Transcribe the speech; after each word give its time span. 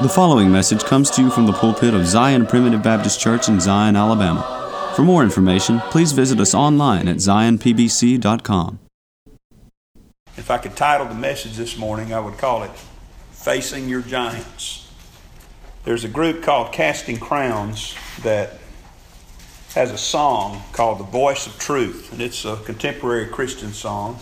The 0.00 0.08
following 0.08 0.52
message 0.52 0.84
comes 0.84 1.10
to 1.10 1.22
you 1.22 1.28
from 1.28 1.46
the 1.46 1.52
pulpit 1.52 1.92
of 1.92 2.06
Zion 2.06 2.46
Primitive 2.46 2.84
Baptist 2.84 3.18
Church 3.18 3.48
in 3.48 3.58
Zion, 3.58 3.96
Alabama. 3.96 4.92
For 4.94 5.02
more 5.02 5.24
information, 5.24 5.80
please 5.90 6.12
visit 6.12 6.38
us 6.38 6.54
online 6.54 7.08
at 7.08 7.16
zionpbc.com. 7.16 8.78
If 10.36 10.52
I 10.52 10.58
could 10.58 10.76
title 10.76 11.08
the 11.08 11.16
message 11.16 11.56
this 11.56 11.76
morning, 11.76 12.14
I 12.14 12.20
would 12.20 12.38
call 12.38 12.62
it 12.62 12.70
Facing 13.32 13.88
Your 13.88 14.02
Giants. 14.02 14.88
There's 15.82 16.04
a 16.04 16.08
group 16.08 16.44
called 16.44 16.72
Casting 16.72 17.18
Crowns 17.18 17.96
that 18.22 18.58
has 19.74 19.90
a 19.90 19.98
song 19.98 20.62
called 20.72 21.00
The 21.00 21.04
Voice 21.04 21.48
of 21.48 21.58
Truth, 21.58 22.12
and 22.12 22.22
it's 22.22 22.44
a 22.44 22.54
contemporary 22.58 23.26
Christian 23.26 23.72
song. 23.72 24.20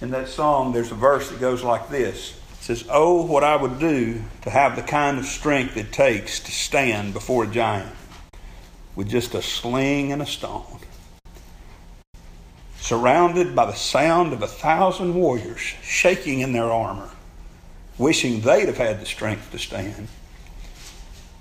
In 0.00 0.12
that 0.12 0.28
song, 0.28 0.72
there's 0.72 0.92
a 0.92 0.94
verse 0.94 1.30
that 1.30 1.40
goes 1.40 1.64
like 1.64 1.88
this 1.88 2.35
says, 2.66 2.84
Oh, 2.90 3.22
what 3.22 3.44
I 3.44 3.54
would 3.54 3.78
do 3.78 4.20
to 4.42 4.50
have 4.50 4.74
the 4.74 4.82
kind 4.82 5.18
of 5.18 5.24
strength 5.24 5.76
it 5.76 5.92
takes 5.92 6.40
to 6.40 6.50
stand 6.50 7.12
before 7.12 7.44
a 7.44 7.46
giant 7.46 7.94
with 8.96 9.08
just 9.08 9.36
a 9.36 9.42
sling 9.42 10.10
and 10.10 10.20
a 10.20 10.26
stone. 10.26 10.80
Surrounded 12.80 13.54
by 13.54 13.66
the 13.66 13.74
sound 13.74 14.32
of 14.32 14.42
a 14.42 14.48
thousand 14.48 15.14
warriors 15.14 15.60
shaking 15.60 16.40
in 16.40 16.52
their 16.52 16.72
armor, 16.72 17.10
wishing 17.98 18.40
they'd 18.40 18.66
have 18.66 18.78
had 18.78 19.00
the 19.00 19.06
strength 19.06 19.52
to 19.52 19.58
stand. 19.58 20.08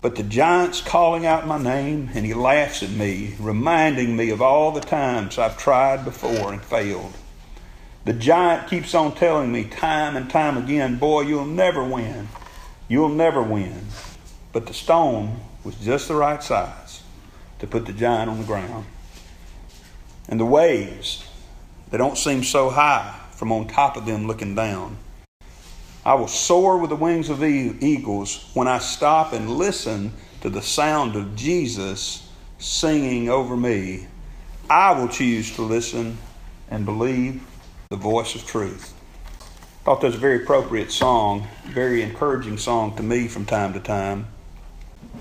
But 0.04 0.18
the 0.18 0.24
giant's 0.24 0.82
calling 0.82 1.26
out 1.26 1.48
my 1.48 1.58
name, 1.58 2.12
and 2.14 2.24
he 2.24 2.36
laughs 2.36 2.84
at 2.84 2.92
me, 2.92 3.34
reminding 3.40 4.16
me 4.16 4.30
of 4.30 4.44
all 4.44 4.72
the 4.72 4.82
times 4.82 5.40
I've 5.40 5.58
tried 5.58 6.06
before 6.06 6.54
and 6.54 6.62
failed. 6.62 7.14
The 8.06 8.14
giant 8.14 8.70
keeps 8.70 8.94
on 8.94 9.16
telling 9.16 9.52
me 9.52 9.64
time 9.64 10.16
and 10.16 10.30
time 10.30 10.58
again, 10.58 10.98
boy, 10.98 11.22
you'll 11.22 11.46
never 11.46 11.84
win. 11.84 12.28
You'll 12.88 13.10
never 13.10 13.42
win. 13.42 13.88
But 14.54 14.68
the 14.68 14.76
stone 14.76 15.40
was 15.64 15.74
just 15.76 16.08
the 16.08 16.14
right 16.14 16.42
size 16.42 17.02
to 17.58 17.66
put 17.66 17.88
the 17.88 17.94
giant 17.94 18.30
on 18.30 18.38
the 18.38 18.46
ground. 18.46 18.86
And 20.30 20.40
the 20.40 20.46
waves, 20.46 21.28
they 21.90 21.98
don't 21.98 22.18
seem 22.18 22.44
so 22.44 22.70
high 22.70 23.20
from 23.32 23.52
on 23.52 23.68
top 23.68 23.98
of 23.98 24.06
them 24.06 24.28
looking 24.28 24.54
down. 24.54 24.98
I 26.06 26.14
will 26.14 26.28
soar 26.28 26.78
with 26.78 26.92
the 26.92 26.96
wings 26.96 27.30
of 27.30 27.44
eagles 27.44 28.52
when 28.54 28.68
I 28.68 28.78
stop 28.78 29.34
and 29.34 29.50
listen 29.50 30.14
to 30.42 30.52
the 30.52 30.62
sound 30.62 31.16
of 31.16 31.36
Jesus 31.36 32.30
singing 32.60 33.30
over 33.30 33.58
me. 33.58 34.06
I 34.70 34.92
will 34.92 35.08
choose 35.08 35.56
to 35.56 35.64
listen 35.64 36.20
and 36.70 36.86
believe 36.86 37.42
the 37.90 37.96
voice 37.96 38.36
of 38.36 38.46
truth. 38.46 38.94
Thought 39.84 40.02
that 40.02 40.08
was 40.08 40.16
a 40.16 40.20
very 40.20 40.44
appropriate 40.44 40.92
song, 40.92 41.48
very 41.66 42.02
encouraging 42.02 42.58
song 42.58 42.96
to 42.96 43.04
me 43.04 43.28
from 43.28 43.46
time 43.46 43.74
to 43.74 43.80
time. 43.80 44.28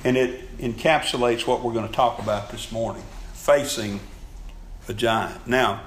And 0.04 0.16
it 0.16 0.58
encapsulates 0.58 1.46
what 1.46 1.62
we're 1.62 1.74
going 1.74 1.86
to 1.86 1.92
talk 1.92 2.18
about 2.18 2.50
this 2.50 2.72
morning 2.72 3.02
facing 3.32 4.00
a 4.88 4.94
giant. 4.94 5.46
Now, 5.46 5.82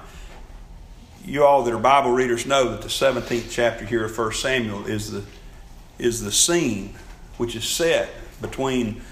you 1.24 1.44
all 1.44 1.62
that 1.64 1.74
are 1.74 1.78
Bible 1.78 2.12
readers 2.12 2.46
know 2.46 2.70
that 2.70 2.82
the 2.82 2.88
17th 2.88 3.50
chapter 3.50 3.84
here 3.84 4.04
of 4.04 4.16
1 4.16 4.32
Samuel 4.32 4.86
is 4.86 5.10
the, 5.10 5.24
is 5.98 6.22
the 6.22 6.32
scene 6.32 6.94
which 7.36 7.56
is 7.56 7.64
set 7.64 8.10
between, 8.40 9.02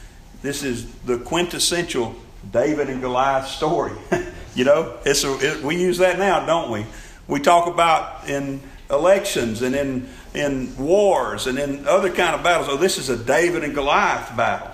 this 0.43 0.63
is 0.63 0.93
the 1.01 1.19
quintessential 1.19 2.15
David 2.53 2.89
and 2.89 3.01
Goliath 3.01 3.49
story. 3.49 3.93
you 4.55 4.65
know, 4.65 4.97
it's 5.05 5.25
a, 5.25 5.37
it, 5.41 5.63
we 5.63 5.77
use 5.77 5.99
that 5.99 6.19
now, 6.19 6.47
don't 6.47 6.71
we? 6.71 6.87
We 7.29 7.41
talk 7.41 7.67
about 7.67 8.29
in 8.29 8.61
elections 8.91 9.63
and 9.63 9.75
in, 9.75 10.09
in 10.35 10.77
wars 10.77 11.47
and 11.47 11.59
in 11.59 11.87
other 11.87 12.11
kind 12.11 12.35
of 12.35 12.43
battles. 12.43 12.69
Oh, 12.71 12.77
this 12.77 12.99
is 12.99 13.09
a 13.09 13.17
David 13.17 13.65
and 13.65 13.75
Goliath 13.75 14.37
battle. 14.37 14.73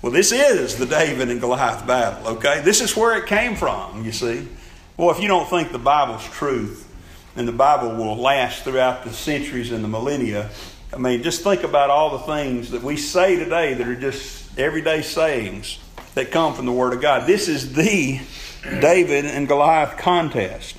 Well, 0.00 0.12
this 0.12 0.32
is 0.32 0.76
the 0.76 0.86
David 0.86 1.30
and 1.30 1.40
Goliath 1.40 1.86
battle, 1.86 2.36
okay? 2.36 2.60
This 2.60 2.80
is 2.80 2.96
where 2.96 3.16
it 3.16 3.26
came 3.26 3.54
from, 3.54 4.04
you 4.04 4.12
see. 4.12 4.48
Well, 4.96 5.10
if 5.10 5.20
you 5.20 5.28
don't 5.28 5.48
think 5.48 5.70
the 5.70 5.78
Bible's 5.78 6.24
truth 6.24 6.88
and 7.36 7.46
the 7.46 7.52
Bible 7.52 7.96
will 7.96 8.16
last 8.16 8.64
throughout 8.64 9.04
the 9.04 9.12
centuries 9.12 9.70
and 9.70 9.82
the 9.82 9.88
millennia, 9.88 10.50
I 10.92 10.98
mean, 10.98 11.22
just 11.22 11.42
think 11.42 11.62
about 11.62 11.88
all 11.90 12.18
the 12.18 12.24
things 12.24 12.70
that 12.72 12.82
we 12.82 12.96
say 12.96 13.36
today 13.36 13.74
that 13.74 13.88
are 13.88 13.94
just 13.94 14.58
everyday 14.58 15.02
sayings 15.02 15.78
that 16.14 16.30
come 16.30 16.54
from 16.54 16.66
the 16.66 16.72
Word 16.72 16.92
of 16.92 17.00
God. 17.00 17.26
This 17.26 17.48
is 17.48 17.72
the 17.72 18.20
David 18.62 19.24
and 19.24 19.48
Goliath 19.48 19.96
contest. 19.96 20.76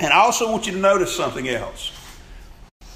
And 0.00 0.12
I 0.12 0.16
also 0.16 0.50
want 0.50 0.66
you 0.66 0.72
to 0.72 0.78
notice 0.78 1.14
something 1.14 1.48
else. 1.48 1.92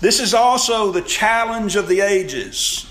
This 0.01 0.21
is 0.21 0.35
also 0.35 0.91
the 0.91 1.03
challenge 1.03 1.77
of 1.77 1.87
the 1.87 2.01
ages. 2.01 2.91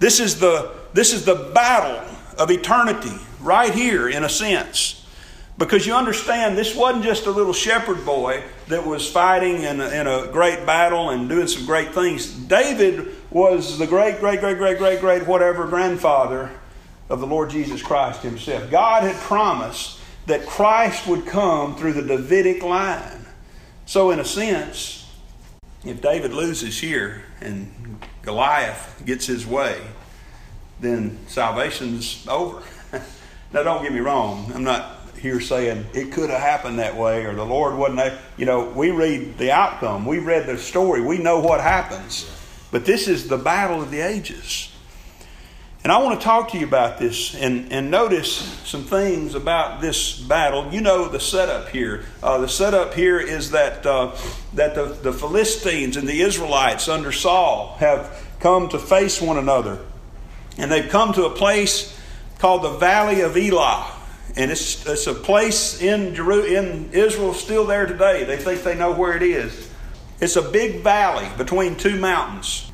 This 0.00 0.20
is 0.20 0.38
the, 0.38 0.72
this 0.92 1.12
is 1.12 1.24
the 1.24 1.50
battle 1.54 2.04
of 2.36 2.50
eternity, 2.50 3.16
right 3.40 3.72
here, 3.72 4.08
in 4.08 4.24
a 4.24 4.28
sense. 4.28 5.06
Because 5.56 5.86
you 5.86 5.94
understand, 5.94 6.56
this 6.56 6.76
wasn't 6.76 7.04
just 7.04 7.26
a 7.26 7.30
little 7.30 7.52
shepherd 7.52 8.04
boy 8.04 8.44
that 8.68 8.86
was 8.86 9.10
fighting 9.10 9.62
in 9.62 9.80
a, 9.80 9.88
in 9.88 10.06
a 10.06 10.28
great 10.30 10.64
battle 10.66 11.10
and 11.10 11.28
doing 11.28 11.48
some 11.48 11.66
great 11.66 11.92
things. 11.92 12.32
David 12.32 13.14
was 13.30 13.78
the 13.78 13.86
great, 13.86 14.20
great, 14.20 14.40
great, 14.40 14.58
great, 14.58 14.78
great, 14.78 15.00
great, 15.00 15.26
whatever 15.26 15.66
grandfather 15.66 16.50
of 17.08 17.20
the 17.20 17.26
Lord 17.26 17.50
Jesus 17.50 17.82
Christ 17.82 18.22
himself. 18.22 18.70
God 18.70 19.02
had 19.02 19.16
promised 19.16 19.98
that 20.26 20.46
Christ 20.46 21.06
would 21.06 21.26
come 21.26 21.74
through 21.74 21.94
the 21.94 22.02
Davidic 22.02 22.62
line. 22.62 23.26
So, 23.88 24.10
in 24.10 24.20
a 24.20 24.24
sense, 24.26 25.08
if 25.82 26.02
David 26.02 26.34
loses 26.34 26.78
here 26.78 27.22
and 27.40 27.98
Goliath 28.20 29.02
gets 29.06 29.24
his 29.24 29.46
way, 29.46 29.80
then 30.78 31.18
salvation's 31.26 32.26
over. 32.28 32.62
now, 33.50 33.62
don't 33.62 33.82
get 33.82 33.94
me 33.94 34.00
wrong. 34.00 34.52
I'm 34.54 34.62
not 34.62 35.08
here 35.18 35.40
saying 35.40 35.86
it 35.94 36.12
could 36.12 36.28
have 36.28 36.42
happened 36.42 36.80
that 36.80 36.98
way 36.98 37.24
or 37.24 37.34
the 37.34 37.46
Lord 37.46 37.78
wasn't. 37.78 38.00
Have 38.00 38.20
you 38.36 38.44
know, 38.44 38.68
we 38.68 38.90
read 38.90 39.38
the 39.38 39.52
outcome, 39.52 40.04
we 40.04 40.18
read 40.18 40.44
the 40.44 40.58
story, 40.58 41.00
we 41.00 41.16
know 41.16 41.40
what 41.40 41.62
happens. 41.62 42.30
But 42.70 42.84
this 42.84 43.08
is 43.08 43.26
the 43.26 43.38
battle 43.38 43.80
of 43.80 43.90
the 43.90 44.00
ages. 44.00 44.70
And 45.88 45.94
I 45.94 46.02
want 46.02 46.20
to 46.20 46.22
talk 46.22 46.50
to 46.50 46.58
you 46.58 46.66
about 46.66 46.98
this 46.98 47.34
and, 47.34 47.72
and 47.72 47.90
notice 47.90 48.28
some 48.66 48.82
things 48.82 49.34
about 49.34 49.80
this 49.80 50.20
battle. 50.20 50.70
You 50.70 50.82
know 50.82 51.08
the 51.08 51.18
setup 51.18 51.70
here. 51.70 52.04
Uh, 52.22 52.36
the 52.36 52.46
setup 52.46 52.92
here 52.92 53.18
is 53.18 53.52
that, 53.52 53.86
uh, 53.86 54.14
that 54.52 54.74
the, 54.74 54.84
the 54.84 55.14
Philistines 55.14 55.96
and 55.96 56.06
the 56.06 56.20
Israelites 56.20 56.90
under 56.90 57.10
Saul 57.10 57.74
have 57.78 58.22
come 58.38 58.68
to 58.68 58.78
face 58.78 59.22
one 59.22 59.38
another. 59.38 59.78
And 60.58 60.70
they've 60.70 60.90
come 60.90 61.14
to 61.14 61.24
a 61.24 61.30
place 61.30 61.98
called 62.38 62.64
the 62.64 62.76
Valley 62.76 63.22
of 63.22 63.34
Elah. 63.34 63.90
And 64.36 64.50
it's, 64.50 64.84
it's 64.86 65.06
a 65.06 65.14
place 65.14 65.80
in, 65.80 66.14
Jeru- 66.14 66.44
in 66.44 66.90
Israel 66.92 67.32
still 67.32 67.64
there 67.64 67.86
today. 67.86 68.24
They 68.24 68.36
think 68.36 68.62
they 68.62 68.76
know 68.76 68.92
where 68.92 69.16
it 69.16 69.22
is. 69.22 69.70
It's 70.20 70.36
a 70.36 70.42
big 70.42 70.82
valley 70.82 71.30
between 71.38 71.76
two 71.76 71.98
mountains, 71.98 72.70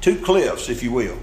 two 0.00 0.20
cliffs, 0.20 0.68
if 0.68 0.84
you 0.84 0.92
will. 0.92 1.18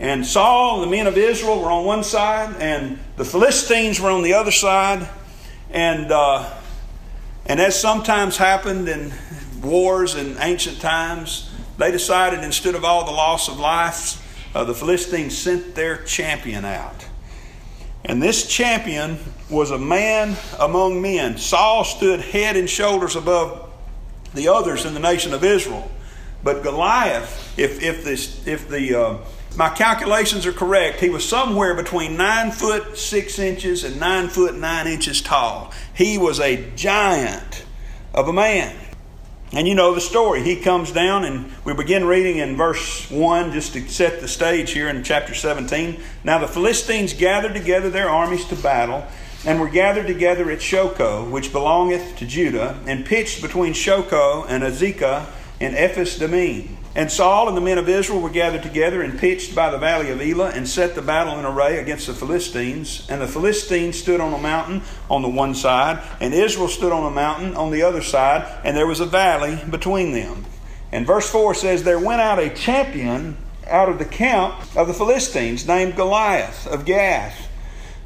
And 0.00 0.24
Saul 0.24 0.82
and 0.82 0.90
the 0.90 0.96
men 0.96 1.06
of 1.06 1.18
Israel 1.18 1.60
were 1.60 1.70
on 1.70 1.84
one 1.84 2.02
side, 2.02 2.56
and 2.58 2.98
the 3.16 3.24
Philistines 3.24 4.00
were 4.00 4.08
on 4.08 4.22
the 4.22 4.32
other 4.32 4.50
side. 4.50 5.06
And, 5.68 6.10
uh, 6.10 6.50
and 7.44 7.60
as 7.60 7.78
sometimes 7.78 8.38
happened 8.38 8.88
in 8.88 9.12
wars 9.60 10.14
in 10.14 10.38
ancient 10.40 10.80
times, 10.80 11.54
they 11.76 11.90
decided 11.90 12.42
instead 12.42 12.74
of 12.74 12.82
all 12.82 13.04
the 13.04 13.10
loss 13.10 13.48
of 13.48 13.60
life, 13.60 14.56
uh, 14.56 14.64
the 14.64 14.72
Philistines 14.72 15.36
sent 15.36 15.74
their 15.74 16.02
champion 16.04 16.64
out. 16.64 17.04
And 18.02 18.22
this 18.22 18.46
champion 18.46 19.18
was 19.50 19.70
a 19.70 19.78
man 19.78 20.34
among 20.58 21.02
men. 21.02 21.36
Saul 21.36 21.84
stood 21.84 22.20
head 22.20 22.56
and 22.56 22.70
shoulders 22.70 23.16
above 23.16 23.70
the 24.32 24.48
others 24.48 24.86
in 24.86 24.94
the 24.94 25.00
nation 25.00 25.34
of 25.34 25.44
Israel. 25.44 25.90
But 26.42 26.62
Goliath, 26.62 27.58
if, 27.58 27.82
if, 27.82 28.02
this, 28.02 28.46
if 28.46 28.66
the 28.66 28.98
uh, 28.98 29.18
my 29.56 29.68
calculations 29.68 30.46
are 30.46 30.52
correct, 30.52 31.00
he 31.00 31.08
was 31.08 31.28
somewhere 31.28 31.74
between 31.74 32.16
nine 32.16 32.50
foot 32.50 32.96
six 32.96 33.38
inches 33.38 33.84
and 33.84 33.98
nine 33.98 34.28
foot 34.28 34.54
nine 34.54 34.86
inches 34.86 35.20
tall. 35.20 35.72
He 35.94 36.18
was 36.18 36.40
a 36.40 36.70
giant 36.76 37.64
of 38.14 38.28
a 38.28 38.32
man. 38.32 38.76
And 39.52 39.66
you 39.66 39.74
know 39.74 39.94
the 39.94 40.00
story. 40.00 40.42
He 40.44 40.54
comes 40.56 40.92
down, 40.92 41.24
and 41.24 41.50
we 41.64 41.74
begin 41.74 42.04
reading 42.04 42.36
in 42.36 42.56
verse 42.56 43.10
1 43.10 43.50
just 43.50 43.72
to 43.72 43.88
set 43.88 44.20
the 44.20 44.28
stage 44.28 44.70
here 44.70 44.88
in 44.88 45.02
chapter 45.02 45.34
17. 45.34 46.00
Now 46.22 46.38
the 46.38 46.46
Philistines 46.46 47.12
gathered 47.12 47.54
together 47.54 47.90
their 47.90 48.08
armies 48.08 48.44
to 48.46 48.54
battle, 48.54 49.04
and 49.44 49.58
were 49.58 49.68
gathered 49.68 50.06
together 50.06 50.50
at 50.50 50.58
Shochoh, 50.58 51.28
which 51.28 51.50
belongeth 51.50 52.16
to 52.18 52.26
Judah, 52.26 52.78
and 52.86 53.04
pitched 53.04 53.42
between 53.42 53.72
Shochoh 53.72 54.46
and 54.48 54.62
Azekah 54.62 55.26
in 55.58 55.74
Ephes 55.74 56.18
Dammim. 56.18 56.76
And 56.94 57.10
Saul 57.10 57.46
and 57.46 57.56
the 57.56 57.60
men 57.60 57.78
of 57.78 57.88
Israel 57.88 58.20
were 58.20 58.30
gathered 58.30 58.64
together 58.64 59.00
and 59.00 59.16
pitched 59.16 59.54
by 59.54 59.70
the 59.70 59.78
valley 59.78 60.10
of 60.10 60.20
Elah 60.20 60.50
and 60.50 60.68
set 60.68 60.96
the 60.96 61.02
battle 61.02 61.38
in 61.38 61.44
array 61.44 61.78
against 61.78 62.08
the 62.08 62.14
Philistines. 62.14 63.06
And 63.08 63.20
the 63.20 63.28
Philistines 63.28 63.96
stood 63.96 64.20
on 64.20 64.34
a 64.34 64.38
mountain 64.38 64.82
on 65.08 65.22
the 65.22 65.28
one 65.28 65.54
side, 65.54 66.02
and 66.20 66.34
Israel 66.34 66.66
stood 66.66 66.92
on 66.92 67.06
a 67.06 67.14
mountain 67.14 67.54
on 67.54 67.70
the 67.70 67.82
other 67.82 68.02
side, 68.02 68.44
and 68.64 68.76
there 68.76 68.88
was 68.88 68.98
a 68.98 69.06
valley 69.06 69.60
between 69.70 70.12
them. 70.12 70.44
And 70.90 71.06
verse 71.06 71.30
4 71.30 71.54
says, 71.54 71.84
There 71.84 72.00
went 72.00 72.20
out 72.20 72.40
a 72.40 72.50
champion 72.50 73.36
out 73.68 73.88
of 73.88 74.00
the 74.00 74.04
camp 74.04 74.54
of 74.76 74.88
the 74.88 74.94
Philistines 74.94 75.68
named 75.68 75.94
Goliath 75.94 76.66
of 76.66 76.84
Gath, 76.84 77.48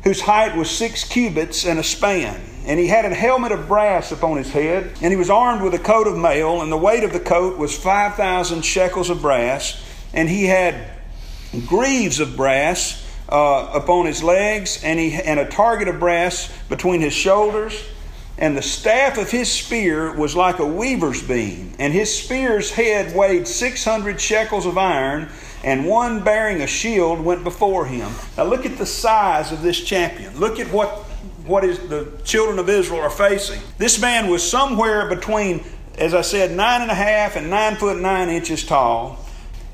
whose 0.02 0.20
height 0.20 0.54
was 0.54 0.70
six 0.70 1.04
cubits 1.04 1.64
and 1.64 1.78
a 1.78 1.82
span. 1.82 2.53
And 2.66 2.80
he 2.80 2.86
had 2.86 3.04
a 3.04 3.14
helmet 3.14 3.52
of 3.52 3.68
brass 3.68 4.10
upon 4.10 4.38
his 4.38 4.50
head, 4.50 4.92
and 5.02 5.12
he 5.12 5.16
was 5.16 5.30
armed 5.30 5.62
with 5.62 5.74
a 5.74 5.78
coat 5.78 6.06
of 6.06 6.16
mail, 6.16 6.62
and 6.62 6.72
the 6.72 6.76
weight 6.76 7.04
of 7.04 7.12
the 7.12 7.20
coat 7.20 7.58
was 7.58 7.76
5,000 7.76 8.62
shekels 8.62 9.10
of 9.10 9.20
brass, 9.20 9.82
and 10.12 10.28
he 10.28 10.44
had 10.44 10.74
greaves 11.66 12.20
of 12.20 12.36
brass 12.36 13.04
uh, 13.28 13.70
upon 13.74 14.06
his 14.06 14.22
legs, 14.22 14.82
and, 14.82 14.98
he, 14.98 15.14
and 15.14 15.38
a 15.38 15.48
target 15.48 15.88
of 15.88 15.98
brass 15.98 16.50
between 16.68 17.00
his 17.00 17.12
shoulders. 17.12 17.82
And 18.36 18.56
the 18.56 18.62
staff 18.62 19.16
of 19.16 19.30
his 19.30 19.50
spear 19.50 20.12
was 20.12 20.34
like 20.34 20.58
a 20.58 20.66
weaver's 20.66 21.22
beam, 21.22 21.74
and 21.78 21.92
his 21.92 22.16
spear's 22.16 22.72
head 22.72 23.14
weighed 23.14 23.46
600 23.46 24.20
shekels 24.20 24.66
of 24.66 24.76
iron, 24.76 25.28
and 25.62 25.86
one 25.86 26.24
bearing 26.24 26.60
a 26.60 26.66
shield 26.66 27.20
went 27.20 27.44
before 27.44 27.86
him. 27.86 28.10
Now 28.36 28.44
look 28.44 28.66
at 28.66 28.76
the 28.76 28.86
size 28.86 29.52
of 29.52 29.62
this 29.62 29.80
champion. 29.80 30.38
Look 30.40 30.58
at 30.58 30.72
what, 30.72 31.03
what 31.46 31.64
is 31.64 31.78
the 31.88 32.10
children 32.24 32.58
of 32.58 32.68
Israel 32.68 33.00
are 33.00 33.10
facing. 33.10 33.60
This 33.78 34.00
man 34.00 34.30
was 34.30 34.48
somewhere 34.48 35.08
between, 35.08 35.64
as 35.98 36.14
I 36.14 36.22
said, 36.22 36.52
nine 36.52 36.82
and 36.82 36.90
a 36.90 36.94
half 36.94 37.36
and 37.36 37.50
nine 37.50 37.76
foot 37.76 37.98
nine 37.98 38.28
inches 38.28 38.64
tall. 38.64 39.24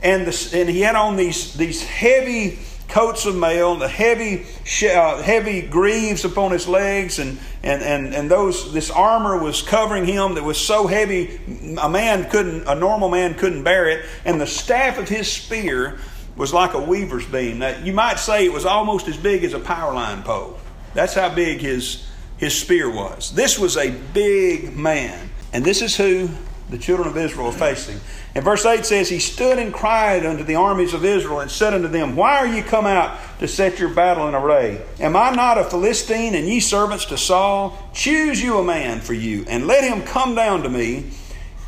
And, 0.02 0.26
the, 0.26 0.58
and 0.58 0.68
he 0.68 0.80
had 0.80 0.96
on 0.96 1.16
these, 1.16 1.54
these 1.54 1.82
heavy 1.84 2.58
coats 2.88 3.24
of 3.24 3.36
mail, 3.36 3.72
and 3.72 3.80
the 3.80 3.88
heavy, 3.88 4.46
uh, 4.88 5.22
heavy 5.22 5.62
greaves 5.62 6.24
upon 6.24 6.50
his 6.50 6.66
legs, 6.66 7.18
and, 7.20 7.38
and, 7.62 7.82
and, 7.82 8.14
and 8.14 8.30
those, 8.30 8.72
this 8.72 8.90
armor 8.90 9.40
was 9.40 9.62
covering 9.62 10.04
him 10.04 10.34
that 10.34 10.42
was 10.42 10.58
so 10.58 10.88
heavy 10.88 11.40
a 11.80 11.88
man 11.88 12.28
couldn't, 12.28 12.66
a 12.66 12.74
normal 12.74 13.08
man 13.08 13.34
couldn't 13.34 13.62
bear 13.62 13.88
it. 13.88 14.04
And 14.24 14.40
the 14.40 14.46
staff 14.46 14.98
of 14.98 15.08
his 15.08 15.30
spear 15.30 15.98
was 16.36 16.52
like 16.52 16.74
a 16.74 16.80
weaver's 16.80 17.26
beam. 17.26 17.58
Now, 17.60 17.78
you 17.78 17.92
might 17.92 18.18
say 18.18 18.44
it 18.44 18.52
was 18.52 18.64
almost 18.64 19.06
as 19.06 19.16
big 19.16 19.44
as 19.44 19.52
a 19.52 19.60
power 19.60 19.94
line 19.94 20.22
pole. 20.22 20.58
That's 20.94 21.14
how 21.14 21.34
big 21.34 21.60
his, 21.60 22.06
his 22.36 22.58
spear 22.58 22.90
was. 22.90 23.32
This 23.34 23.58
was 23.58 23.76
a 23.76 23.90
big 23.90 24.76
man. 24.76 25.30
And 25.52 25.64
this 25.64 25.82
is 25.82 25.96
who 25.96 26.28
the 26.70 26.78
children 26.78 27.08
of 27.08 27.16
Israel 27.16 27.48
are 27.48 27.52
facing. 27.52 28.00
And 28.34 28.44
verse 28.44 28.64
8 28.64 28.86
says, 28.86 29.08
He 29.08 29.18
stood 29.18 29.58
and 29.58 29.74
cried 29.74 30.24
unto 30.24 30.44
the 30.44 30.54
armies 30.54 30.94
of 30.94 31.04
Israel 31.04 31.40
and 31.40 31.50
said 31.50 31.74
unto 31.74 31.88
them, 31.88 32.14
Why 32.14 32.38
are 32.38 32.46
ye 32.46 32.62
come 32.62 32.86
out 32.86 33.18
to 33.40 33.48
set 33.48 33.78
your 33.78 33.88
battle 33.88 34.28
in 34.28 34.34
array? 34.34 34.80
Am 35.00 35.16
I 35.16 35.30
not 35.30 35.58
a 35.58 35.64
Philistine, 35.64 36.34
and 36.34 36.46
ye 36.46 36.60
servants 36.60 37.06
to 37.06 37.18
Saul? 37.18 37.76
Choose 37.92 38.40
you 38.40 38.58
a 38.58 38.64
man 38.64 39.00
for 39.00 39.14
you, 39.14 39.44
and 39.48 39.66
let 39.66 39.82
him 39.82 40.02
come 40.02 40.34
down 40.34 40.62
to 40.62 40.68
me. 40.68 41.10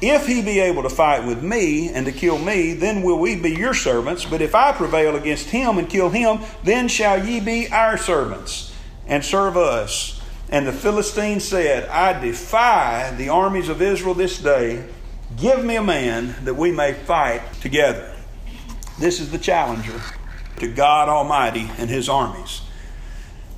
If 0.00 0.26
he 0.26 0.42
be 0.42 0.58
able 0.58 0.82
to 0.82 0.90
fight 0.90 1.24
with 1.24 1.44
me 1.44 1.88
and 1.88 2.06
to 2.06 2.12
kill 2.12 2.38
me, 2.38 2.74
then 2.74 3.02
will 3.02 3.20
we 3.20 3.36
be 3.36 3.50
your 3.50 3.74
servants. 3.74 4.24
But 4.24 4.42
if 4.42 4.52
I 4.52 4.72
prevail 4.72 5.14
against 5.14 5.50
him 5.50 5.78
and 5.78 5.88
kill 5.88 6.10
him, 6.10 6.40
then 6.64 6.88
shall 6.88 7.24
ye 7.24 7.38
be 7.38 7.68
our 7.70 7.96
servants 7.96 8.71
and 9.06 9.24
serve 9.24 9.56
us. 9.56 10.20
And 10.48 10.66
the 10.66 10.72
Philistine 10.72 11.40
said, 11.40 11.88
I 11.88 12.18
defy 12.20 13.14
the 13.16 13.30
armies 13.30 13.68
of 13.68 13.80
Israel 13.80 14.14
this 14.14 14.38
day. 14.38 14.86
Give 15.36 15.64
me 15.64 15.76
a 15.76 15.82
man 15.82 16.34
that 16.44 16.54
we 16.54 16.72
may 16.72 16.92
fight 16.92 17.40
together. 17.60 18.14
This 18.98 19.18
is 19.18 19.30
the 19.30 19.38
challenger 19.38 20.00
to 20.58 20.68
God 20.68 21.08
Almighty 21.08 21.70
and 21.78 21.88
his 21.88 22.08
armies. 22.08 22.60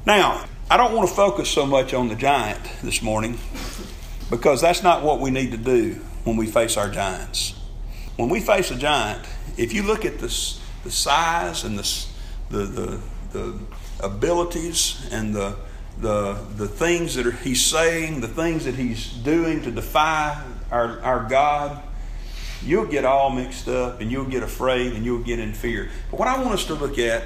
Now, 0.06 0.44
I 0.70 0.76
don't 0.76 0.94
want 0.94 1.08
to 1.08 1.14
focus 1.14 1.50
so 1.50 1.66
much 1.66 1.92
on 1.92 2.08
the 2.08 2.14
giant 2.14 2.62
this 2.82 3.02
morning 3.02 3.38
because 4.30 4.60
that's 4.60 4.82
not 4.82 5.02
what 5.02 5.20
we 5.20 5.30
need 5.30 5.50
to 5.50 5.58
do 5.58 6.00
when 6.24 6.36
we 6.36 6.46
face 6.46 6.76
our 6.76 6.88
giants. 6.88 7.54
When 8.16 8.28
we 8.28 8.40
face 8.40 8.70
a 8.70 8.76
giant, 8.76 9.24
if 9.56 9.72
you 9.72 9.82
look 9.82 10.04
at 10.04 10.18
the, 10.18 10.28
the 10.84 10.90
size 10.90 11.64
and 11.64 11.78
the, 11.78 12.06
the, 12.50 12.64
the, 12.64 13.00
the 13.32 13.58
abilities 14.04 15.08
and 15.10 15.34
the, 15.34 15.56
the, 15.98 16.34
the 16.56 16.68
things 16.68 17.14
that 17.14 17.26
are, 17.26 17.32
he's 17.32 17.64
saying, 17.64 18.20
the 18.20 18.28
things 18.28 18.64
that 18.64 18.74
he's 18.74 19.12
doing 19.12 19.62
to 19.62 19.70
defy 19.70 20.42
our, 20.70 21.00
our 21.00 21.28
God, 21.28 21.82
you'll 22.64 22.86
get 22.86 23.04
all 23.04 23.30
mixed 23.30 23.68
up 23.68 24.00
and 24.00 24.10
you'll 24.10 24.24
get 24.24 24.42
afraid 24.42 24.92
and 24.92 25.04
you'll 25.04 25.22
get 25.22 25.38
in 25.38 25.52
fear. 25.52 25.90
But 26.10 26.18
what 26.18 26.28
I 26.28 26.38
want 26.38 26.54
us 26.54 26.66
to 26.66 26.74
look 26.74 26.98
at 26.98 27.24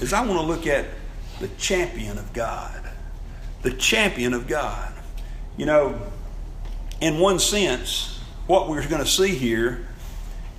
is 0.00 0.12
I 0.12 0.20
want 0.20 0.40
to 0.40 0.46
look 0.46 0.66
at 0.66 0.86
the 1.40 1.48
champion 1.58 2.18
of 2.18 2.32
God. 2.32 2.80
The 3.62 3.72
champion 3.72 4.34
of 4.34 4.46
God. 4.46 4.92
You 5.56 5.66
know, 5.66 6.00
in 7.00 7.18
one 7.18 7.38
sense, 7.38 8.20
what 8.46 8.68
we're 8.68 8.86
going 8.86 9.02
to 9.02 9.08
see 9.08 9.34
here 9.34 9.86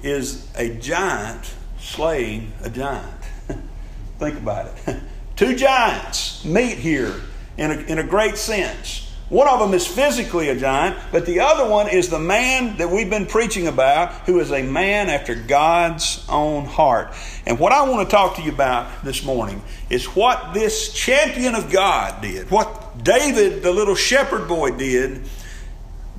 is 0.02 0.48
a 0.56 0.70
giant 0.76 1.54
slaying 1.80 2.52
a 2.64 2.70
giant. 2.70 3.22
Think 4.20 4.38
about 4.38 4.72
it. 4.88 5.00
Two 5.36 5.56
giants 5.56 6.46
meet 6.46 6.78
here 6.78 7.14
in 7.58 7.72
a, 7.72 7.76
in 7.76 8.00
a 8.00 8.04
great 8.04 8.38
sense. 8.38 9.02
One 9.28 9.48
of 9.48 9.60
them 9.60 9.74
is 9.74 9.88
physically 9.88 10.50
a 10.50 10.56
giant, 10.56 10.98
but 11.12 11.26
the 11.26 11.40
other 11.40 11.68
one 11.68 11.90
is 11.90 12.10
the 12.10 12.20
man 12.20 12.78
that 12.78 12.92
we've 12.92 13.10
been 13.10 13.26
preaching 13.26 13.68
about, 13.68 14.12
who 14.28 14.40
is 14.40 14.52
a 14.52 14.62
man 14.62 15.10
after 15.10 15.34
God's 15.34 16.24
own 16.30 16.66
heart. 16.66 17.12
And 17.48 17.60
what 17.60 17.72
I 17.72 17.90
want 17.90 18.08
to 18.08 18.16
talk 18.16 18.36
to 18.36 18.44
you 18.44 18.52
about 18.52 19.04
this 19.04 19.26
morning 19.26 19.64
is 19.90 20.06
what 20.06 20.54
this 20.54 20.94
champion 20.94 21.56
of 21.56 21.72
God 21.72 22.22
did, 22.22 22.52
what 22.52 23.04
David, 23.04 23.64
the 23.64 23.72
little 23.72 23.96
shepherd 23.96 24.48
boy, 24.48 24.72
did 24.78 25.24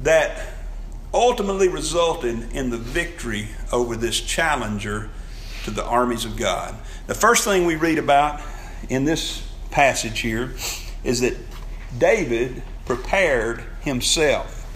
that 0.03 0.55
ultimately 1.15 1.69
resulted 1.69 2.53
in 2.53 2.71
the 2.71 2.77
victory 2.77 3.49
over 3.73 3.95
this 3.95 4.21
challenger 4.21 5.09
to 5.65 5.71
the 5.71 5.85
armies 5.85 6.25
of 6.25 6.37
God. 6.37 6.75
The 7.07 7.15
first 7.15 7.45
thing 7.45 7.67
we 7.67 7.77
read 7.77 7.99
about 7.99 8.43
in 8.89 9.05
this 9.05 9.47
passage 9.71 10.21
here 10.21 10.53
is 11.05 11.21
that 11.21 11.37
David 11.99 12.63
prepared 12.85 13.63
himself. 13.81 14.67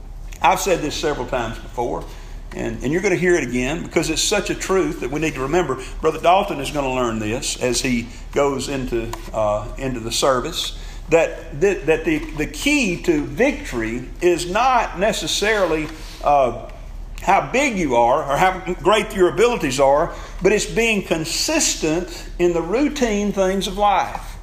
I've 0.43 0.61
said 0.61 0.81
this 0.81 0.94
several 0.94 1.26
times 1.26 1.58
before, 1.58 2.05
and, 2.52 2.82
and 2.82 2.93
you're 2.93 3.02
going 3.02 3.14
to 3.14 3.20
hear 3.20 3.35
it 3.35 3.44
again 3.44 3.82
because 3.82 4.11
it's 4.11 4.23
such 4.23 4.50
a 4.50 4.55
truth 4.55 5.00
that 5.00 5.11
we 5.11 5.20
need 5.20 5.35
to 5.35 5.43
remember. 5.43 5.82
Brother 6.00 6.20
Dalton 6.20 6.61
is 6.61 6.70
going 6.70 6.85
to 6.85 6.93
learn 6.93 7.19
this 7.19 7.61
as 7.62 7.81
he 7.81 8.08
goes 8.32 8.69
into, 8.69 9.11
uh, 9.32 9.73
into 9.79 10.00
the 10.00 10.12
service. 10.12 10.79
That, 11.11 11.61
that, 11.61 11.87
that 11.87 12.05
the, 12.05 12.19
the 12.19 12.47
key 12.47 13.02
to 13.02 13.25
victory 13.25 14.08
is 14.20 14.50
not 14.50 14.99
necessarily 14.99 15.88
uh, 16.23 16.70
how 17.23 17.51
big 17.51 17.77
you 17.77 17.97
are 17.97 18.25
or 18.25 18.37
how 18.37 18.75
great 18.75 19.15
your 19.15 19.29
abilities 19.29 19.79
are, 19.79 20.15
but 20.43 20.53
it's 20.53 20.67
being 20.67 21.03
consistent 21.03 22.31
in 22.39 22.53
the 22.53 22.63
routine 22.63 23.33
things 23.33 23.67
of 23.67 23.77
life. 23.77 24.37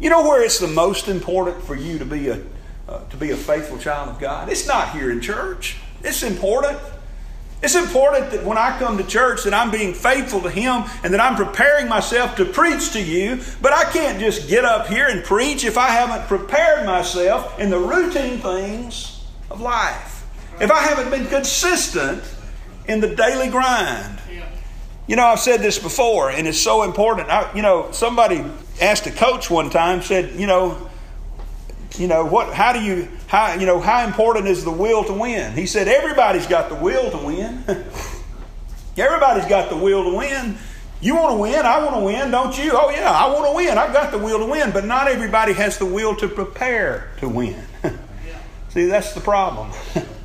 You 0.00 0.10
know 0.10 0.22
where 0.22 0.42
it's 0.42 0.58
the 0.58 0.68
most 0.68 1.08
important 1.08 1.62
for 1.62 1.76
you 1.76 1.98
to 1.98 2.04
be 2.04 2.28
a 2.28 2.42
uh, 2.88 3.04
to 3.08 3.16
be 3.16 3.30
a 3.30 3.36
faithful 3.36 3.78
child 3.78 4.08
of 4.08 4.18
God? 4.18 4.48
It's 4.48 4.66
not 4.66 4.90
here 4.90 5.10
in 5.10 5.20
church. 5.20 5.76
It's 6.02 6.22
important. 6.22 6.78
It's 7.62 7.76
important 7.76 8.32
that 8.32 8.44
when 8.44 8.58
I 8.58 8.76
come 8.78 8.98
to 8.98 9.04
church 9.04 9.44
that 9.44 9.54
I'm 9.54 9.70
being 9.70 9.94
faithful 9.94 10.40
to 10.42 10.50
Him 10.50 10.84
and 11.04 11.14
that 11.14 11.20
I'm 11.20 11.36
preparing 11.36 11.88
myself 11.88 12.34
to 12.36 12.44
preach 12.44 12.92
to 12.92 13.00
you. 13.00 13.40
But 13.60 13.72
I 13.72 13.84
can't 13.84 14.18
just 14.18 14.48
get 14.48 14.64
up 14.64 14.88
here 14.88 15.06
and 15.06 15.22
preach 15.22 15.64
if 15.64 15.78
I 15.78 15.88
haven't 15.88 16.26
prepared 16.26 16.84
myself 16.84 17.58
in 17.60 17.70
the 17.70 17.78
routine 17.78 18.38
things 18.38 19.24
of 19.48 19.60
life. 19.60 20.11
If 20.62 20.70
I 20.70 20.80
haven't 20.80 21.10
been 21.10 21.26
consistent 21.26 22.22
in 22.86 23.00
the 23.00 23.14
daily 23.14 23.48
grind. 23.48 24.20
You 25.08 25.16
know, 25.16 25.26
I've 25.26 25.40
said 25.40 25.60
this 25.60 25.78
before, 25.78 26.30
and 26.30 26.46
it's 26.46 26.60
so 26.60 26.84
important. 26.84 27.28
I, 27.28 27.52
you 27.54 27.62
know, 27.62 27.90
somebody 27.90 28.44
asked 28.80 29.06
a 29.06 29.10
coach 29.10 29.50
one 29.50 29.68
time, 29.68 30.00
said, 30.00 30.38
you 30.38 30.46
know, 30.46 30.88
you 31.98 32.06
know 32.06 32.24
what 32.24 32.54
how 32.54 32.72
do 32.72 32.80
you 32.80 33.06
how 33.26 33.52
you 33.52 33.66
know 33.66 33.78
how 33.78 34.06
important 34.06 34.46
is 34.46 34.64
the 34.64 34.70
will 34.70 35.04
to 35.04 35.12
win? 35.12 35.52
He 35.52 35.66
said 35.66 35.88
everybody's 35.88 36.46
got 36.46 36.70
the 36.70 36.74
will 36.76 37.10
to 37.10 37.18
win. 37.18 37.64
Everybody's 38.96 39.46
got 39.46 39.68
the 39.70 39.76
will 39.76 40.10
to 40.10 40.16
win. 40.16 40.56
You 41.00 41.16
want 41.16 41.32
to 41.32 41.38
win? 41.38 41.66
I 41.66 41.84
want 41.84 41.96
to 41.96 42.00
win 42.00 42.30
don't 42.30 42.56
you? 42.56 42.70
Oh 42.72 42.88
yeah 42.90 43.10
i 43.10 43.26
want 43.30 43.44
to 43.46 43.54
win. 43.54 43.76
I've 43.76 43.92
got 43.92 44.10
the 44.10 44.18
will 44.18 44.38
to 44.38 44.46
win. 44.46 44.70
But 44.70 44.86
not 44.86 45.08
everybody 45.08 45.52
has 45.52 45.76
the 45.76 45.86
will 45.86 46.16
to 46.16 46.28
prepare 46.28 47.10
to 47.18 47.28
win. 47.28 47.62
See 48.70 48.86
that's 48.86 49.12
the 49.12 49.20
problem 49.20 49.70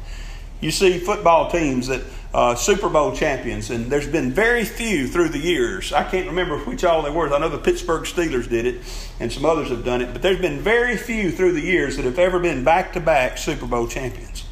you 0.61 0.71
see 0.71 0.99
football 0.99 1.51
teams 1.51 1.87
that 1.87 2.01
uh, 2.33 2.55
Super 2.55 2.89
Bowl 2.89 3.15
champions, 3.15 3.69
and 3.69 3.91
there's 3.91 4.07
been 4.07 4.31
very 4.31 4.65
few 4.65 5.07
through 5.07 5.29
the 5.29 5.39
years. 5.39 5.93
I 5.93 6.03
can't 6.03 6.27
remember 6.27 6.57
which 6.59 6.83
all 6.83 7.01
they 7.01 7.09
were. 7.09 7.33
I 7.33 7.39
know 7.39 7.49
the 7.49 7.57
Pittsburgh 7.57 8.03
Steelers 8.03 8.49
did 8.49 8.65
it, 8.65 8.81
and 9.19 9.31
some 9.31 9.45
others 9.45 9.69
have 9.69 9.85
done 9.85 10.01
it, 10.01 10.11
but 10.13 10.21
there's 10.21 10.39
been 10.39 10.59
very 10.59 10.97
few 10.97 11.31
through 11.31 11.53
the 11.53 11.61
years 11.61 11.95
that 11.95 12.05
have 12.05 12.19
ever 12.19 12.39
been 12.39 12.63
back 12.63 12.93
to 12.93 12.99
back 12.99 13.37
Super 13.37 13.65
Bowl 13.65 13.87
champions. 13.87 14.45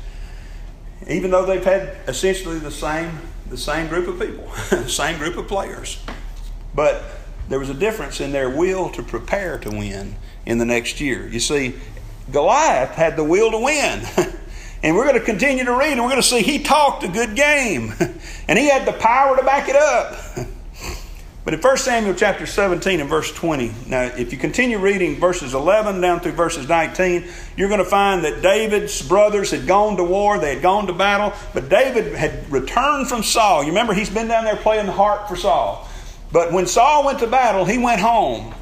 Even 1.08 1.32
though 1.32 1.46
they've 1.46 1.64
had 1.64 1.96
essentially 2.08 2.60
the 2.60 2.72
same 2.72 3.20
the 3.48 3.58
same 3.58 3.88
group 3.88 4.08
of 4.08 4.20
people, 4.20 4.46
the 4.72 4.90
same 4.90 5.20
group 5.20 5.38
of 5.38 5.48
players, 5.48 6.04
but 6.74 7.04
there 7.48 7.60
was 7.60 7.70
a 7.70 7.76
difference 7.76 8.20
in 8.20 8.32
their 8.32 8.50
will 8.50 8.90
to 8.90 9.04
prepare 9.04 9.60
to 9.60 9.70
win 9.70 10.16
in 10.46 10.58
the 10.58 10.66
next 10.66 11.00
year. 11.00 11.28
You 11.28 11.40
see, 11.40 11.76
Goliath 12.32 12.96
had 12.96 13.16
the 13.16 13.24
will 13.24 13.52
to 13.52 13.60
win. 13.60 14.02
And 14.86 14.96
we're 14.96 15.08
going 15.08 15.20
to 15.20 15.26
continue 15.26 15.66
to 15.66 15.76
read, 15.76 15.94
and 15.94 16.04
we're 16.04 16.12
going 16.12 16.22
to 16.22 16.28
see 16.28 16.44
he 16.44 16.60
talked 16.60 17.04
a 17.04 17.08
good 17.08 17.36
game. 17.36 17.94
And 18.48 18.60
he 18.60 18.70
had 18.70 18.86
the 18.86 18.94
power 18.94 19.36
to 19.36 19.44
back 19.44 19.70
it 19.70 19.76
up. 19.76 20.16
But 21.44 21.54
in 21.54 21.62
1 21.62 21.78
Samuel 21.78 22.16
chapter 22.16 22.48
17 22.48 23.00
and 23.00 23.08
verse 23.08 23.32
20, 23.32 23.72
now 23.88 24.02
if 24.02 24.32
you 24.32 24.38
continue 24.40 24.80
reading 24.80 25.20
verses 25.20 25.54
11 25.54 26.02
down 26.02 26.20
through 26.20 26.32
verses 26.32 26.68
19, 26.68 27.24
you're 27.56 27.70
going 27.70 27.84
to 27.84 27.86
find 27.86 28.26
that 28.26 28.42
David's 28.42 29.00
brothers 29.08 29.52
had 29.52 29.68
gone 29.68 29.96
to 29.98 30.04
war, 30.04 30.40
they 30.40 30.56
had 30.56 30.64
gone 30.64 30.88
to 30.88 30.94
battle, 30.94 31.34
but 31.54 31.70
David 31.70 32.16
had 32.16 32.52
returned 32.52 33.08
from 33.08 33.22
Saul. 33.22 33.62
You 33.62 33.70
remember 33.70 33.94
he's 33.94 34.10
been 34.10 34.28
down 34.28 34.44
there 34.44 34.56
playing 34.56 34.88
the 34.88 34.92
harp 34.92 35.28
for 35.28 35.36
Saul. 35.36 35.88
But 36.32 36.52
when 36.52 36.66
Saul 36.66 37.06
went 37.06 37.20
to 37.20 37.28
battle, 37.28 37.64
he 37.64 37.78
went 37.78 38.02
home. 38.02 38.56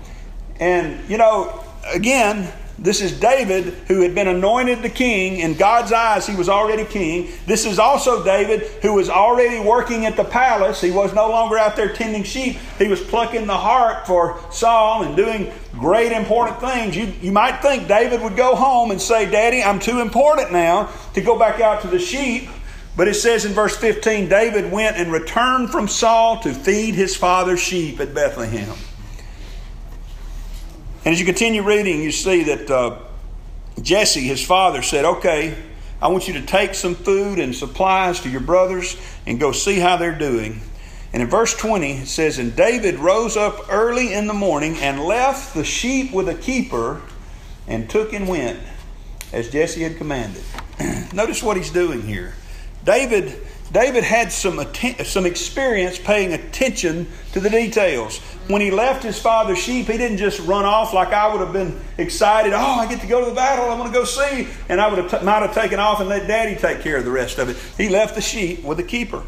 And, 0.60 1.10
you 1.10 1.18
know, 1.18 1.64
again, 1.94 2.52
this 2.84 3.00
is 3.00 3.18
David 3.18 3.74
who 3.88 4.02
had 4.02 4.14
been 4.14 4.28
anointed 4.28 4.82
the 4.82 4.90
king. 4.90 5.40
In 5.40 5.54
God's 5.54 5.94
eyes, 5.94 6.28
he 6.28 6.36
was 6.36 6.50
already 6.50 6.84
king. 6.84 7.30
This 7.46 7.66
is 7.66 7.80
also 7.80 8.26
David 8.26 8.64
who 8.82 8.94
was 8.94 9.10
already 9.10 9.58
working 9.58 10.06
at 10.06 10.18
the 10.18 10.26
palace. 10.26 10.82
He 10.82 10.92
was 10.92 11.14
no 11.14 11.30
longer 11.30 11.58
out 11.58 11.78
there 11.78 11.94
tending 11.94 12.24
sheep. 12.24 12.58
He 12.78 12.90
was 12.90 13.00
plucking 13.00 13.48
the 13.48 13.58
harp 13.58 14.06
for 14.06 14.38
Saul 14.52 15.04
and 15.04 15.16
doing 15.16 15.50
great 15.72 16.12
important 16.12 16.60
things. 16.60 16.98
You, 16.98 17.06
you 17.22 17.32
might 17.32 17.62
think 17.62 17.88
David 17.88 18.22
would 18.22 18.36
go 18.36 18.54
home 18.54 18.92
and 18.92 19.02
say, 19.02 19.32
Daddy, 19.32 19.64
I'm 19.64 19.80
too 19.80 20.02
important 20.02 20.52
now 20.52 20.92
to 21.14 21.22
go 21.22 21.40
back 21.40 21.62
out 21.62 21.84
to 21.84 21.88
the 21.88 22.00
sheep. 22.00 22.50
But 22.98 23.08
it 23.08 23.14
says 23.14 23.46
in 23.46 23.54
verse 23.54 23.78
15 23.78 24.28
David 24.28 24.74
went 24.74 24.98
and 24.98 25.10
returned 25.10 25.70
from 25.70 25.88
Saul 25.88 26.42
to 26.42 26.54
feed 26.54 26.96
his 26.96 27.16
father's 27.16 27.62
sheep 27.62 28.02
at 28.02 28.14
Bethlehem. 28.14 28.76
And 31.06 31.14
as 31.14 31.20
you 31.20 31.26
continue 31.26 31.64
reading, 31.64 32.02
you 32.02 32.12
see 32.12 32.44
that 32.44 32.72
uh, 32.72 33.00
Jesse, 33.82 34.22
his 34.22 34.46
father, 34.46 34.82
said, 34.82 35.04
Okay, 35.04 35.58
I 36.02 36.08
want 36.08 36.28
you 36.28 36.34
to 36.36 36.42
take 36.42 36.76
some 36.76 36.96
food 36.96 37.40
and 37.40 37.54
supplies 37.54 38.22
to 38.22 38.30
your 38.30 38.42
brothers 38.42 38.96
and 39.26 39.40
go 39.40 39.52
see 39.52 39.80
how 39.80 39.98
they're 39.98 40.18
doing. 40.18 40.62
And 41.12 41.22
in 41.22 41.30
verse 41.30 41.54
20, 41.56 41.92
it 41.92 42.08
says, 42.08 42.40
And 42.40 42.56
David 42.56 43.00
rose 43.00 43.36
up 43.36 43.70
early 43.70 44.14
in 44.14 44.28
the 44.28 44.34
morning 44.34 44.78
and 44.78 45.00
left 45.00 45.54
the 45.54 45.64
sheep 45.64 46.14
with 46.14 46.30
a 46.30 46.36
keeper 46.36 47.02
and 47.68 47.90
took 47.90 48.14
and 48.14 48.28
went 48.28 48.60
as 49.32 49.50
Jesse 49.50 49.84
had 49.84 49.98
commanded. 49.98 50.44
Notice 51.14 51.44
what 51.44 51.58
he's 51.58 51.70
doing 51.72 52.02
here. 52.02 52.34
David 52.84 53.46
David 53.74 54.04
had 54.04 54.32
some, 54.32 54.60
atten- 54.60 55.04
some 55.04 55.26
experience 55.26 55.98
paying 55.98 56.32
attention 56.32 57.08
to 57.32 57.40
the 57.40 57.50
details. 57.50 58.20
When 58.48 58.62
he 58.62 58.70
left 58.70 59.02
his 59.02 59.20
father's 59.20 59.58
sheep, 59.58 59.88
he 59.88 59.98
didn't 59.98 60.20
just 60.20 60.40
run 60.42 60.64
off 60.64 60.94
like 60.94 61.08
I 61.08 61.34
would 61.34 61.42
have 61.42 61.52
been 61.52 61.82
excited. 61.98 62.54
Oh, 62.54 62.58
I 62.58 62.88
get 62.88 63.02
to 63.02 63.08
go 63.08 63.24
to 63.24 63.32
the 63.32 63.36
battle. 63.36 63.66
I 63.66 63.76
want 63.76 63.92
to 63.92 64.00
go 64.00 64.06
see. 64.06 64.48
And 64.70 64.80
I 64.80 64.88
would 64.88 65.00
have 65.00 65.20
t- 65.20 65.26
might 65.26 65.40
have 65.40 65.56
taken 65.56 65.80
off 65.80 66.00
and 66.00 66.08
let 66.08 66.28
daddy 66.28 66.56
take 66.56 66.82
care 66.82 66.98
of 66.98 67.06
the 67.06 67.12
rest 67.12 67.40
of 67.40 67.50
it. 67.50 67.58
He 67.76 67.90
left 67.90 68.14
the 68.14 68.22
sheep 68.22 68.64
with 68.64 68.78
the 68.78 68.84
keeper. 68.84 69.24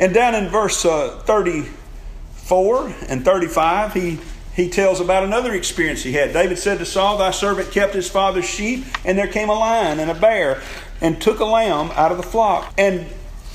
And 0.00 0.12
down 0.12 0.34
in 0.34 0.48
verse 0.48 0.84
uh, 0.84 1.22
34 1.24 2.94
and 3.08 3.24
35, 3.24 3.94
he, 3.94 4.18
he 4.56 4.70
tells 4.70 4.98
about 4.98 5.22
another 5.22 5.54
experience 5.54 6.02
he 6.02 6.14
had. 6.14 6.32
David 6.32 6.58
said 6.58 6.78
to 6.78 6.84
Saul, 6.84 7.18
Thy 7.18 7.30
servant 7.30 7.70
kept 7.70 7.94
his 7.94 8.10
father's 8.10 8.48
sheep, 8.48 8.86
and 9.04 9.16
there 9.16 9.28
came 9.28 9.48
a 9.48 9.54
lion 9.54 10.00
and 10.00 10.10
a 10.10 10.14
bear 10.14 10.60
and 11.00 11.22
took 11.22 11.38
a 11.38 11.44
lamb 11.44 11.92
out 11.92 12.10
of 12.10 12.16
the 12.16 12.24
flock. 12.24 12.74
And 12.76 13.06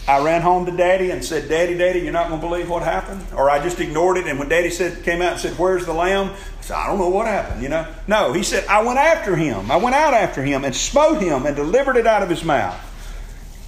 I 0.08 0.24
ran 0.24 0.42
home 0.42 0.66
to 0.68 0.72
daddy 0.72 1.12
and 1.12 1.24
said, 1.24 1.50
Daddy, 1.50 1.78
Daddy, 1.78 2.00
you're 2.00 2.14
not 2.14 2.30
going 2.30 2.40
to 2.40 2.48
believe 2.48 2.70
what 2.70 2.82
happened? 2.82 3.26
Or 3.36 3.50
I 3.50 3.62
just 3.62 3.82
ignored 3.82 4.16
it. 4.18 4.26
And 4.26 4.40
when 4.40 4.48
daddy 4.48 4.70
said, 4.70 5.04
came 5.04 5.22
out 5.22 5.34
and 5.34 5.42
said, 5.42 5.60
Where's 5.60 5.86
the 5.86 5.94
lamb? 5.94 6.30
I 6.30 6.62
said, 6.62 6.78
I 6.78 6.88
don't 6.88 6.98
know 6.98 7.10
what 7.10 7.28
happened, 7.28 7.62
you 7.62 7.68
know. 7.68 7.86
No, 8.08 8.32
he 8.32 8.42
said, 8.42 8.66
I 8.68 8.84
went 8.84 9.00
after 9.00 9.36
him. 9.36 9.70
I 9.70 9.76
went 9.76 9.96
out 9.96 10.14
after 10.14 10.42
him 10.42 10.64
and 10.64 10.74
smote 10.74 11.22
him 11.22 11.46
and 11.46 11.58
delivered 11.58 11.98
it 11.98 12.08
out 12.08 12.24
of 12.24 12.30
his 12.30 12.46
mouth. 12.46 12.80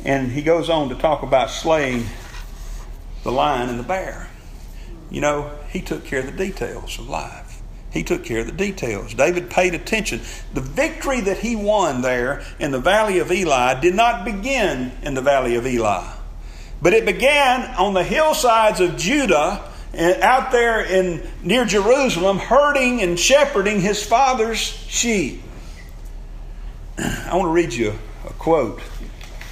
And 0.05 0.31
he 0.31 0.41
goes 0.41 0.69
on 0.69 0.88
to 0.89 0.96
talk 0.96 1.24
about 1.24 1.50
slaying 1.50 2.05
the 3.24 3.34
lion 3.34 3.69
and 3.69 3.77
the 3.77 3.84
bear. 3.84 4.29
You 5.12 5.19
know, 5.19 5.51
he 5.69 5.81
took 5.81 6.05
care 6.05 6.19
of 6.19 6.25
the 6.25 6.31
details 6.31 6.98
of 7.00 7.10
life. 7.10 7.62
He 7.91 8.03
took 8.03 8.24
care 8.24 8.39
of 8.39 8.46
the 8.46 8.53
details. 8.53 9.13
David 9.13 9.50
paid 9.50 9.74
attention. 9.74 10.22
The 10.53 10.62
victory 10.62 11.19
that 11.22 11.39
he 11.39 11.58
won 11.58 12.01
there 12.01 12.43
in 12.60 12.72
the 12.72 12.79
valley 12.79 13.19
of 13.19 13.29
Elah 13.29 13.79
did 13.81 13.96
not 13.96 14.24
begin 14.24 14.93
in 15.01 15.15
the 15.15 15.22
valley 15.22 15.55
of 15.55 15.65
Elah. 15.65 16.18
But 16.81 16.93
it 16.93 17.05
began 17.05 17.75
on 17.75 17.93
the 17.93 18.03
hillsides 18.03 18.79
of 18.79 18.98
Judah, 18.98 19.69
out 19.98 20.51
there 20.51 20.81
in 20.81 21.27
near 21.43 21.65
Jerusalem, 21.65 22.38
herding 22.38 23.01
and 23.01 23.19
shepherding 23.19 23.81
his 23.81 24.03
father's 24.03 24.59
sheep. 24.59 25.41
I 26.98 27.36
want 27.36 27.48
to 27.48 27.51
read 27.51 27.74
you 27.74 27.93
a 28.25 28.33
quote 28.33 28.81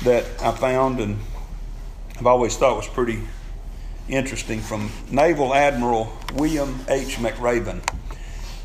that 0.04 0.26
I 0.42 0.52
found 0.52 1.00
and 1.00 1.18
I've 2.18 2.28
always 2.28 2.58
thought 2.58 2.78
was 2.78 2.88
pretty 2.88 3.22
interesting 4.10 4.60
from 4.60 4.90
Naval 5.12 5.54
Admiral 5.54 6.12
William 6.34 6.80
H. 6.88 7.18
McRaven. 7.18 7.82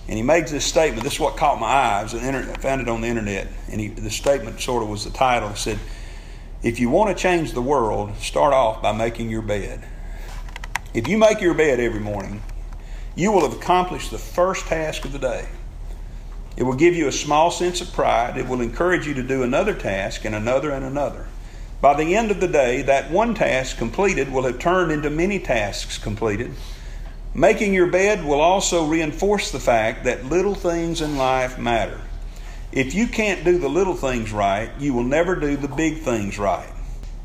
And 0.08 0.16
he 0.16 0.22
makes 0.22 0.50
this 0.50 0.64
statement. 0.64 1.04
This 1.04 1.14
is 1.14 1.20
what 1.20 1.36
caught 1.36 1.60
my 1.60 1.66
eye. 1.66 2.02
I, 2.02 2.42
found 2.58 2.80
it 2.80 2.88
on 2.88 3.00
the 3.00 3.06
internet. 3.06 3.48
And 3.70 3.80
he, 3.80 3.88
the 3.88 4.10
statement 4.10 4.60
sort 4.60 4.82
of 4.82 4.88
was 4.88 5.04
the 5.04 5.10
title. 5.10 5.50
It 5.50 5.58
said, 5.58 5.78
if 6.62 6.78
you 6.78 6.88
want 6.88 7.16
to 7.16 7.20
change 7.20 7.52
the 7.52 7.62
world, 7.62 8.16
start 8.18 8.54
off 8.54 8.80
by 8.80 8.92
making 8.92 9.28
your 9.28 9.42
bed. 9.42 9.84
If 10.94 11.08
you 11.08 11.18
make 11.18 11.40
your 11.40 11.54
bed 11.54 11.80
every 11.80 12.00
morning, 12.00 12.42
you 13.16 13.32
will 13.32 13.42
have 13.42 13.58
accomplished 13.58 14.10
the 14.10 14.18
first 14.18 14.66
task 14.66 15.04
of 15.04 15.12
the 15.12 15.18
day. 15.18 15.48
It 16.56 16.62
will 16.62 16.74
give 16.74 16.94
you 16.94 17.08
a 17.08 17.12
small 17.12 17.50
sense 17.50 17.80
of 17.80 17.92
pride. 17.92 18.36
It 18.36 18.46
will 18.46 18.60
encourage 18.60 19.06
you 19.06 19.14
to 19.14 19.22
do 19.22 19.42
another 19.42 19.74
task 19.74 20.24
and 20.24 20.34
another 20.34 20.70
and 20.70 20.84
another. 20.84 21.26
By 21.80 21.94
the 21.94 22.14
end 22.14 22.30
of 22.30 22.40
the 22.40 22.46
day, 22.46 22.82
that 22.82 23.10
one 23.10 23.34
task 23.34 23.76
completed 23.76 24.30
will 24.30 24.44
have 24.44 24.60
turned 24.60 24.92
into 24.92 25.10
many 25.10 25.40
tasks 25.40 25.98
completed. 25.98 26.52
Making 27.34 27.74
your 27.74 27.88
bed 27.88 28.24
will 28.24 28.40
also 28.40 28.86
reinforce 28.86 29.50
the 29.50 29.58
fact 29.58 30.04
that 30.04 30.26
little 30.26 30.54
things 30.54 31.00
in 31.00 31.16
life 31.16 31.58
matter. 31.58 32.00
If 32.72 32.94
you 32.94 33.06
can't 33.06 33.44
do 33.44 33.58
the 33.58 33.68
little 33.68 33.94
things 33.94 34.32
right, 34.32 34.70
you 34.78 34.94
will 34.94 35.04
never 35.04 35.36
do 35.36 35.56
the 35.56 35.68
big 35.68 35.98
things 35.98 36.38
right. 36.38 36.72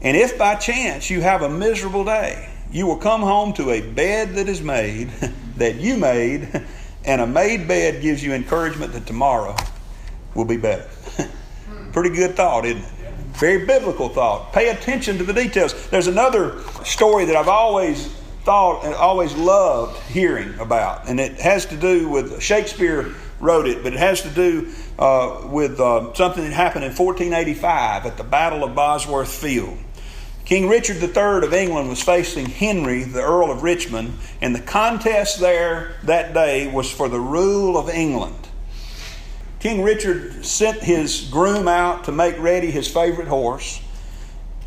And 0.01 0.17
if 0.17 0.37
by 0.37 0.55
chance 0.55 1.09
you 1.09 1.21
have 1.21 1.41
a 1.41 1.49
miserable 1.49 2.03
day, 2.03 2.49
you 2.69 2.85
will 2.85 2.97
come 2.97 3.21
home 3.21 3.53
to 3.53 3.71
a 3.71 3.81
bed 3.81 4.35
that 4.35 4.49
is 4.49 4.61
made, 4.61 5.09
that 5.55 5.75
you 5.75 5.95
made, 5.95 6.65
and 7.05 7.21
a 7.21 7.27
made 7.27 7.65
bed 7.65 8.01
gives 8.01 8.21
you 8.21 8.33
encouragement 8.33 8.91
that 8.91 9.05
tomorrow 9.05 9.55
will 10.35 10.45
be 10.45 10.57
better. 10.57 10.87
Pretty 11.93 12.13
good 12.13 12.35
thought, 12.35 12.65
isn't 12.65 12.83
it? 12.83 12.91
Very 13.37 13.65
biblical 13.65 14.09
thought. 14.09 14.51
Pay 14.51 14.69
attention 14.69 15.17
to 15.19 15.23
the 15.23 15.33
details. 15.33 15.87
There's 15.89 16.07
another 16.07 16.59
story 16.83 17.23
that 17.25 17.35
I've 17.35 17.47
always 17.47 18.07
thought 18.43 18.83
and 18.83 18.93
always 18.95 19.33
loved 19.35 19.97
hearing 20.09 20.57
about, 20.59 21.07
and 21.07 21.19
it 21.19 21.39
has 21.39 21.65
to 21.67 21.77
do 21.77 22.09
with 22.09 22.41
Shakespeare 22.41 23.13
wrote 23.39 23.67
it, 23.67 23.83
but 23.83 23.93
it 23.93 23.99
has 23.99 24.21
to 24.23 24.29
do 24.29 24.71
uh, 24.97 25.47
with 25.49 25.79
uh, 25.79 26.13
something 26.13 26.43
that 26.43 26.53
happened 26.53 26.85
in 26.85 26.91
1485 26.91 28.05
at 28.05 28.17
the 28.17 28.23
Battle 28.23 28.63
of 28.63 28.75
Bosworth 28.75 29.31
Field. 29.31 29.77
King 30.45 30.69
Richard 30.69 31.03
III 31.03 31.45
of 31.45 31.53
England 31.53 31.89
was 31.89 32.01
facing 32.01 32.45
Henry, 32.45 33.03
the 33.03 33.21
Earl 33.21 33.51
of 33.51 33.63
Richmond, 33.63 34.13
and 34.41 34.55
the 34.55 34.61
contest 34.61 35.41
there 35.41 35.95
that 36.03 36.33
day 36.33 36.71
was 36.71 36.89
for 36.89 37.09
the 37.09 37.19
rule 37.19 37.77
of 37.77 37.89
England. 37.89 38.47
King 39.59 39.83
Richard 39.83 40.45
sent 40.45 40.81
his 40.81 41.27
groom 41.29 41.67
out 41.67 42.05
to 42.05 42.13
make 42.13 42.39
ready 42.39 42.71
his 42.71 42.87
favorite 42.87 43.27
horse. 43.27 43.81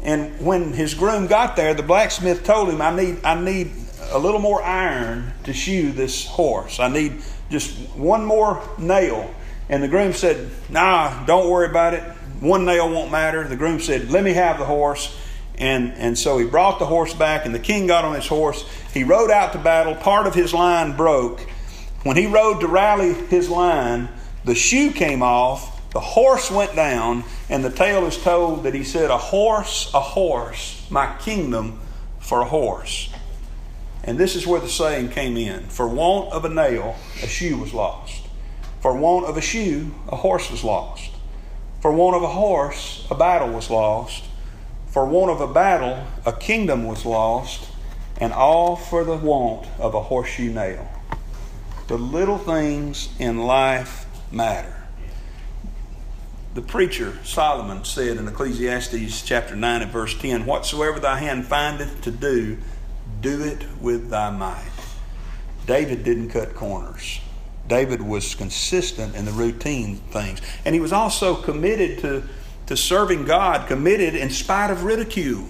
And 0.02 0.44
when 0.44 0.74
his 0.74 0.94
groom 0.94 1.26
got 1.26 1.56
there, 1.56 1.72
the 1.72 1.82
blacksmith 1.82 2.44
told 2.44 2.68
him, 2.68 2.82
I 2.82 2.94
need, 2.94 3.24
I 3.24 3.40
need 3.40 3.70
a 4.10 4.18
little 4.18 4.40
more 4.40 4.62
iron 4.62 5.32
to 5.44 5.52
shoe 5.52 5.92
this 5.92 6.26
horse. 6.26 6.80
I 6.80 6.88
need 6.88 7.22
just 7.50 7.76
one 7.96 8.24
more 8.24 8.62
nail. 8.78 9.34
And 9.68 9.82
the 9.82 9.88
groom 9.88 10.12
said, 10.12 10.50
Nah, 10.68 11.24
don't 11.26 11.50
worry 11.50 11.68
about 11.68 11.94
it. 11.94 12.02
One 12.40 12.64
nail 12.64 12.90
won't 12.90 13.12
matter. 13.12 13.46
The 13.46 13.56
groom 13.56 13.80
said, 13.80 14.10
Let 14.10 14.24
me 14.24 14.32
have 14.32 14.58
the 14.58 14.64
horse. 14.64 15.16
And, 15.56 15.92
and 15.92 16.18
so 16.18 16.38
he 16.38 16.46
brought 16.46 16.78
the 16.78 16.86
horse 16.86 17.12
back, 17.12 17.44
and 17.44 17.54
the 17.54 17.58
king 17.58 17.86
got 17.86 18.04
on 18.04 18.14
his 18.14 18.26
horse. 18.26 18.64
He 18.94 19.04
rode 19.04 19.30
out 19.30 19.52
to 19.52 19.58
battle. 19.58 19.94
Part 19.94 20.26
of 20.26 20.34
his 20.34 20.54
line 20.54 20.96
broke. 20.96 21.40
When 22.02 22.16
he 22.16 22.26
rode 22.26 22.60
to 22.60 22.66
rally 22.66 23.12
his 23.12 23.50
line, 23.50 24.08
the 24.44 24.54
shoe 24.54 24.90
came 24.90 25.22
off, 25.22 25.90
the 25.90 26.00
horse 26.00 26.50
went 26.50 26.74
down, 26.74 27.24
and 27.50 27.62
the 27.62 27.70
tale 27.70 28.06
is 28.06 28.16
told 28.16 28.62
that 28.62 28.72
he 28.72 28.84
said, 28.84 29.10
A 29.10 29.18
horse, 29.18 29.92
a 29.92 30.00
horse, 30.00 30.86
my 30.90 31.14
kingdom 31.18 31.78
for 32.20 32.40
a 32.40 32.46
horse. 32.46 33.09
And 34.04 34.18
this 34.18 34.34
is 34.34 34.46
where 34.46 34.60
the 34.60 34.68
saying 34.68 35.10
came 35.10 35.36
in 35.36 35.64
For 35.68 35.86
want 35.86 36.32
of 36.32 36.44
a 36.44 36.48
nail, 36.48 36.96
a 37.22 37.26
shoe 37.26 37.58
was 37.58 37.74
lost. 37.74 38.26
For 38.80 38.96
want 38.96 39.26
of 39.26 39.36
a 39.36 39.42
shoe, 39.42 39.94
a 40.08 40.16
horse 40.16 40.50
was 40.50 40.64
lost. 40.64 41.10
For 41.80 41.92
want 41.92 42.16
of 42.16 42.22
a 42.22 42.28
horse, 42.28 43.06
a 43.10 43.14
battle 43.14 43.50
was 43.50 43.70
lost. 43.70 44.24
For 44.86 45.04
want 45.04 45.30
of 45.30 45.40
a 45.40 45.52
battle, 45.52 46.06
a 46.24 46.32
kingdom 46.32 46.84
was 46.84 47.04
lost. 47.04 47.68
And 48.18 48.32
all 48.32 48.76
for 48.76 49.04
the 49.04 49.16
want 49.16 49.66
of 49.78 49.94
a 49.94 50.02
horseshoe 50.02 50.52
nail. 50.52 50.88
The 51.88 51.98
little 51.98 52.38
things 52.38 53.08
in 53.18 53.44
life 53.46 54.06
matter. 54.32 54.76
The 56.52 56.62
preacher, 56.62 57.18
Solomon, 57.22 57.84
said 57.84 58.16
in 58.16 58.26
Ecclesiastes 58.26 59.22
chapter 59.22 59.54
9 59.54 59.82
and 59.82 59.90
verse 59.90 60.18
10 60.18 60.46
Whatsoever 60.46 60.98
thy 60.98 61.18
hand 61.18 61.46
findeth 61.46 62.02
to 62.02 62.10
do, 62.10 62.58
do 63.20 63.42
it 63.42 63.64
with 63.80 64.10
thy 64.10 64.30
might. 64.30 64.70
David 65.66 66.04
didn't 66.04 66.30
cut 66.30 66.54
corners. 66.54 67.20
David 67.68 68.02
was 68.02 68.34
consistent 68.34 69.14
in 69.14 69.24
the 69.24 69.32
routine 69.32 69.96
things. 70.10 70.40
And 70.64 70.74
he 70.74 70.80
was 70.80 70.92
also 70.92 71.36
committed 71.36 72.00
to, 72.00 72.24
to 72.66 72.76
serving 72.76 73.24
God, 73.24 73.68
committed 73.68 74.14
in 74.14 74.30
spite 74.30 74.70
of 74.70 74.82
ridicule. 74.82 75.46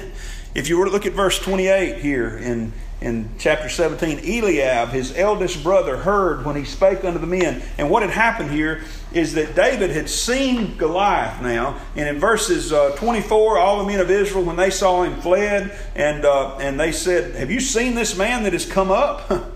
if 0.54 0.68
you 0.68 0.76
were 0.76 0.84
to 0.84 0.90
look 0.90 1.06
at 1.06 1.14
verse 1.14 1.38
28 1.38 2.02
here 2.02 2.36
in, 2.36 2.72
in 3.02 3.28
chapter 3.36 3.68
17, 3.68 4.20
Eliab, 4.20 4.90
his 4.90 5.16
eldest 5.16 5.64
brother, 5.64 5.96
heard 5.96 6.46
when 6.46 6.54
he 6.54 6.64
spake 6.64 7.04
unto 7.04 7.18
the 7.18 7.26
men. 7.26 7.60
And 7.76 7.90
what 7.90 8.02
had 8.02 8.12
happened 8.12 8.52
here 8.52 8.84
is 9.12 9.34
that 9.34 9.56
David 9.56 9.90
had 9.90 10.08
seen 10.08 10.76
Goliath 10.76 11.42
now. 11.42 11.80
And 11.96 12.08
in 12.08 12.20
verses 12.20 12.72
uh, 12.72 12.94
24, 12.96 13.58
all 13.58 13.78
the 13.78 13.84
men 13.84 13.98
of 13.98 14.08
Israel, 14.08 14.44
when 14.44 14.56
they 14.56 14.70
saw 14.70 15.02
him, 15.02 15.20
fled. 15.20 15.76
And, 15.96 16.24
uh, 16.24 16.56
and 16.58 16.78
they 16.78 16.92
said, 16.92 17.34
Have 17.34 17.50
you 17.50 17.58
seen 17.58 17.96
this 17.96 18.16
man 18.16 18.44
that 18.44 18.52
has 18.52 18.66
come 18.66 18.90
up? 18.90 19.30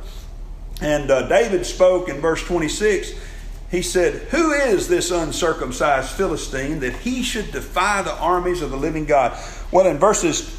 And 0.79 1.11
uh, 1.11 1.27
David 1.27 1.65
spoke 1.65 2.11
in 2.11 2.21
verse 2.21 2.45
26. 2.45 3.15
He 3.71 3.81
said, 3.81 4.29
Who 4.29 4.53
is 4.53 4.89
this 4.89 5.11
uncircumcised 5.11 6.11
Philistine 6.11 6.81
that 6.81 6.97
he 6.97 7.23
should 7.23 7.51
defy 7.51 8.03
the 8.03 8.15
armies 8.15 8.61
of 8.61 8.71
the 8.71 8.77
living 8.77 9.07
God? 9.07 9.39
Well, 9.73 9.87
in 9.87 9.97
verses 9.97 10.55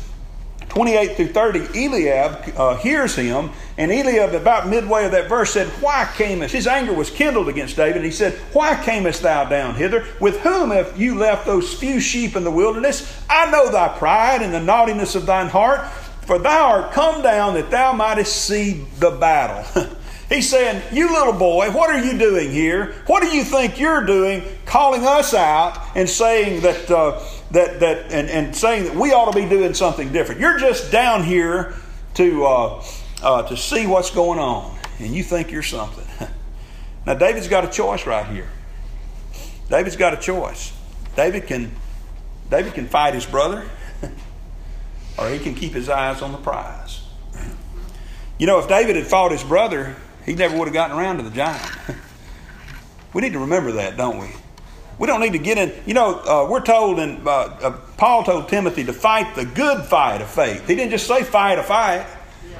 28 0.69 1.15
through 1.15 1.27
30, 1.27 1.85
Eliab 1.85 2.53
uh, 2.57 2.75
hears 2.77 3.15
him, 3.15 3.51
and 3.77 3.91
Eliab, 3.91 4.33
about 4.33 4.67
midway 4.67 5.05
of 5.05 5.11
that 5.11 5.29
verse, 5.29 5.53
said, 5.53 5.67
Why 5.81 6.05
camest? 6.15 6.53
His 6.53 6.67
anger 6.67 6.93
was 6.93 7.09
kindled 7.09 7.47
against 7.47 7.75
David. 7.75 8.03
He 8.03 8.11
said, 8.11 8.33
Why 8.53 8.75
camest 8.75 9.21
thou 9.21 9.45
down 9.45 9.75
hither? 9.75 10.05
With 10.19 10.39
whom 10.41 10.71
have 10.71 10.99
you 10.99 11.15
left 11.15 11.45
those 11.45 11.73
few 11.73 11.99
sheep 11.99 12.35
in 12.35 12.43
the 12.43 12.51
wilderness? 12.51 13.23
I 13.29 13.49
know 13.49 13.71
thy 13.71 13.97
pride 13.97 14.41
and 14.41 14.53
the 14.53 14.59
naughtiness 14.59 15.15
of 15.15 15.25
thine 15.25 15.47
heart, 15.47 15.87
for 16.25 16.37
thou 16.37 16.67
art 16.67 16.91
come 16.91 17.21
down 17.21 17.53
that 17.53 17.71
thou 17.71 17.93
mightest 17.93 18.45
see 18.45 18.85
the 18.99 19.11
battle. 19.11 19.87
He's 20.29 20.49
saying, 20.49 20.81
You 20.91 21.13
little 21.13 21.33
boy, 21.33 21.71
what 21.71 21.89
are 21.89 22.03
you 22.03 22.17
doing 22.17 22.51
here? 22.51 22.95
What 23.07 23.23
do 23.23 23.29
you 23.29 23.45
think 23.45 23.79
you're 23.79 24.05
doing 24.05 24.43
calling 24.65 25.05
us 25.05 25.33
out 25.33 25.81
and 25.95 26.09
saying 26.09 26.61
that, 26.61 26.91
uh, 26.91 27.21
that, 27.51 27.79
that 27.79 28.11
and, 28.11 28.29
and 28.29 28.55
saying 28.55 28.85
that 28.85 28.95
we 28.95 29.13
ought 29.13 29.31
to 29.31 29.37
be 29.37 29.47
doing 29.47 29.73
something 29.73 30.11
different? 30.11 30.41
You're 30.41 30.59
just 30.59 30.91
down 30.91 31.23
here 31.23 31.73
to, 32.15 32.45
uh, 32.45 32.83
uh, 33.21 33.43
to 33.43 33.57
see 33.57 33.87
what's 33.87 34.11
going 34.11 34.39
on, 34.39 34.77
and 34.99 35.15
you 35.15 35.23
think 35.23 35.51
you're 35.51 35.63
something. 35.63 36.05
now, 37.05 37.13
David's 37.13 37.47
got 37.47 37.63
a 37.65 37.69
choice 37.69 38.05
right 38.05 38.25
here. 38.27 38.49
David's 39.69 39.95
got 39.95 40.13
a 40.13 40.17
choice. 40.17 40.73
David 41.15 41.47
can, 41.47 41.71
David 42.49 42.73
can 42.73 42.87
fight 42.87 43.13
his 43.13 43.25
brother, 43.25 43.67
or 45.17 45.29
he 45.29 45.39
can 45.39 45.55
keep 45.55 45.73
his 45.73 45.89
eyes 45.89 46.21
on 46.21 46.31
the 46.31 46.37
prize. 46.37 47.01
You 48.37 48.45
know, 48.45 48.59
if 48.59 48.67
David 48.67 48.95
had 48.95 49.07
fought 49.07 49.31
his 49.31 49.43
brother, 49.43 49.95
he 50.25 50.35
never 50.35 50.57
would 50.57 50.67
have 50.67 50.73
gotten 50.73 50.97
around 50.97 51.17
to 51.17 51.23
the 51.23 51.31
giant. 51.31 51.65
we 53.13 53.21
need 53.21 53.33
to 53.33 53.39
remember 53.39 53.71
that, 53.73 53.97
don't 53.97 54.19
we? 54.19 54.27
We 54.99 55.05
don't 55.05 55.21
need 55.21 55.33
to 55.33 55.39
get 55.39 55.57
in. 55.57 55.73
You 55.85 55.93
know, 55.93 56.19
uh, 56.19 56.47
we're 56.49 56.61
told, 56.61 56.99
and 56.99 57.27
uh, 57.27 57.31
uh, 57.31 57.77
Paul 57.97 58.23
told 58.23 58.49
Timothy 58.49 58.83
to 58.85 58.93
fight 58.93 59.35
the 59.35 59.45
good 59.45 59.85
fight 59.85 60.21
of 60.21 60.29
faith. 60.29 60.67
He 60.67 60.75
didn't 60.75 60.91
just 60.91 61.07
say 61.07 61.23
fight 61.23 61.59
a 61.59 61.63
fight. 61.63 62.05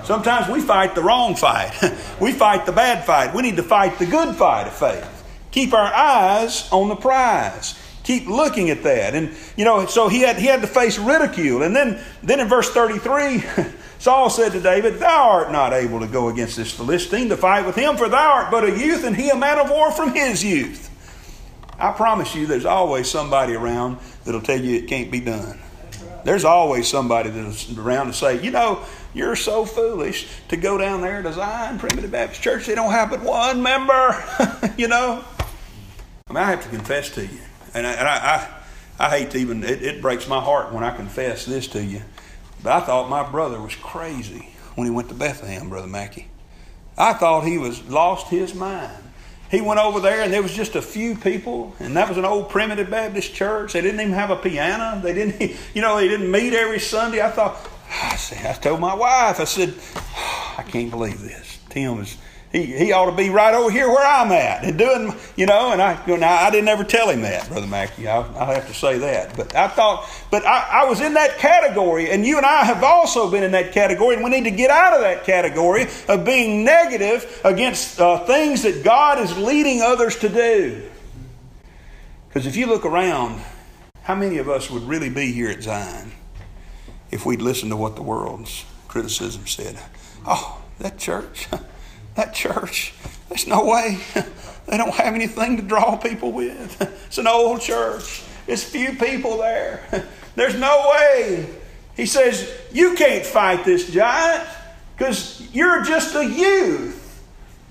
Sometimes 0.04 0.48
we 0.48 0.62
fight 0.62 0.96
the 0.96 1.02
wrong 1.02 1.36
fight. 1.36 1.74
we 2.22 2.32
fight 2.32 2.66
the 2.66 2.72
bad 2.72 3.06
fight. 3.06 3.34
We 3.34 3.42
need 3.42 3.58
to 3.58 3.64
fight 3.64 3.98
the 4.00 4.06
good 4.06 4.36
fight 4.36 4.68
of 4.68 4.74
faith. 4.74 5.14
Keep 5.52 5.74
our 5.74 5.94
eyes 5.94 6.70
on 6.72 6.90
the 6.90 6.96
prize. 6.96 7.78
Keep 8.04 8.28
looking 8.28 8.70
at 8.70 8.84
that. 8.84 9.16
And 9.16 9.36
you 9.58 9.66
know, 9.66 9.86
so 9.88 10.08
he 10.08 10.22
had 10.22 10.38
he 10.38 10.46
had 10.46 10.62
to 10.62 10.68
face 10.68 10.98
ridicule. 10.98 11.64
And 11.64 11.76
then 11.76 12.00
then 12.24 12.40
in 12.40 12.48
verse 12.48 12.70
33, 12.70 13.44
Saul 14.00 14.30
said 14.30 14.54
to 14.54 14.62
David, 14.62 15.00
Thou 15.00 15.30
art 15.30 15.52
not 15.52 15.74
able 15.74 16.00
to 16.00 16.08
go 16.08 16.30
against 16.30 16.56
this 16.56 16.72
Philistine 16.72 17.30
to 17.30 17.38
fight 17.38 17.66
with 17.66 17.76
him, 17.76 17.98
for 17.98 18.08
thou 18.08 18.32
art 18.32 18.52
but 18.52 18.64
a 18.64 18.80
youth, 18.80 19.04
and 19.04 19.16
he 19.16 19.30
a 19.30 19.36
man 19.36 19.60
of 19.60 19.70
war 19.70 19.92
from 19.92 20.14
his 20.14 20.44
youth. 20.44 20.87
I 21.80 21.92
promise 21.92 22.34
you, 22.36 22.48
there's 22.48 22.66
always 22.66 23.10
somebody 23.10 23.54
around 23.54 23.98
that'll 24.26 24.42
tell 24.42 24.60
you 24.60 24.78
it 24.78 24.88
can't 24.88 25.12
be 25.12 25.20
done. 25.20 25.60
There's 26.24 26.44
always 26.44 26.88
somebody 26.88 27.30
that's 27.30 27.72
around 27.78 28.08
to 28.08 28.14
say, 28.14 28.44
you 28.44 28.52
know, 28.52 28.84
you're 29.14 29.36
so 29.36 29.66
foolish 29.66 30.28
to 30.50 30.58
go 30.58 30.78
down 30.78 31.02
there 31.02 31.22
to 31.22 31.32
Zion 31.32 31.80
Primitive 31.80 32.12
Baptist 32.12 32.42
Church. 32.42 32.66
They 32.66 32.76
don't 32.76 32.92
have 32.92 33.10
but 33.10 33.22
one 33.22 33.62
member, 33.62 34.24
you 34.78 34.88
know. 34.88 35.24
I 36.28 36.34
mean, 36.34 36.44
I 36.44 36.50
have 36.50 36.64
to 36.64 36.70
confess 36.70 37.12
to 37.12 37.22
you, 37.26 37.40
and 37.74 37.88
I, 37.88 37.92
and 37.94 38.08
I, 38.08 38.48
I, 39.00 39.06
I 39.06 39.10
hate 39.18 39.32
to 39.32 39.38
even, 39.38 39.64
it, 39.64 39.82
it 39.82 40.02
breaks 40.02 40.28
my 40.28 40.42
heart 40.42 40.74
when 40.74 40.84
I 40.84 40.96
confess 40.96 41.46
this 41.46 41.68
to 41.70 41.84
you. 41.84 42.02
But 42.62 42.74
I 42.74 42.86
thought 42.86 43.10
my 43.10 43.24
brother 43.24 43.62
was 43.62 43.76
crazy 43.76 44.50
when 44.76 44.86
he 44.86 44.92
went 44.92 45.10
to 45.10 45.16
Bethlehem, 45.16 45.70
Brother 45.70 45.88
Mackey. 45.88 46.28
I 46.98 47.14
thought 47.14 47.46
he 47.46 47.58
was 47.58 47.84
lost 47.88 48.28
his 48.28 48.54
mind. 48.54 49.04
He 49.50 49.62
went 49.62 49.80
over 49.80 50.00
there 50.00 50.22
and 50.22 50.34
there 50.34 50.42
was 50.42 50.54
just 50.54 50.76
a 50.76 50.82
few 50.82 51.16
people, 51.16 51.74
and 51.80 51.96
that 51.96 52.10
was 52.10 52.18
an 52.18 52.26
old 52.26 52.50
primitive 52.50 52.90
Baptist 52.90 53.34
church. 53.34 53.74
They 53.74 53.82
didn't 53.82 54.02
even 54.02 54.14
have 54.14 54.30
a 54.30 54.36
piano. 54.36 55.00
They 55.02 55.14
didn't, 55.14 55.56
you 55.74 55.82
know, 55.82 55.98
they 55.98 56.08
didn't 56.08 56.30
meet 56.30 56.54
every 56.54 56.80
Sunday. 56.80 57.22
I 57.22 57.30
thought, 57.30 57.58
I 58.04 58.16
said, 58.16 58.46
I 58.46 58.54
told 58.54 58.82
my 58.82 58.94
wife, 58.94 59.40
I 59.40 59.46
said, 59.46 59.74
I 60.58 60.64
can't 60.64 60.90
believe 60.90 61.22
this. 61.22 61.60
Tim 61.70 62.00
is 62.02 62.18
he, 62.52 62.64
he 62.64 62.92
ought 62.94 63.08
to 63.08 63.16
be 63.16 63.30
right 63.30 63.54
over 63.54 63.70
here 63.70 63.90
where 63.90 64.06
I'm 64.06 64.32
at 64.32 64.64
and 64.64 64.78
doing, 64.78 65.14
you 65.36 65.46
know, 65.46 65.74
and 65.74 65.82
I, 65.82 66.02
you 66.08 66.18
know, 66.18 66.26
I 66.26 66.50
didn't 66.50 66.70
ever 66.70 66.86
tell 66.86 67.10
him 67.10 67.22
that, 67.22 67.48
Brother 67.50 67.68
Mackey. 67.68 68.08
I'll, 68.08 68.24
I'll 68.38 68.54
have 68.54 68.68
to 68.68 68.74
say 68.74 68.98
that. 69.00 69.36
But 69.36 69.54
I 69.54 69.68
thought, 69.68 70.10
but 70.32 70.46
I, 70.46 70.84
I 70.84 70.86
was 70.86 71.02
in 71.02 71.16
that 71.16 71.38
category, 71.40 72.10
and 72.10 72.26
you 72.26 72.38
and 72.38 72.46
I 72.46 72.64
have 72.64 72.84
also 72.84 73.30
been 73.30 73.44
in 73.44 73.52
that 73.52 73.74
category, 73.74 74.16
and 74.16 74.24
we 74.24 74.30
need 74.30 74.46
to 74.46 74.52
get 74.52 74.70
out 74.70 74.94
of 74.94 75.02
that 75.02 75.26
category 75.26 75.88
of 76.08 76.24
being 76.24 76.64
negative 76.64 77.42
against 77.44 78.00
uh, 78.00 78.20
things 78.20 78.64
that 78.64 78.82
God 78.82 79.20
is 79.20 79.38
leading 79.38 79.82
others 79.82 80.18
to 80.20 80.30
do. 80.30 80.90
Because 82.30 82.48
if 82.48 82.56
you 82.56 82.66
look 82.68 82.86
around, 82.86 83.42
how 84.04 84.16
many 84.16 84.38
of 84.38 84.48
us 84.48 84.72
would 84.72 84.84
really 84.84 85.10
be 85.10 85.34
here 85.34 85.50
at 85.50 85.64
Zion 85.64 86.14
if 87.12 87.26
we'd 87.26 87.42
listened 87.42 87.72
to 87.72 87.78
what 87.78 87.98
the 87.98 88.04
world's 88.04 88.64
criticism 88.88 89.48
said? 89.48 89.78
Oh, 90.26 90.62
that 90.80 90.98
church. 90.98 91.48
That 92.18 92.34
church, 92.34 92.94
there's 93.30 93.48
no 93.48 93.66
way. 93.66 94.00
They 94.68 94.76
don't 94.76 94.94
have 94.96 95.16
anything 95.16 95.56
to 95.56 95.64
draw 95.64 95.96
people 95.96 96.34
with. 96.34 96.82
It's 97.08 97.18
an 97.18 97.26
old 97.26 97.62
church. 97.62 98.22
It's 98.48 98.66
few 98.66 98.96
people 98.96 99.38
there. 99.38 99.82
There's 100.36 100.60
no 100.60 100.92
way. 100.94 101.48
He 101.96 102.06
says, 102.06 102.52
You 102.74 102.96
can't 102.96 103.26
fight 103.26 103.64
this 103.64 103.90
giant 103.90 104.46
because 104.94 105.48
you're 105.54 105.84
just 105.84 106.16
a 106.16 106.26
youth. 106.26 107.24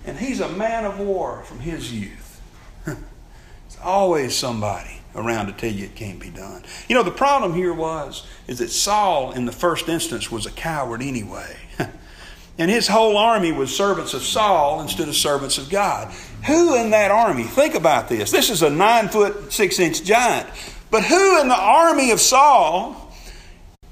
And 0.07 0.17
he's 0.17 0.41
a 0.41 0.49
man 0.49 0.87
of 0.87 0.99
war 0.99 1.43
from 1.45 1.59
his 1.61 1.93
youth. 1.93 2.41
There's 2.87 2.97
always 3.85 4.35
somebody 4.35 5.03
around 5.15 5.49
to 5.49 5.53
tell 5.53 5.71
you 5.71 5.85
it 5.85 5.97
can't 5.97 6.19
be 6.19 6.31
done. 6.31 6.65
You 6.89 6.95
know, 6.95 7.03
the 7.03 7.11
problem 7.11 7.53
here 7.53 7.75
was 7.75 8.27
is 8.47 8.59
that 8.61 8.71
Saul 8.71 9.33
in 9.33 9.45
the 9.45 9.53
first 9.53 9.87
instance 9.91 10.33
was 10.33 10.47
a 10.47 10.51
coward 10.51 11.03
anyway. 11.03 11.57
And 12.59 12.71
his 12.71 12.89
whole 12.89 13.19
army 13.19 13.53
was 13.53 13.75
servants 13.77 14.15
of 14.15 14.23
Saul 14.23 14.81
instead 14.81 15.09
of 15.09 15.15
servants 15.15 15.59
of 15.59 15.69
God. 15.69 16.13
Who 16.47 16.75
in 16.77 16.91
that 16.91 17.11
army, 17.11 17.43
think 17.43 17.75
about 17.75 18.09
this. 18.09 18.31
This 18.31 18.51
is 18.51 18.63
a 18.63 18.71
nine 18.71 19.09
foot, 19.09 19.53
six 19.53 19.79
inch 19.79 20.03
giant. 20.05 20.49
But 20.91 21.05
who 21.05 21.41
in 21.41 21.49
the 21.49 21.59
army 21.59 22.13
of 22.13 22.21
Saul 22.21 23.13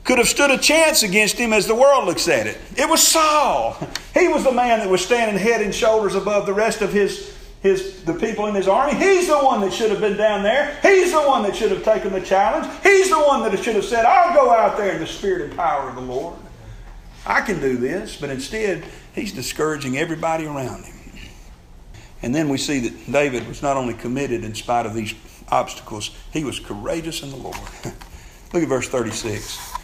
could 0.04 0.18
have 0.18 0.28
stood 0.28 0.50
a 0.50 0.58
chance 0.58 1.02
against 1.02 1.36
him 1.36 1.52
as 1.52 1.66
the 1.66 1.74
world 1.74 2.06
looks 2.06 2.28
at 2.28 2.46
it? 2.46 2.58
It 2.76 2.88
was 2.88 3.06
Saul. 3.06 3.76
He 4.14 4.28
was 4.28 4.44
the 4.44 4.52
man 4.52 4.78
that 4.78 4.88
was 4.88 5.04
standing 5.04 5.36
head 5.36 5.60
and 5.60 5.74
shoulders 5.74 6.14
above 6.14 6.46
the 6.46 6.54
rest 6.54 6.80
of 6.80 6.92
his, 6.92 7.36
his 7.60 8.04
the 8.04 8.14
people 8.14 8.46
in 8.46 8.54
his 8.54 8.68
army. 8.68 8.94
He's 8.94 9.26
the 9.26 9.38
one 9.38 9.60
that 9.60 9.72
should 9.72 9.90
have 9.90 10.00
been 10.00 10.16
down 10.16 10.42
there. 10.42 10.78
He's 10.82 11.12
the 11.12 11.22
one 11.22 11.42
that 11.42 11.56
should 11.56 11.72
have 11.72 11.84
taken 11.84 12.12
the 12.12 12.20
challenge. 12.20 12.72
He's 12.82 13.10
the 13.10 13.20
one 13.20 13.42
that 13.42 13.62
should 13.62 13.74
have 13.74 13.84
said, 13.84 14.06
I'll 14.06 14.34
go 14.34 14.50
out 14.50 14.78
there 14.78 14.92
in 14.92 15.00
the 15.00 15.06
spirit 15.06 15.42
and 15.42 15.56
power 15.56 15.88
of 15.90 15.96
the 15.96 16.00
Lord. 16.00 16.36
I 17.26 17.40
can 17.40 17.60
do 17.60 17.76
this, 17.76 18.16
but 18.16 18.30
instead, 18.30 18.84
he's 19.14 19.32
discouraging 19.32 19.96
everybody 19.96 20.46
around 20.46 20.84
him. 20.84 20.94
And 22.22 22.34
then 22.34 22.48
we 22.48 22.58
see 22.58 22.80
that 22.80 23.12
David 23.12 23.46
was 23.46 23.62
not 23.62 23.76
only 23.76 23.94
committed 23.94 24.44
in 24.44 24.54
spite 24.54 24.86
of 24.86 24.94
these 24.94 25.14
obstacles, 25.50 26.10
he 26.32 26.44
was 26.44 26.58
courageous 26.58 27.22
in 27.22 27.30
the 27.30 27.36
Lord. 27.36 27.56
Look 28.52 28.62
at 28.62 28.68
verse 28.68 28.88
36. 28.88 29.74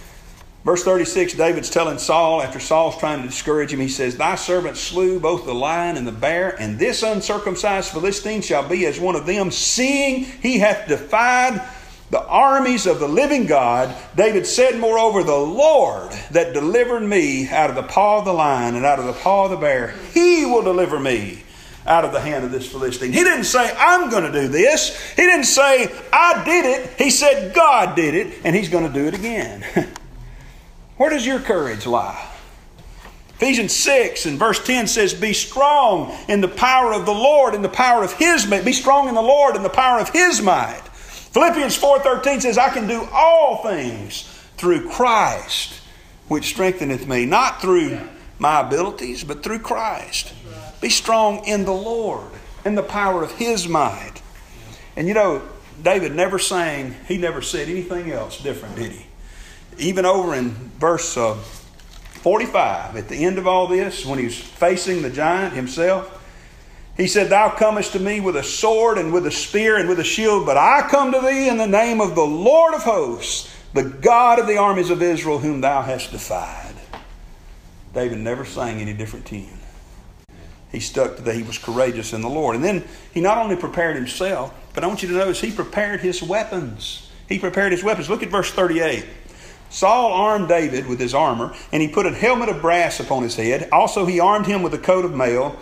Verse 0.64 0.85
36, 0.85 1.35
David's 1.35 1.70
telling 1.70 1.96
Saul, 1.96 2.42
after 2.42 2.61
Saul's 2.61 2.98
trying 2.98 3.22
to 3.22 3.29
discourage 3.29 3.72
him, 3.72 3.81
he 3.81 3.88
says, 3.88 4.16
Thy 4.16 4.35
servant 4.35 4.76
slew 4.76 5.18
both 5.18 5.46
the 5.46 5.55
lion 5.55 5.96
and 5.96 6.07
the 6.07 6.12
bear, 6.12 6.55
and 6.61 6.79
this 6.79 7.03
uncircumcised 7.03 7.90
Philistine 7.90 8.42
shall 8.42 8.68
be 8.68 8.85
as 8.85 9.00
one 9.00 9.16
of 9.16 9.24
them, 9.24 9.50
seeing 9.50 10.24
he 10.24 10.59
hath 10.59 10.87
defied 10.87 11.66
the 12.11 12.25
armies 12.25 12.87
of 12.87 12.99
the 12.99 13.09
living 13.09 13.46
God, 13.46 13.94
David 14.16 14.46
said, 14.46 14.79
moreover, 14.79 15.23
the 15.23 15.37
Lord 15.37 16.11
that 16.33 16.53
delivered 16.53 17.03
me 17.03 17.49
out 17.49 17.70
of 17.70 17.77
the 17.77 17.85
paw 17.85 18.18
of 18.18 18.25
the 18.25 18.33
lion 18.33 18.75
and 18.75 18.85
out 18.85 18.99
of 18.99 19.07
the 19.07 19.12
paw 19.12 19.44
of 19.44 19.53
the 19.53 19.57
bear, 19.57 19.94
he 20.12 20.44
will 20.44 20.62
deliver 20.62 20.99
me 20.99 21.44
out 21.87 22.05
of 22.05 22.12
the 22.12 22.20
hand 22.20 22.44
of 22.44 22.51
this 22.51 22.70
Philistine. 22.70 23.12
He 23.12 23.23
didn't 23.23 23.44
say, 23.44 23.75
I'm 23.79 24.11
going 24.11 24.25
to 24.25 24.33
do 24.33 24.49
this. 24.49 24.99
He 25.12 25.23
didn't 25.23 25.44
say, 25.44 25.90
I 26.12 26.42
did 26.44 26.64
it. 26.64 26.90
He 26.99 27.11
said, 27.11 27.55
God 27.55 27.94
did 27.94 28.14
it, 28.14 28.40
and 28.44 28.57
he's 28.57 28.68
going 28.68 28.87
to 28.87 28.92
do 28.92 29.07
it 29.07 29.14
again. 29.14 29.64
Where 30.96 31.11
does 31.11 31.25
your 31.25 31.40
courage 31.40 31.87
lie? 31.87 32.27
Ephesians 33.31 33.73
6 33.73 34.27
and 34.27 34.38
verse 34.38 34.62
10 34.62 34.87
says, 34.87 35.14
Be 35.14 35.33
strong 35.33 36.14
in 36.29 36.42
the 36.42 36.49
power 36.49 36.92
of 36.92 37.07
the 37.07 37.12
Lord, 37.12 37.55
in 37.55 37.62
the 37.62 37.70
power 37.70 38.05
of 38.05 38.12
His 38.12 38.46
might. 38.46 38.66
Be 38.66 38.75
strong 38.75 39.09
in 39.09 39.14
the 39.14 39.23
Lord, 39.23 39.57
in 39.57 39.62
the 39.62 39.70
power 39.70 39.99
of 39.99 40.11
His 40.11 40.42
might. 40.42 40.83
Philippians 41.33 41.79
4.13 41.79 42.43
says, 42.43 42.59
I 42.59 42.71
can 42.71 42.88
do 42.88 43.07
all 43.12 43.62
things 43.62 44.23
through 44.57 44.88
Christ, 44.88 45.81
which 46.29 46.47
strengtheneth 46.47 47.07
me. 47.07 47.25
Not 47.25 47.61
through 47.61 48.01
my 48.38 48.61
abilities, 48.61 49.23
but 49.23 49.43
through 49.43 49.61
Christ. 49.61 50.33
Be 50.81 50.88
strong 50.88 51.45
in 51.45 51.64
the 51.64 51.73
Lord, 51.73 52.31
in 52.64 52.75
the 52.75 52.83
power 52.83 53.23
of 53.23 53.33
His 53.33 53.69
might. 53.69 54.23
And 54.97 55.07
you 55.07 55.14
know, 55.14 55.43
David 55.83 56.14
never 56.14 56.38
sang, 56.38 56.95
he 57.07 57.16
never 57.16 57.43
said 57.43 57.69
anything 57.69 58.11
else 58.11 58.43
different, 58.43 58.77
did 58.77 58.93
he? 58.93 59.07
Even 59.79 60.05
over 60.05 60.35
in 60.35 60.51
verse 60.79 61.16
uh, 61.16 61.35
45, 61.35 62.97
at 62.97 63.09
the 63.09 63.25
end 63.25 63.38
of 63.38 63.47
all 63.47 63.66
this, 63.66 64.05
when 64.05 64.19
he's 64.19 64.38
facing 64.38 65.03
the 65.03 65.11
giant 65.11 65.55
himself, 65.55 66.19
he 67.00 67.06
said, 67.06 67.30
Thou 67.30 67.50
comest 67.50 67.92
to 67.92 67.98
me 67.98 68.20
with 68.20 68.36
a 68.36 68.42
sword 68.42 68.98
and 68.98 69.12
with 69.12 69.26
a 69.26 69.30
spear 69.30 69.76
and 69.76 69.88
with 69.88 70.00
a 70.00 70.04
shield, 70.04 70.44
but 70.44 70.56
I 70.56 70.86
come 70.88 71.12
to 71.12 71.20
thee 71.20 71.48
in 71.48 71.56
the 71.56 71.66
name 71.66 72.00
of 72.00 72.14
the 72.14 72.26
Lord 72.26 72.74
of 72.74 72.82
hosts, 72.82 73.50
the 73.72 73.84
God 73.84 74.38
of 74.38 74.46
the 74.46 74.58
armies 74.58 74.90
of 74.90 75.00
Israel, 75.00 75.38
whom 75.38 75.60
thou 75.60 75.82
hast 75.82 76.10
defied. 76.12 76.74
David 77.94 78.18
never 78.18 78.44
sang 78.44 78.80
any 78.80 78.92
different 78.92 79.26
tune. 79.26 79.58
He 80.70 80.80
stuck 80.80 81.16
to 81.16 81.22
that 81.22 81.34
he 81.34 81.42
was 81.42 81.58
courageous 81.58 82.12
in 82.12 82.20
the 82.20 82.28
Lord. 82.28 82.54
And 82.54 82.64
then 82.64 82.84
he 83.12 83.20
not 83.20 83.38
only 83.38 83.56
prepared 83.56 83.96
himself, 83.96 84.54
but 84.74 84.84
I 84.84 84.86
want 84.86 85.02
you 85.02 85.08
to 85.08 85.14
notice 85.14 85.40
he 85.40 85.50
prepared 85.50 86.00
his 86.00 86.22
weapons. 86.22 87.10
He 87.28 87.38
prepared 87.38 87.72
his 87.72 87.82
weapons. 87.82 88.08
Look 88.08 88.22
at 88.22 88.28
verse 88.28 88.50
38. 88.52 89.04
Saul 89.68 90.12
armed 90.12 90.48
David 90.48 90.86
with 90.86 91.00
his 91.00 91.14
armor, 91.14 91.54
and 91.72 91.80
he 91.80 91.88
put 91.88 92.06
a 92.06 92.10
helmet 92.10 92.48
of 92.48 92.60
brass 92.60 93.00
upon 93.00 93.22
his 93.22 93.36
head. 93.36 93.68
Also, 93.72 94.04
he 94.04 94.20
armed 94.20 94.46
him 94.46 94.62
with 94.62 94.74
a 94.74 94.78
coat 94.78 95.04
of 95.04 95.14
mail. 95.14 95.56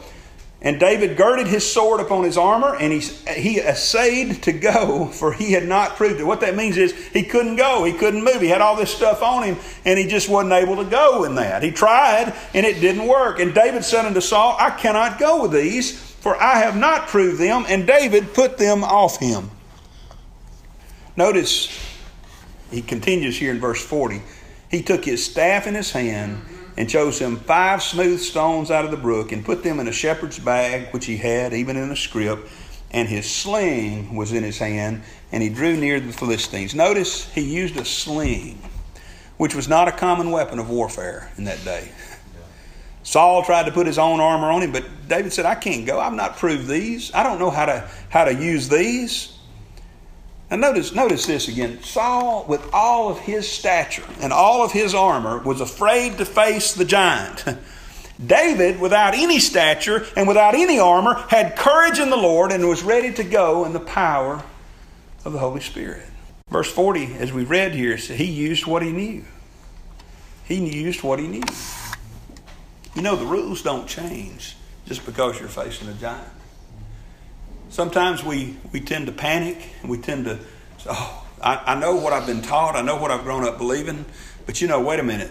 And 0.61 0.81
David 0.81 1.17
girded 1.17 1.47
his 1.47 1.71
sword 1.71 2.01
upon 2.01 2.25
his 2.25 2.37
armor, 2.37 2.75
and 2.75 2.93
he, 2.93 2.99
he 2.99 3.61
essayed 3.61 4.43
to 4.43 4.53
go, 4.53 5.07
for 5.07 5.33
he 5.33 5.53
had 5.53 5.69
not 5.69 5.95
proved 5.95 6.21
it. 6.21 6.25
What 6.25 6.41
that 6.41 6.57
means 6.57 6.77
is 6.77 6.93
he 7.09 7.23
couldn't 7.23 7.57
go, 7.57 7.85
he 7.85 7.93
couldn't 7.93 8.25
move. 8.25 8.41
He 8.41 8.49
had 8.49 8.61
all 8.61 8.75
this 8.75 8.93
stuff 8.93 9.23
on 9.23 9.45
him, 9.45 9.57
and 9.85 9.99
he 9.99 10.09
just 10.09 10.29
wasn't 10.29 10.55
able 10.55 10.77
to 10.83 10.91
go 10.91 11.23
in 11.23 11.37
that. 11.37 11.63
He 11.63 11.71
tried, 11.71 12.35
and 12.55 12.67
it 12.67 12.81
didn't 12.81 13.07
work. 13.07 13.39
And 13.39 13.55
David 13.55 13.85
said 13.85 14.05
unto 14.05 14.21
Saul, 14.21 14.57
I 14.59 14.71
cannot 14.71 15.21
go 15.21 15.43
with 15.43 15.53
these, 15.53 15.97
for 15.97 16.41
I 16.43 16.59
have 16.59 16.77
not 16.77 17.07
proved 17.07 17.41
them. 17.41 17.65
And 17.69 17.87
David 17.87 18.35
put 18.35 18.59
them 18.59 18.83
off 18.83 19.21
him. 19.21 19.53
Notice 21.17 21.69
he 22.73 22.83
continues 22.83 23.37
here 23.37 23.53
in 23.53 23.61
verse 23.61 23.85
40. 23.85 24.23
He 24.71 24.83
took 24.83 25.05
his 25.05 25.25
staff 25.25 25.69
in 25.69 25.75
his 25.75 25.93
hand 25.93 26.43
and 26.79 26.89
chose 26.89 27.19
him 27.19 27.37
five 27.37 27.83
smooth 27.83 28.21
stones 28.21 28.71
out 28.71 28.85
of 28.85 28.93
the 28.93 28.97
brook 28.97 29.33
and 29.33 29.45
put 29.45 29.65
them 29.65 29.81
in 29.81 29.89
a 29.89 29.93
shepherd's 29.93 30.39
bag 30.39 30.87
which 30.93 31.07
he 31.07 31.17
had, 31.17 31.53
even 31.53 31.77
in 31.77 31.91
a 31.91 31.97
scrip. 31.97 32.47
And 32.93 33.09
his 33.09 33.29
sling 33.29 34.15
was 34.15 34.33
in 34.33 34.45
his 34.45 34.59
hand, 34.59 35.03
and 35.33 35.43
he 35.43 35.49
drew 35.49 35.77
near 35.77 35.99
the 35.99 36.13
Philistines. 36.13 36.77
Notice 36.77 37.29
he 37.35 37.41
used 37.41 37.77
a 37.77 37.85
sling, 37.85 38.63
which 39.39 39.57
was 39.57 39.69
not 39.69 39.89
a 39.89 39.93
common 39.93 40.31
weapon 40.31 40.61
of 40.61 40.71
warfare 40.71 41.33
in 41.37 41.45
that 41.45 41.63
day. 41.65 41.91
Saul 43.03 43.43
tried 43.43 43.67
to 43.67 43.73
put 43.73 43.89
his 43.89 43.99
own 43.99 44.21
armor 44.21 44.53
on 44.53 44.63
him, 44.63 44.71
but 44.71 44.85
David 45.09 45.33
said, 45.33 45.47
I 45.47 45.57
can't 45.57 45.85
go. 45.85 45.99
I've 45.99 46.13
not 46.13 46.37
proved 46.37 46.69
these. 46.69 47.13
I 47.13 47.25
don't 47.25 47.41
know 47.41 47.51
how 47.51 47.67
to, 47.67 47.91
how 48.09 48.25
to 48.25 48.33
use 48.33 48.69
these. 48.69 49.37
Now 50.51 50.57
notice, 50.57 50.95
notice 50.95 51.27
this 51.27 51.49
again. 51.49 51.83
Saul, 51.83 52.47
with 52.49 52.63
all 52.73 53.11
of 53.11 53.19
his 53.19 53.49
stature 53.49 54.05
and 54.21 54.33
all 54.33 54.65
of 54.65 54.73
his 54.73 54.95
armor, 54.95 55.39
was 55.39 55.61
afraid 55.61 56.19
to 56.19 56.25
face 56.25 56.73
the 56.73 56.85
giant. 56.85 57.45
David, 58.27 58.81
without 58.81 59.15
any 59.15 59.39
stature 59.39 60.07
and 60.17 60.27
without 60.27 60.55
any 60.55 60.79
armor, 60.79 61.15
had 61.29 61.57
courage 61.57 61.99
in 61.99 62.11
the 62.11 62.17
Lord 62.17 62.51
and 62.51 62.67
was 62.67 62.83
ready 62.83 63.13
to 63.13 63.23
go 63.23 63.65
in 63.65 63.73
the 63.73 63.81
power 63.81 64.43
of 65.25 65.33
the 65.33 65.39
Holy 65.39 65.61
Spirit. 65.61 66.05
Verse 66.49 66.71
40, 66.71 67.15
as 67.19 67.33
we 67.33 67.45
read 67.45 67.75
here, 67.75 67.97
he 67.97 68.25
used 68.25 68.67
what 68.67 68.83
he 68.83 68.91
knew. 68.91 69.25
He 70.45 70.57
used 70.67 71.03
what 71.03 71.19
he 71.19 71.29
knew. 71.29 71.43
You 72.95 73.03
know, 73.03 73.17
the 73.17 73.27
rules 73.27 73.63
don't 73.63 73.87
change 73.87 74.57
just 74.87 75.05
because 75.05 75.39
you're 75.39 75.49
facing 75.49 75.89
a 75.89 75.95
giant. 75.95 76.27
Sometimes 77.71 78.25
we, 78.25 78.57
we 78.73 78.81
tend 78.81 79.07
to 79.07 79.13
panic 79.13 79.59
and 79.83 79.91
we 79.91 79.99
tend 79.99 80.25
to, 80.25 80.39
oh, 80.89 81.27
I, 81.43 81.75
I 81.75 81.75
know 81.79 81.97
what 81.97 82.13
I've 82.13 82.27
been 82.27 82.43
taught, 82.43 82.77
I 82.77 82.83
know 82.83 82.97
what 82.97 83.11
I've 83.11 83.25
grown 83.25 83.45
up 83.45 83.59
believing, 83.59 84.05
but 84.47 84.61
you 84.61 84.69
know, 84.69 84.81
wait 84.81 85.01
a 85.01 85.03
minute. 85.03 85.31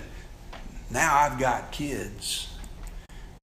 Now 0.92 1.18
I've 1.18 1.40
got 1.40 1.72
kids. 1.72 2.48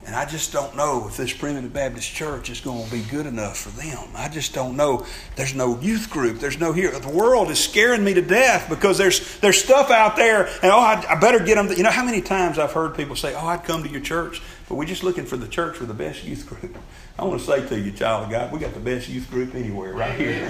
And 0.06 0.14
I 0.14 0.26
just 0.26 0.52
don't 0.52 0.76
know 0.76 1.08
if 1.08 1.16
this 1.16 1.32
primitive 1.32 1.72
Baptist 1.72 2.12
church 2.12 2.50
is 2.50 2.60
going 2.60 2.84
to 2.84 2.90
be 2.90 3.00
good 3.04 3.24
enough 3.24 3.56
for 3.56 3.70
them. 3.70 4.06
I 4.14 4.28
just 4.28 4.52
don't 4.52 4.76
know. 4.76 5.06
There's 5.34 5.54
no 5.54 5.80
youth 5.80 6.10
group. 6.10 6.40
There's 6.40 6.60
no 6.60 6.72
here. 6.72 6.90
The 6.90 7.08
world 7.08 7.50
is 7.50 7.58
scaring 7.58 8.04
me 8.04 8.12
to 8.12 8.20
death 8.20 8.68
because 8.68 8.98
there's 8.98 9.38
there's 9.38 9.62
stuff 9.62 9.90
out 9.90 10.16
there, 10.16 10.44
and 10.44 10.70
oh, 10.70 10.78
I, 10.78 11.02
I 11.08 11.14
better 11.18 11.38
get 11.38 11.54
them. 11.54 11.74
You 11.74 11.84
know 11.84 11.90
how 11.90 12.04
many 12.04 12.20
times 12.20 12.58
I've 12.58 12.72
heard 12.72 12.94
people 12.94 13.16
say, 13.16 13.34
"Oh, 13.34 13.46
I'd 13.46 13.64
come 13.64 13.82
to 13.82 13.88
your 13.88 14.02
church," 14.02 14.42
but 14.68 14.76
we're 14.76 14.86
just 14.86 15.04
looking 15.04 15.26
for 15.26 15.36
the 15.36 15.46
church 15.46 15.78
with 15.78 15.88
the 15.88 15.94
best 15.94 16.24
youth 16.24 16.46
group. 16.46 16.76
I 17.18 17.24
want 17.24 17.40
to 17.40 17.46
say 17.46 17.66
to 17.68 17.78
you, 17.78 17.92
child 17.92 18.24
of 18.24 18.30
God, 18.30 18.50
we 18.50 18.58
got 18.58 18.74
the 18.74 18.80
best 18.80 19.08
youth 19.08 19.30
group 19.30 19.54
anywhere, 19.54 19.92
right 19.92 20.18
here. 20.18 20.48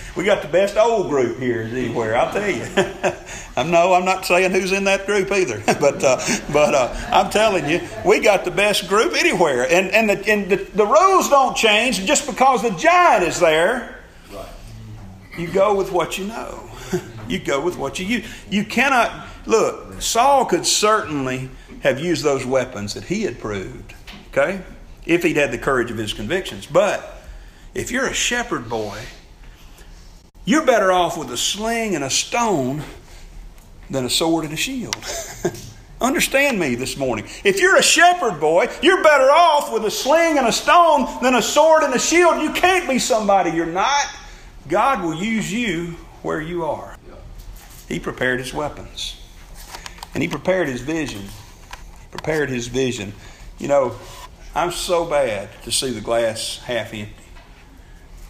we 0.16 0.24
got 0.24 0.42
the 0.42 0.48
best 0.48 0.76
old 0.76 1.10
group 1.10 1.38
here 1.38 1.62
anywhere. 1.62 2.16
I'll 2.16 2.32
tell 2.32 2.50
you. 2.50 2.66
I'm 3.56 3.70
no, 3.70 3.94
I'm 3.94 4.04
not 4.04 4.24
saying 4.24 4.50
who's 4.50 4.72
in 4.72 4.84
that 4.84 5.06
group 5.06 5.30
either, 5.30 5.62
but 5.66 6.02
uh, 6.02 6.20
but 6.52 6.74
uh, 6.74 7.08
I'm 7.12 7.30
telling 7.30 7.68
you, 7.68 7.80
we 8.04 8.18
got 8.18 8.44
the 8.44 8.50
best 8.50 8.88
group 8.88 9.14
anywhere, 9.14 9.62
and 9.70 9.92
and 9.92 10.10
the 10.10 10.28
and 10.28 10.50
the, 10.50 10.56
the 10.56 10.86
rules 10.86 11.28
don't 11.28 11.56
change 11.56 12.04
just 12.04 12.26
because 12.26 12.62
the 12.62 12.70
giant 12.70 13.22
is 13.24 13.38
there. 13.38 14.00
You 15.38 15.48
go 15.48 15.74
with 15.74 15.92
what 15.92 16.18
you 16.18 16.26
know. 16.26 16.68
you 17.28 17.38
go 17.38 17.60
with 17.60 17.76
what 17.76 17.98
you 17.98 18.06
use. 18.06 18.26
You 18.50 18.64
cannot 18.64 19.28
look. 19.46 20.00
Saul 20.00 20.46
could 20.46 20.66
certainly 20.66 21.50
have 21.84 22.00
used 22.00 22.24
those 22.24 22.44
weapons 22.44 22.94
that 22.94 23.04
he 23.04 23.22
had 23.22 23.38
proved. 23.38 23.94
Okay, 24.30 24.62
if 25.06 25.22
he'd 25.22 25.36
had 25.36 25.52
the 25.52 25.58
courage 25.58 25.90
of 25.90 25.98
his 25.98 26.12
convictions. 26.12 26.66
But 26.66 27.22
if 27.74 27.92
you're 27.92 28.06
a 28.06 28.14
shepherd 28.14 28.68
boy, 28.68 28.98
you're 30.44 30.66
better 30.66 30.90
off 30.90 31.16
with 31.16 31.30
a 31.30 31.36
sling 31.36 31.94
and 31.94 32.02
a 32.02 32.10
stone 32.10 32.82
than 33.90 34.04
a 34.04 34.10
sword 34.10 34.44
and 34.44 34.54
a 34.54 34.56
shield. 34.56 34.96
Understand 36.00 36.58
me 36.58 36.74
this 36.74 36.96
morning. 36.96 37.26
If 37.44 37.60
you're 37.60 37.76
a 37.76 37.82
shepherd 37.82 38.40
boy, 38.40 38.68
you're 38.82 39.02
better 39.02 39.30
off 39.30 39.72
with 39.72 39.84
a 39.84 39.90
sling 39.90 40.38
and 40.38 40.46
a 40.46 40.52
stone 40.52 41.06
than 41.22 41.34
a 41.34 41.42
sword 41.42 41.82
and 41.82 41.94
a 41.94 41.98
shield. 41.98 42.42
You 42.42 42.52
can't 42.52 42.88
be 42.88 42.98
somebody 42.98 43.50
you're 43.50 43.66
not. 43.66 44.06
God 44.68 45.02
will 45.02 45.14
use 45.14 45.52
you 45.52 45.96
where 46.22 46.40
you 46.40 46.64
are. 46.64 46.96
He 47.88 48.00
prepared 48.00 48.40
his 48.40 48.52
weapons. 48.52 49.20
And 50.14 50.22
he 50.22 50.28
prepared 50.28 50.68
his 50.68 50.80
vision. 50.80 51.22
Prepared 52.14 52.48
his 52.48 52.68
vision. 52.68 53.12
You 53.58 53.66
know, 53.66 53.96
I'm 54.54 54.70
so 54.70 55.04
bad 55.04 55.50
to 55.64 55.72
see 55.72 55.90
the 55.90 56.00
glass 56.00 56.58
half 56.58 56.94
empty. 56.94 57.12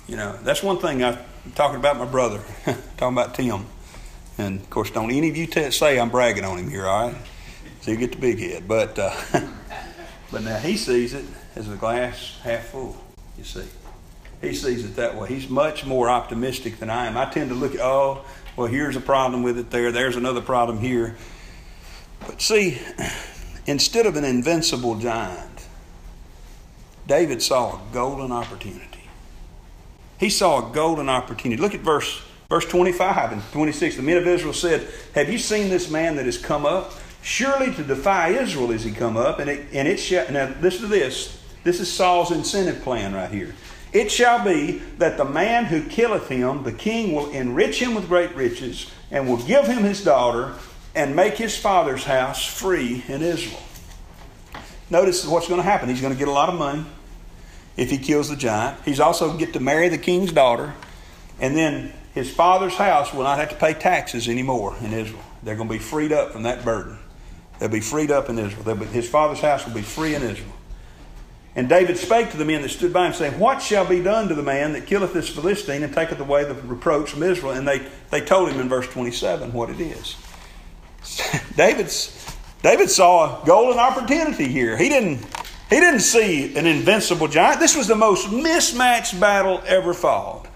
You 0.08 0.16
know, 0.16 0.38
that's 0.42 0.62
one 0.62 0.78
thing 0.78 1.04
I'm 1.04 1.18
talking 1.54 1.76
about 1.76 1.98
my 1.98 2.06
brother, 2.06 2.42
talking 2.96 3.14
about 3.14 3.34
Tim. 3.34 3.66
And 4.38 4.58
of 4.58 4.70
course, 4.70 4.90
don't 4.90 5.10
any 5.10 5.28
of 5.28 5.36
you 5.36 5.46
t- 5.46 5.70
say 5.70 6.00
I'm 6.00 6.08
bragging 6.08 6.46
on 6.46 6.58
him 6.58 6.70
here, 6.70 6.86
all 6.86 7.08
right? 7.08 7.16
So 7.82 7.90
you 7.90 7.98
get 7.98 8.12
the 8.12 8.18
big 8.18 8.38
head. 8.38 8.66
But, 8.66 8.98
uh, 8.98 9.14
but 10.32 10.42
now 10.42 10.56
he 10.56 10.78
sees 10.78 11.12
it 11.12 11.26
as 11.54 11.68
the 11.68 11.76
glass 11.76 12.38
half 12.42 12.68
full, 12.68 12.96
you 13.36 13.44
see. 13.44 13.66
He 14.40 14.54
sees 14.54 14.82
it 14.82 14.96
that 14.96 15.14
way. 15.14 15.28
He's 15.28 15.50
much 15.50 15.84
more 15.84 16.08
optimistic 16.08 16.78
than 16.78 16.88
I 16.88 17.04
am. 17.04 17.18
I 17.18 17.26
tend 17.26 17.50
to 17.50 17.54
look 17.54 17.74
at, 17.74 17.80
oh, 17.80 18.24
well, 18.56 18.66
here's 18.66 18.96
a 18.96 19.00
problem 19.00 19.42
with 19.42 19.58
it 19.58 19.70
there, 19.70 19.92
there's 19.92 20.16
another 20.16 20.40
problem 20.40 20.78
here. 20.78 21.16
But 22.20 22.40
see, 22.40 22.78
instead 23.66 24.06
of 24.06 24.16
an 24.16 24.24
invincible 24.24 24.96
giant, 24.96 25.66
David 27.06 27.42
saw 27.42 27.74
a 27.74 27.80
golden 27.92 28.32
opportunity. 28.32 29.08
He 30.18 30.30
saw 30.30 30.70
a 30.70 30.74
golden 30.74 31.08
opportunity. 31.08 31.60
Look 31.60 31.74
at 31.74 31.80
verse, 31.80 32.22
verse 32.48 32.64
25 32.66 33.32
and 33.32 33.42
26. 33.52 33.96
The 33.96 34.02
men 34.02 34.16
of 34.16 34.26
Israel 34.26 34.54
said, 34.54 34.88
Have 35.14 35.30
you 35.30 35.38
seen 35.38 35.68
this 35.68 35.90
man 35.90 36.16
that 36.16 36.26
has 36.26 36.38
come 36.38 36.64
up? 36.64 36.92
Surely 37.22 37.74
to 37.74 37.82
defy 37.82 38.28
Israel 38.28 38.70
is 38.70 38.84
he 38.84 38.92
come 38.92 39.16
up. 39.16 39.38
And 39.38 39.50
it, 39.50 39.66
and 39.72 39.88
it 39.88 39.98
shall, 39.98 40.30
now 40.30 40.54
listen 40.60 40.82
to 40.82 40.88
this. 40.88 41.40
This 41.62 41.80
is 41.80 41.92
Saul's 41.92 42.30
incentive 42.30 42.82
plan 42.82 43.14
right 43.14 43.30
here. 43.30 43.54
It 43.92 44.10
shall 44.10 44.44
be 44.44 44.82
that 44.98 45.16
the 45.16 45.24
man 45.24 45.66
who 45.66 45.82
killeth 45.84 46.28
him, 46.28 46.64
the 46.64 46.72
king 46.72 47.14
will 47.14 47.30
enrich 47.30 47.80
him 47.80 47.94
with 47.94 48.08
great 48.08 48.34
riches, 48.34 48.90
and 49.10 49.28
will 49.28 49.36
give 49.38 49.66
him 49.66 49.84
his 49.84 50.02
daughter, 50.02 50.54
and 50.94 51.16
make 51.16 51.34
his 51.34 51.56
father's 51.56 52.04
house 52.04 52.44
free 52.44 53.04
in 53.08 53.22
Israel. 53.22 53.60
Notice 54.90 55.26
what's 55.26 55.48
going 55.48 55.60
to 55.60 55.66
happen. 55.66 55.88
He's 55.88 56.00
going 56.00 56.12
to 56.12 56.18
get 56.18 56.28
a 56.28 56.32
lot 56.32 56.48
of 56.48 56.58
money 56.58 56.84
if 57.76 57.90
he 57.90 57.98
kills 57.98 58.28
the 58.28 58.36
giant. 58.36 58.78
He's 58.84 59.00
also 59.00 59.26
going 59.26 59.38
to 59.38 59.44
get 59.44 59.54
to 59.54 59.60
marry 59.60 59.88
the 59.88 59.98
king's 59.98 60.32
daughter. 60.32 60.74
And 61.40 61.56
then 61.56 61.92
his 62.12 62.32
father's 62.32 62.74
house 62.74 63.12
will 63.12 63.24
not 63.24 63.38
have 63.38 63.48
to 63.50 63.56
pay 63.56 63.74
taxes 63.74 64.28
anymore 64.28 64.76
in 64.80 64.92
Israel. 64.92 65.22
They're 65.42 65.56
going 65.56 65.68
to 65.68 65.74
be 65.74 65.80
freed 65.80 66.12
up 66.12 66.32
from 66.32 66.44
that 66.44 66.64
burden. 66.64 66.98
They'll 67.58 67.68
be 67.68 67.80
freed 67.80 68.10
up 68.10 68.28
in 68.28 68.38
Israel. 68.38 68.76
Be, 68.76 68.84
his 68.86 69.08
father's 69.08 69.40
house 69.40 69.66
will 69.66 69.74
be 69.74 69.82
free 69.82 70.14
in 70.14 70.22
Israel. 70.22 70.52
And 71.56 71.68
David 71.68 71.96
spake 71.98 72.30
to 72.32 72.36
the 72.36 72.44
men 72.44 72.62
that 72.62 72.70
stood 72.70 72.92
by 72.92 73.06
him, 73.06 73.12
saying, 73.12 73.38
What 73.38 73.62
shall 73.62 73.86
be 73.86 74.02
done 74.02 74.28
to 74.28 74.34
the 74.34 74.42
man 74.42 74.72
that 74.72 74.86
killeth 74.86 75.12
this 75.12 75.28
Philistine 75.28 75.84
and 75.84 75.94
taketh 75.94 76.18
away 76.18 76.44
the 76.44 76.54
reproach 76.54 77.10
from 77.10 77.22
Israel? 77.22 77.52
And 77.52 77.66
they, 77.66 77.86
they 78.10 78.20
told 78.20 78.50
him 78.50 78.60
in 78.60 78.68
verse 78.68 78.88
27 78.88 79.52
what 79.52 79.70
it 79.70 79.80
is. 79.80 80.16
David's, 81.56 82.36
David 82.62 82.90
saw 82.90 83.42
a 83.42 83.46
golden 83.46 83.78
opportunity 83.78 84.48
here. 84.48 84.76
He 84.76 84.88
didn't, 84.88 85.18
he 85.70 85.80
didn't 85.80 86.00
see 86.00 86.56
an 86.56 86.66
invincible 86.66 87.28
giant. 87.28 87.60
This 87.60 87.76
was 87.76 87.86
the 87.86 87.96
most 87.96 88.30
mismatched 88.30 89.18
battle 89.20 89.62
ever 89.66 89.94
fought, 89.94 90.46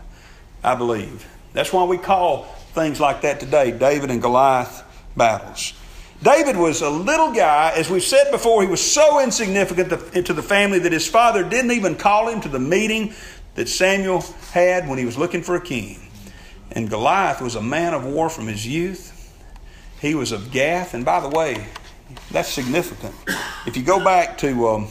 I 0.62 0.74
believe. 0.74 1.26
That's 1.52 1.72
why 1.72 1.84
we 1.84 1.98
call 1.98 2.44
things 2.74 3.00
like 3.00 3.22
that 3.22 3.40
today 3.40 3.70
David 3.70 4.10
and 4.10 4.22
Goliath 4.22 4.84
battles. 5.16 5.74
David 6.22 6.56
was 6.56 6.82
a 6.82 6.90
little 6.90 7.32
guy, 7.32 7.72
as 7.76 7.88
we've 7.88 8.02
said 8.02 8.32
before, 8.32 8.62
he 8.62 8.68
was 8.68 8.80
so 8.80 9.20
insignificant 9.20 10.26
to 10.26 10.32
the 10.32 10.42
family 10.42 10.80
that 10.80 10.90
his 10.90 11.06
father 11.06 11.48
didn't 11.48 11.70
even 11.70 11.94
call 11.94 12.28
him 12.28 12.40
to 12.40 12.48
the 12.48 12.58
meeting 12.58 13.14
that 13.54 13.68
Samuel 13.68 14.24
had 14.52 14.88
when 14.88 14.98
he 14.98 15.04
was 15.04 15.16
looking 15.16 15.42
for 15.42 15.54
a 15.54 15.60
king. 15.60 16.00
And 16.72 16.90
Goliath 16.90 17.40
was 17.40 17.54
a 17.54 17.62
man 17.62 17.94
of 17.94 18.04
war 18.04 18.28
from 18.28 18.48
his 18.48 18.66
youth. 18.66 19.14
He 20.00 20.14
was 20.14 20.32
of 20.32 20.50
Gath, 20.50 20.94
and 20.94 21.04
by 21.04 21.20
the 21.20 21.28
way, 21.28 21.66
that's 22.30 22.48
significant. 22.48 23.14
If 23.66 23.76
you 23.76 23.82
go 23.82 24.02
back 24.02 24.38
to 24.38 24.68
um, 24.68 24.88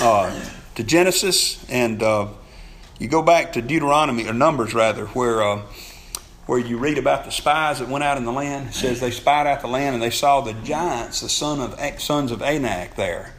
uh, 0.00 0.32
to 0.76 0.84
Genesis 0.84 1.64
and 1.68 2.02
uh, 2.02 2.28
you 2.98 3.08
go 3.08 3.22
back 3.22 3.52
to 3.54 3.62
Deuteronomy 3.62 4.26
or 4.26 4.32
Numbers 4.32 4.74
rather, 4.74 5.06
where 5.06 5.42
uh, 5.42 5.62
where 6.46 6.58
you 6.58 6.76
read 6.76 6.98
about 6.98 7.24
the 7.24 7.30
spies 7.30 7.78
that 7.78 7.88
went 7.88 8.04
out 8.04 8.18
in 8.18 8.24
the 8.24 8.32
land. 8.32 8.68
It 8.68 8.74
says 8.74 9.00
they 9.00 9.10
spied 9.10 9.46
out 9.46 9.60
the 9.60 9.68
land 9.68 9.94
and 9.94 10.02
they 10.02 10.10
saw 10.10 10.40
the 10.40 10.52
giants, 10.52 11.20
the 11.20 11.28
son 11.28 11.60
of 11.60 12.00
sons 12.00 12.30
of 12.30 12.42
Anak 12.42 12.96
there. 12.96 13.34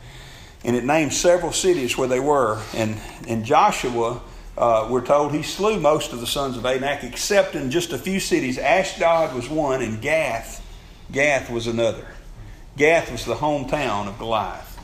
And 0.63 0.75
it 0.75 0.83
names 0.83 1.15
several 1.15 1.51
cities 1.51 1.95
where 1.95 2.07
they 2.07 2.19
were. 2.19 2.59
And, 2.73 2.97
and 3.27 3.45
Joshua, 3.45 4.21
uh, 4.57 4.87
we're 4.89 5.05
told, 5.05 5.33
he 5.33 5.43
slew 5.43 5.79
most 5.79 6.11
of 6.11 6.19
the 6.19 6.25
sons 6.25 6.57
of 6.57 6.65
Anak, 6.65 7.03
except 7.03 7.53
in 7.53 7.69
just 7.69 7.93
a 7.93 7.99
few 7.99 8.19
cities. 8.19 8.57
Ashdod 8.57 9.35
was 9.35 9.47
one, 9.47 9.83
and 9.83 10.01
Gath, 10.01 10.64
Gath 11.11 11.49
was 11.49 11.67
another. 11.67 12.05
Gath 12.77 13.11
was 13.11 13.25
the 13.25 13.35
hometown 13.35 14.07
of 14.07 14.17
Goliath. 14.17 14.77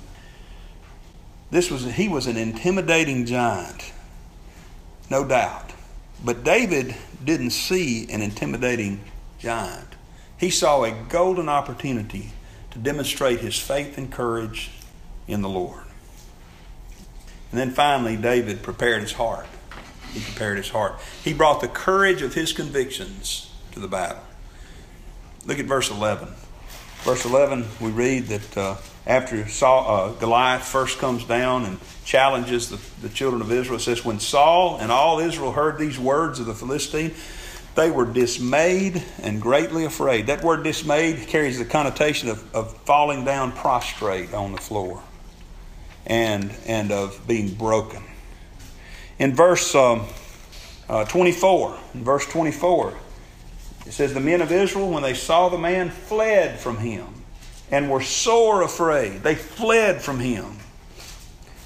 This 1.50 1.70
was 1.70 1.84
he 1.84 2.08
was 2.08 2.28
an 2.28 2.38
intimidating 2.38 3.26
giant, 3.26 3.92
no 5.10 5.26
doubt. 5.26 5.74
But 6.24 6.44
David 6.44 6.96
didn't 7.24 7.50
see 7.50 8.10
an 8.10 8.22
intimidating 8.22 9.02
giant. 9.40 9.96
He 10.38 10.50
saw 10.50 10.84
a 10.84 10.92
golden 10.92 11.50
opportunity 11.50 12.32
to 12.72 12.80
demonstrate 12.80 13.42
his 13.42 13.60
faith 13.60 13.98
and 13.98 14.12
courage 14.12 14.72
in 15.28 15.42
the 15.42 15.50
Lord. 15.50 15.84
And 17.52 17.60
then 17.60 17.72
finally, 17.72 18.16
David 18.16 18.64
prepared 18.64 19.02
his 19.02 19.14
heart. 19.14 19.48
He 20.14 20.22
prepared 20.22 20.58
his 20.58 20.70
heart. 20.70 21.00
He 21.24 21.34
brought 21.34 21.60
the 21.60 21.68
courage 21.68 22.22
of 22.22 22.34
his 22.34 22.54
convictions 22.54 23.52
to 23.74 23.80
the 23.80 23.88
battle. 23.88 24.24
Look 25.46 25.60
at 25.60 25.66
verse 25.66 25.90
11. 25.90 26.28
Verse 27.04 27.26
11, 27.26 27.66
we 27.80 27.90
read 27.90 28.28
that 28.28 28.58
uh, 28.58 28.76
after 29.08 29.48
Saul, 29.48 29.90
uh, 29.90 30.12
Goliath 30.14 30.64
first 30.64 31.00
comes 31.00 31.24
down 31.24 31.66
and 31.66 31.80
challenges 32.06 32.70
the, 32.70 32.80
the 33.02 33.12
children 33.12 33.42
of 33.42 33.52
Israel, 33.52 33.78
it 33.78 33.82
says, 33.82 34.06
When 34.06 34.20
Saul 34.20 34.78
and 34.78 34.92
all 34.92 35.20
Israel 35.20 35.52
heard 35.52 35.80
these 35.80 35.98
words 35.98 36.40
of 36.40 36.46
the 36.46 36.54
Philistine, 36.54 37.16
they 37.74 37.90
were 37.90 38.06
dismayed 38.06 39.04
and 39.24 39.42
greatly 39.42 39.86
afraid. 39.86 40.28
That 40.28 40.44
word 40.44 40.64
dismayed 40.64 41.28
carries 41.28 41.58
the 41.58 41.66
connotation 41.66 42.30
of, 42.30 42.56
of 42.56 42.78
falling 42.82 43.26
down 43.26 43.54
prostrate 43.54 44.34
on 44.36 44.52
the 44.52 44.60
floor 44.60 45.02
and, 46.06 46.54
and 46.68 46.92
of 46.92 47.20
being 47.28 47.54
broken. 47.56 48.04
In 49.18 49.34
verse 49.34 49.74
um, 49.74 50.06
uh, 50.88 51.06
24, 51.06 51.80
in 51.96 52.04
verse 52.04 52.28
24, 52.28 52.94
it 53.86 53.92
says, 53.92 54.14
The 54.14 54.20
men 54.20 54.42
of 54.42 54.52
Israel, 54.52 54.90
when 54.92 55.04
they 55.04 55.14
saw 55.14 55.50
the 55.50 55.58
man, 55.58 55.90
fled 55.90 56.60
from 56.60 56.78
him 56.78 57.08
and 57.72 57.90
were 57.90 58.02
sore 58.02 58.62
afraid. 58.62 59.24
They 59.24 59.36
fled 59.36 60.02
from 60.02 60.20
him 60.20 60.58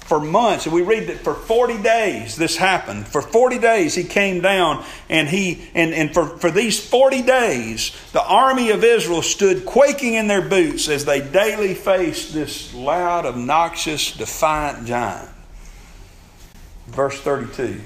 for 0.06 0.20
months. 0.20 0.66
And 0.66 0.74
we 0.74 0.82
read 0.82 1.08
that 1.08 1.18
for 1.18 1.34
40 1.34 1.82
days 1.82 2.36
this 2.36 2.56
happened. 2.56 3.08
For 3.08 3.20
40 3.20 3.58
days 3.58 3.94
he 3.94 4.04
came 4.04 4.40
down 4.40 4.84
and 5.10 5.28
he 5.28 5.68
and, 5.74 5.92
and 5.92 6.14
for, 6.14 6.26
for 6.38 6.50
these 6.50 6.78
40 6.78 7.22
days 7.22 7.90
the 8.12 8.24
army 8.24 8.70
of 8.70 8.84
Israel 8.84 9.22
stood 9.22 9.66
quaking 9.66 10.14
in 10.14 10.28
their 10.28 10.42
boots 10.42 10.88
as 10.88 11.04
they 11.04 11.20
daily 11.20 11.74
faced 11.74 12.32
this 12.32 12.72
loud, 12.72 13.26
obnoxious, 13.26 14.12
defiant 14.12 14.86
giant. 14.86 15.28
Verse 16.86 17.20
32. 17.20 17.80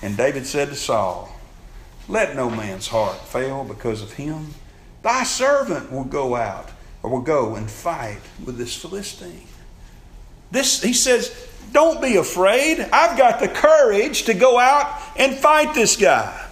And 0.00 0.16
David 0.16 0.46
said 0.46 0.68
to 0.68 0.74
Saul, 0.74 1.35
Let 2.08 2.36
no 2.36 2.48
man's 2.48 2.88
heart 2.88 3.18
fail 3.26 3.64
because 3.64 4.02
of 4.02 4.12
him. 4.12 4.54
Thy 5.02 5.24
servant 5.24 5.90
will 5.90 6.04
go 6.04 6.36
out 6.36 6.70
or 7.02 7.10
will 7.10 7.20
go 7.20 7.54
and 7.54 7.70
fight 7.70 8.20
with 8.44 8.58
this 8.58 8.74
Philistine. 8.74 9.46
This, 10.50 10.82
he 10.82 10.92
says, 10.92 11.48
don't 11.72 12.00
be 12.00 12.16
afraid. 12.16 12.80
I've 12.80 13.18
got 13.18 13.40
the 13.40 13.48
courage 13.48 14.24
to 14.24 14.34
go 14.34 14.58
out 14.58 15.00
and 15.16 15.34
fight 15.34 15.74
this 15.74 15.96
guy. 15.96 16.42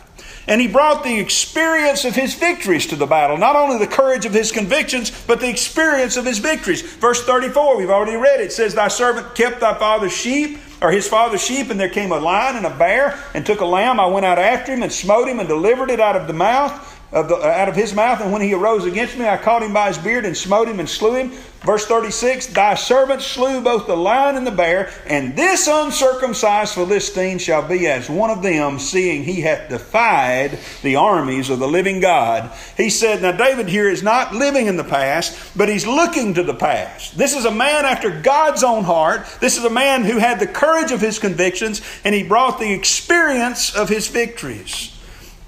And 0.47 0.61
he 0.61 0.69
brought 0.69 1.05
the 1.05 1.19
experience 1.19 2.05
of 2.05 2.14
his 2.14 2.35
victories 2.35 2.87
to 2.88 2.97
the 2.97 3.07
battle. 3.07 3.38
Not 3.38 3.57
only 3.57 3.79
the 3.79 3.87
courage 3.87 4.27
of 4.27 4.35
his 4.35 4.53
convictions, 4.53 5.11
but 5.27 5.40
the 5.40 5.49
experience 5.49 6.17
of 6.17 6.27
his 6.27 6.38
victories. 6.38 6.83
Verse 6.83 7.25
34, 7.25 7.79
we've 7.79 7.88
already 7.88 8.17
read 8.17 8.40
it. 8.40 8.47
It 8.47 8.53
says, 8.53 8.75
Thy 8.75 8.88
servant 8.88 9.35
kept 9.35 9.61
thy 9.61 9.79
father's 9.79 10.12
sheep, 10.12 10.59
or 10.85 10.90
his 10.90 11.09
father's 11.09 11.42
sheep, 11.42 11.70
and 11.70 11.81
there 11.81 11.88
came 11.88 12.12
a 12.12 12.18
lion 12.18 12.57
and 12.57 12.66
a 12.66 12.77
bear, 12.77 13.18
and 13.33 13.47
took 13.47 13.61
a 13.61 13.64
lamb. 13.64 13.99
I 13.99 14.07
went 14.07 14.27
out 14.27 14.38
after 14.38 14.75
him 14.75 14.83
and 14.83 14.92
smote 14.92 15.27
him 15.27 15.40
and 15.40 15.49
delivered 15.49 15.90
it 15.90 15.99
out 15.99 16.14
of 16.14 16.27
the 16.27 16.35
mouth 16.35 16.93
of 17.14 17.29
the, 17.29 17.37
out 17.37 17.68
of 17.68 17.77
his 17.77 17.94
mouth. 17.94 18.20
And 18.20 18.33
when 18.33 18.42
he 18.42 18.53
arose 18.53 18.85
against 18.85 19.16
me, 19.16 19.27
I 19.27 19.37
caught 19.37 19.62
him 19.62 19.72
by 19.72 19.88
his 19.88 19.98
beard 19.98 20.27
and 20.27 20.37
smote 20.37 20.68
him 20.68 20.81
and 20.81 20.88
slew 20.88 21.14
him. 21.14 21.33
Verse 21.64 21.87
36 21.87 22.48
Thy 22.48 22.74
servant 22.74 23.22
slew 23.22 23.62
both 23.62 23.87
the 23.87 23.96
lion 23.96 24.37
and 24.37 24.46
the 24.46 24.50
bear, 24.50 24.92
and 25.07 25.35
this 25.35 25.66
uncircumcised 25.66 26.74
Philistine 26.74 27.38
shall 27.38 27.66
be 27.66 27.87
as 27.87 28.11
one 28.11 28.31
of 28.31 28.42
them, 28.42 28.79
seeing 28.79 29.24
he 29.24 29.40
hath 29.40 29.70
defied 29.70 30.59
the 30.83 30.96
armies 30.96 31.48
of 31.48 31.61
the 31.61 31.68
living 31.68 32.00
God. 32.00 32.53
He 32.77 32.90
said, 32.90 33.22
Now, 33.22 33.33
David 33.33 33.68
here 33.68 33.88
is 33.88 34.03
not 34.03 34.35
living 34.35 34.66
in 34.66 34.77
the 34.77 34.85
past, 34.85 35.57
but 35.57 35.68
he's 35.68 35.87
looking 35.87 36.35
to 36.35 36.42
the 36.42 36.53
past. 36.53 37.16
This 37.16 37.35
is 37.35 37.46
a 37.46 37.50
man 37.50 37.87
after 37.87 38.11
God's 38.20 38.64
own 38.64 38.85
heart. 38.85 39.24
This 39.40 39.57
is 39.57 39.64
a 39.64 39.70
man 39.70 40.05
who 40.05 40.18
had 40.18 40.40
the 40.40 40.46
courage 40.46 40.92
of 40.92 41.00
his 41.00 41.18
convictions, 41.18 41.81
and 42.05 42.14
he 42.14 42.24
brought 42.24 42.59
the 42.59 42.72
experience 42.72 43.74
of 43.74 43.88
his 43.88 44.09
victories. 44.09 44.93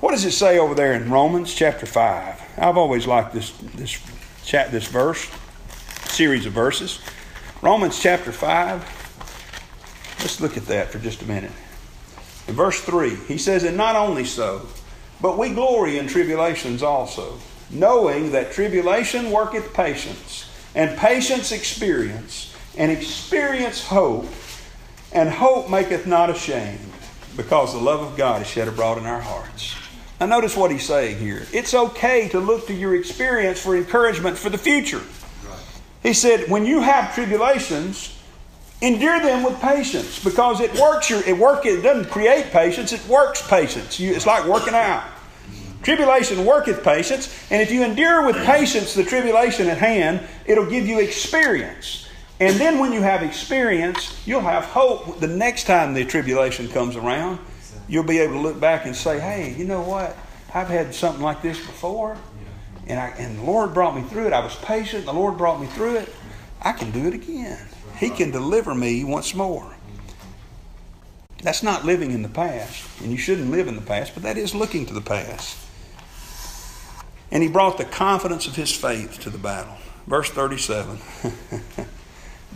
What 0.07 0.13
does 0.13 0.25
it 0.25 0.31
say 0.35 0.61
over 0.61 0.73
there 0.73 0.93
in 0.93 1.11
Romans 1.11 1.53
chapter 1.53 1.85
5? 1.85 2.59
I've 2.59 2.77
always 2.77 3.09
liked 3.09 3.35
this, 3.35 3.51
this, 3.75 4.01
chat, 4.45 4.71
this 4.71 4.87
verse 4.87 5.29
series 6.05 6.47
of 6.47 6.53
verses. 6.53 7.01
Romans 7.61 8.01
chapter 8.01 8.31
5. 8.31 10.17
Let's 10.21 10.41
look 10.41 10.57
at 10.57 10.67
that 10.67 10.91
for 10.91 11.01
just 11.01 11.23
a 11.23 11.25
minute. 11.27 11.51
In 12.47 12.55
verse 12.55 12.81
3, 12.83 13.17
he 13.27 13.37
says, 13.37 13.65
And 13.65 13.77
not 13.77 13.97
only 13.97 14.25
so, 14.25 14.69
but 15.21 15.37
we 15.39 15.49
glory 15.53 15.99
in 15.99 16.07
tribulations 16.07 16.85
also, 16.85 17.41
knowing 17.69 18.31
that 18.31 18.53
tribulation 18.53 19.33
worketh 19.33 19.75
patience, 19.75 20.49
and 20.77 20.97
patience 20.97 21.51
experience, 21.51 22.55
and 22.79 22.93
experience 22.93 23.85
hope, 23.85 24.29
and 25.13 25.29
hope 25.31 25.69
maketh 25.69 26.07
not 26.07 26.31
ashamed, 26.31 26.93
because 27.37 27.73
the 27.73 27.81
love 27.81 28.03
of 28.03 28.17
God 28.17 28.41
is 28.43 28.47
shed 28.47 28.69
abroad 28.69 28.99
in 28.99 29.05
our 29.05 29.21
hearts. 29.21 29.75
Now, 30.21 30.27
notice 30.27 30.57
what 30.57 30.71
he's 30.71 30.87
saying 30.87 31.19
here. 31.19 31.47
It's 31.53 31.75
okay 31.75 32.29
to 32.31 32.41
look 32.41 32.67
to 32.69 32.75
your 32.75 32.95
experience 32.95 33.61
for 33.61 33.77
encouragement 33.77 34.39
for 34.39 34.49
the 34.49 34.59
future. 34.59 35.03
He 36.03 36.15
said, 36.15 36.49
when 36.51 36.65
you 36.65 36.81
have 36.81 37.15
tribulations, 37.15 38.17
endure 38.81 39.21
them 39.21 39.43
with 39.43 39.61
patience 39.61 40.23
because 40.23 40.61
it 40.61 40.73
works 40.79 41.09
your 41.09 41.23
it 41.25 41.37
work 41.37 41.65
it 41.65 41.81
doesn't 41.83 42.11
create 42.11 42.51
patience, 42.51 42.93
it 42.93 43.07
works 43.09 43.47
patience. 43.47 43.99
You, 43.99 44.15
it's 44.15 44.27
like 44.27 44.47
working 44.47 44.75
out. 44.75 45.05
Tribulation 45.83 46.45
worketh 46.45 46.83
patience, 46.83 47.33
and 47.51 47.63
if 47.63 47.71
you 47.71 47.85
endure 47.85 48.27
with 48.27 48.37
patience 48.45 48.95
the 48.95 49.05
tribulation 49.05 49.69
at 49.69 49.79
hand, 49.79 50.21
it'll 50.45 50.69
give 50.69 50.87
you 50.87 50.99
experience. 50.99 52.09
And 52.41 52.57
then 52.57 52.79
when 52.79 52.93
you 52.93 53.03
have 53.03 53.23
experience, 53.23 54.21
you'll 54.27 54.41
have 54.41 54.65
hope 54.65 55.21
the 55.21 55.29
next 55.29 55.65
time 55.65 55.95
the 55.95 56.05
tribulation 56.05 56.69
comes 56.69 56.97
around. 56.97 57.39
You'll 57.89 58.05
be 58.05 58.19
able 58.19 58.35
to 58.35 58.41
look 58.41 58.59
back 58.59 58.87
and 58.87 58.95
say, 58.95 59.21
hey, 59.21 59.55
you 59.57 59.65
know 59.65 59.83
what? 59.83 60.17
I've 60.53 60.69
had 60.69 60.95
something 60.95 61.23
like 61.23 61.43
this 61.43 61.59
before. 61.59 62.17
And, 62.87 62.99
I, 62.99 63.09
and 63.19 63.39
the 63.39 63.43
Lord 63.43 63.75
brought 63.75 63.97
me 63.97 64.03
through 64.03 64.27
it. 64.27 64.33
I 64.33 64.41
was 64.41 64.55
patient. 64.57 65.07
The 65.07 65.13
Lord 65.13 65.37
brought 65.37 65.61
me 65.61 65.67
through 65.67 65.97
it. 65.97 66.13
I 66.63 66.73
can 66.73 66.91
do 66.91 67.07
it 67.07 67.15
again. 67.15 67.67
He 67.99 68.11
can 68.11 68.31
deliver 68.31 68.75
me 68.75 69.05
once 69.05 69.35
more. 69.35 69.75
That's 71.43 71.63
not 71.63 71.85
living 71.85 72.11
in 72.13 72.23
the 72.23 72.29
past, 72.29 73.01
and 73.01 73.11
you 73.13 73.19
shouldn't 73.19 73.51
live 73.51 73.69
in 73.69 73.77
the 73.77 73.83
past, 73.83 74.15
but 74.15 74.23
that 74.23 74.39
is 74.39 74.55
looking 74.55 74.87
to 74.87 74.95
the 74.95 75.01
past. 75.01 75.59
And 77.31 77.43
he 77.43 77.49
brought 77.49 77.79
the 77.79 77.85
confidence 77.85 78.47
of 78.47 78.57
his 78.57 78.73
faith 78.73 79.21
to 79.21 79.31
the 79.31 79.39
battle. 79.39 79.77
Verse 80.07 80.31
37 80.31 80.99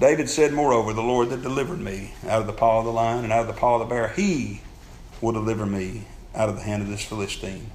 David 0.00 0.30
said, 0.30 0.52
Moreover, 0.52 0.92
the 0.92 1.02
Lord 1.02 1.28
that 1.30 1.42
delivered 1.42 1.80
me 1.80 2.14
out 2.26 2.40
of 2.40 2.46
the 2.46 2.52
paw 2.52 2.78
of 2.78 2.86
the 2.86 2.92
lion 2.92 3.24
and 3.24 3.32
out 3.32 3.42
of 3.42 3.46
the 3.48 3.52
paw 3.52 3.74
of 3.74 3.80
the 3.80 3.94
bear, 3.94 4.08
he 4.08 4.62
will 5.20 5.32
deliver 5.32 5.66
me 5.66 6.06
out 6.34 6.48
of 6.48 6.56
the 6.56 6.62
hand 6.62 6.82
of 6.82 6.88
this 6.88 7.04
Philistine. 7.04 7.70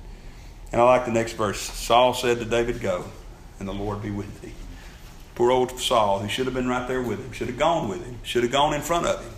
And 0.72 0.82
I 0.82 0.86
like 0.86 1.06
the 1.06 1.12
next 1.12 1.34
verse. 1.34 1.60
Saul 1.60 2.14
said 2.14 2.40
to 2.40 2.46
David, 2.46 2.82
Go, 2.82 3.06
and 3.60 3.68
the 3.68 3.74
Lord 3.74 4.02
be 4.02 4.12
with 4.12 4.42
thee. 4.42 4.54
Poor 5.36 5.52
old 5.52 5.80
Saul, 5.80 6.20
who 6.20 6.30
should 6.30 6.46
have 6.46 6.56
been 6.56 6.68
right 6.68 6.88
there 6.88 7.02
with 7.02 7.20
him, 7.20 7.32
should 7.34 7.48
have 7.48 7.58
gone 7.58 7.90
with 7.90 8.06
him, 8.06 8.18
should 8.24 8.44
have 8.44 8.52
gone 8.52 8.74
in 8.74 8.82
front 8.82 9.06
of 9.06 9.22
him. 9.24 9.34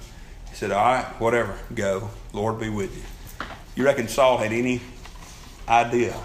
He 0.50 0.56
said, 0.56 0.72
All 0.72 0.86
right, 0.86 1.06
whatever, 1.20 1.58
go. 1.74 2.12
Lord 2.34 2.60
be 2.60 2.70
with 2.70 2.96
you. 2.96 3.48
You 3.76 3.84
reckon 3.84 4.08
Saul 4.08 4.38
had 4.38 4.52
any 4.52 4.82
idea 5.68 6.16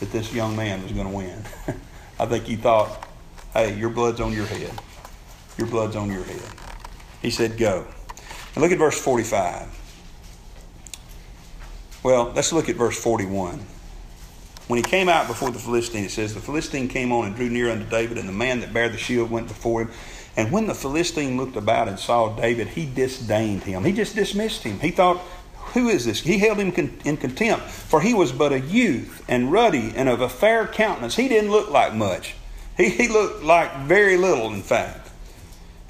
that 0.00 0.10
this 0.10 0.32
young 0.32 0.56
man 0.56 0.82
was 0.82 0.92
going 0.92 1.06
to 1.06 1.14
win? 1.14 1.44
I 2.18 2.26
think 2.26 2.44
he 2.44 2.56
thought, 2.56 3.08
Hey, 3.52 3.76
your 3.76 3.90
blood's 3.90 4.20
on 4.20 4.32
your 4.32 4.46
head. 4.46 4.72
Your 5.58 5.68
blood's 5.68 5.96
on 5.96 6.10
your 6.10 6.24
head. 6.24 6.42
He 7.22 7.30
said, 7.30 7.58
Go. 7.58 7.86
And 8.54 8.62
look 8.62 8.72
at 8.72 8.78
verse 8.78 9.00
45. 9.00 9.73
Well, 12.04 12.32
let's 12.36 12.52
look 12.52 12.68
at 12.68 12.76
verse 12.76 13.02
41. 13.02 13.58
When 14.68 14.76
he 14.76 14.82
came 14.82 15.08
out 15.08 15.26
before 15.26 15.50
the 15.50 15.58
Philistine, 15.58 16.04
it 16.04 16.10
says, 16.10 16.34
The 16.34 16.40
Philistine 16.40 16.86
came 16.86 17.10
on 17.12 17.24
and 17.24 17.34
drew 17.34 17.48
near 17.48 17.70
unto 17.70 17.88
David, 17.88 18.18
and 18.18 18.28
the 18.28 18.32
man 18.32 18.60
that 18.60 18.74
bare 18.74 18.90
the 18.90 18.98
shield 18.98 19.30
went 19.30 19.48
before 19.48 19.82
him. 19.82 19.90
And 20.36 20.52
when 20.52 20.66
the 20.66 20.74
Philistine 20.74 21.38
looked 21.38 21.56
about 21.56 21.88
and 21.88 21.98
saw 21.98 22.36
David, 22.36 22.68
he 22.68 22.84
disdained 22.84 23.62
him. 23.62 23.84
He 23.84 23.92
just 23.92 24.14
dismissed 24.14 24.64
him. 24.64 24.80
He 24.80 24.90
thought, 24.90 25.22
Who 25.72 25.88
is 25.88 26.04
this? 26.04 26.20
He 26.20 26.38
held 26.38 26.58
him 26.58 26.72
in 27.06 27.16
contempt, 27.16 27.70
for 27.70 28.02
he 28.02 28.12
was 28.12 28.32
but 28.32 28.52
a 28.52 28.60
youth 28.60 29.24
and 29.26 29.50
ruddy 29.50 29.94
and 29.96 30.06
of 30.06 30.20
a 30.20 30.28
fair 30.28 30.66
countenance. 30.66 31.16
He 31.16 31.28
didn't 31.28 31.50
look 31.50 31.70
like 31.70 31.94
much. 31.94 32.34
He, 32.76 32.90
he 32.90 33.08
looked 33.08 33.42
like 33.42 33.74
very 33.86 34.18
little, 34.18 34.52
in 34.52 34.62
fact. 34.62 35.03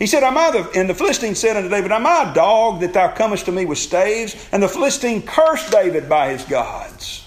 He 0.04 0.08
said, 0.08 0.22
Am 0.22 0.36
I 0.36 0.50
the, 0.50 0.70
and 0.78 0.86
the 0.86 0.92
Philistine 0.92 1.34
said 1.34 1.56
unto 1.56 1.70
David, 1.70 1.90
Am 1.90 2.06
I 2.06 2.30
a 2.30 2.34
dog 2.34 2.80
that 2.80 2.92
thou 2.92 3.08
comest 3.08 3.46
to 3.46 3.52
me 3.52 3.64
with 3.64 3.78
staves? 3.78 4.36
And 4.52 4.62
the 4.62 4.68
Philistine 4.68 5.22
cursed 5.22 5.72
David 5.72 6.10
by 6.10 6.28
his 6.28 6.44
gods. 6.44 7.26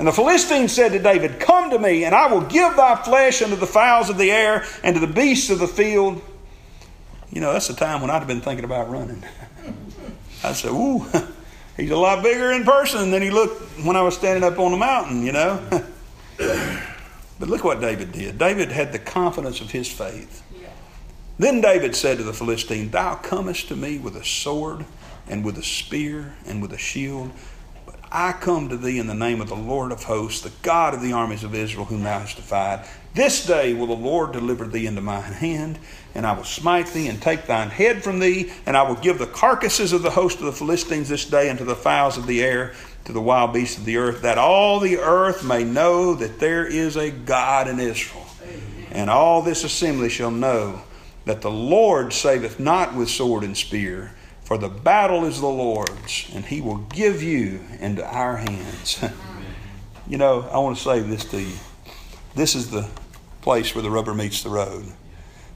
And 0.00 0.08
the 0.08 0.12
Philistine 0.12 0.66
said 0.66 0.90
to 0.90 0.98
David, 0.98 1.38
Come 1.38 1.70
to 1.70 1.78
me, 1.78 2.04
and 2.04 2.12
I 2.12 2.26
will 2.26 2.40
give 2.40 2.74
thy 2.74 2.96
flesh 2.96 3.42
unto 3.42 3.54
the 3.54 3.68
fowls 3.68 4.10
of 4.10 4.18
the 4.18 4.32
air 4.32 4.64
and 4.82 4.96
to 4.96 5.06
the 5.06 5.06
beasts 5.06 5.50
of 5.50 5.60
the 5.60 5.68
field. 5.68 6.20
You 7.30 7.40
know, 7.40 7.52
that's 7.52 7.68
the 7.68 7.74
time 7.74 8.00
when 8.00 8.10
I'd 8.10 8.18
have 8.18 8.26
been 8.26 8.40
thinking 8.40 8.64
about 8.64 8.90
running. 8.90 9.22
I 10.42 10.52
said, 10.52 10.72
Ooh, 10.72 11.06
he's 11.76 11.92
a 11.92 11.96
lot 11.96 12.24
bigger 12.24 12.50
in 12.50 12.64
person 12.64 13.12
than 13.12 13.22
he 13.22 13.30
looked 13.30 13.62
when 13.84 13.94
I 13.94 14.02
was 14.02 14.16
standing 14.16 14.42
up 14.42 14.58
on 14.58 14.72
the 14.72 14.78
mountain, 14.78 15.24
you 15.24 15.30
know. 15.30 15.62
but 17.38 17.48
look 17.48 17.62
what 17.62 17.80
David 17.80 18.10
did. 18.10 18.36
David 18.36 18.72
had 18.72 18.90
the 18.90 18.98
confidence 18.98 19.60
of 19.60 19.70
his 19.70 19.88
faith. 19.88 20.42
Then 21.38 21.60
David 21.60 21.96
said 21.96 22.18
to 22.18 22.24
the 22.24 22.32
Philistine, 22.32 22.90
Thou 22.90 23.16
comest 23.16 23.68
to 23.68 23.76
me 23.76 23.98
with 23.98 24.16
a 24.16 24.24
sword 24.24 24.84
and 25.26 25.44
with 25.44 25.58
a 25.58 25.62
spear 25.62 26.34
and 26.46 26.62
with 26.62 26.72
a 26.72 26.78
shield 26.78 27.32
but 27.86 27.96
I 28.10 28.32
come 28.32 28.68
to 28.68 28.76
thee 28.76 28.98
in 28.98 29.06
the 29.06 29.14
name 29.14 29.40
of 29.40 29.48
the 29.48 29.56
Lord 29.56 29.92
of 29.92 30.04
hosts, 30.04 30.42
the 30.42 30.52
God 30.62 30.94
of 30.94 31.02
the 31.02 31.12
armies 31.12 31.44
of 31.44 31.54
Israel, 31.54 31.84
whom 31.84 32.02
thou 32.02 32.20
hast 32.20 32.36
defied. 32.36 32.86
This 33.14 33.46
day 33.46 33.74
will 33.74 33.86
the 33.86 33.94
Lord 33.94 34.32
deliver 34.32 34.66
thee 34.66 34.86
into 34.86 35.00
mine 35.00 35.32
hand, 35.32 35.78
and 36.14 36.26
I 36.26 36.32
will 36.32 36.44
smite 36.44 36.88
thee 36.88 37.08
and 37.08 37.20
take 37.20 37.46
thine 37.46 37.70
head 37.70 38.02
from 38.02 38.18
thee, 38.18 38.52
and 38.66 38.76
I 38.76 38.82
will 38.82 38.96
give 38.96 39.18
the 39.18 39.26
carcasses 39.26 39.92
of 39.92 40.02
the 40.02 40.10
host 40.10 40.38
of 40.38 40.46
the 40.46 40.52
Philistines 40.52 41.08
this 41.08 41.24
day 41.24 41.50
unto 41.50 41.64
the 41.64 41.76
fowls 41.76 42.16
of 42.16 42.26
the 42.26 42.42
air, 42.42 42.74
to 43.04 43.12
the 43.12 43.20
wild 43.20 43.52
beasts 43.52 43.76
of 43.76 43.84
the 43.84 43.98
earth, 43.98 44.22
that 44.22 44.38
all 44.38 44.80
the 44.80 44.98
earth 44.98 45.44
may 45.44 45.62
know 45.62 46.14
that 46.14 46.40
there 46.40 46.66
is 46.66 46.96
a 46.96 47.10
God 47.10 47.68
in 47.68 47.78
Israel. 47.78 48.26
And 48.90 49.10
all 49.10 49.42
this 49.42 49.64
assembly 49.64 50.08
shall 50.08 50.30
know 50.30 50.82
that 51.24 51.42
the 51.42 51.50
Lord 51.50 52.12
saveth 52.12 52.60
not 52.60 52.94
with 52.94 53.08
sword 53.08 53.44
and 53.44 53.56
spear 53.56 54.12
for 54.44 54.58
the 54.58 54.68
battle 54.68 55.24
is 55.24 55.40
the 55.40 55.46
Lord's, 55.46 56.30
and 56.34 56.44
He 56.44 56.60
will 56.60 56.76
give 56.76 57.22
you 57.22 57.60
into 57.80 58.04
our 58.04 58.36
hands. 58.36 59.02
you 60.06 60.18
know, 60.18 60.42
I 60.52 60.58
want 60.58 60.76
to 60.76 60.82
say 60.82 61.00
this 61.00 61.24
to 61.30 61.40
you. 61.40 61.56
This 62.34 62.54
is 62.54 62.70
the 62.70 62.88
place 63.40 63.74
where 63.74 63.82
the 63.82 63.90
rubber 63.90 64.14
meets 64.14 64.42
the 64.42 64.50
road. 64.50 64.84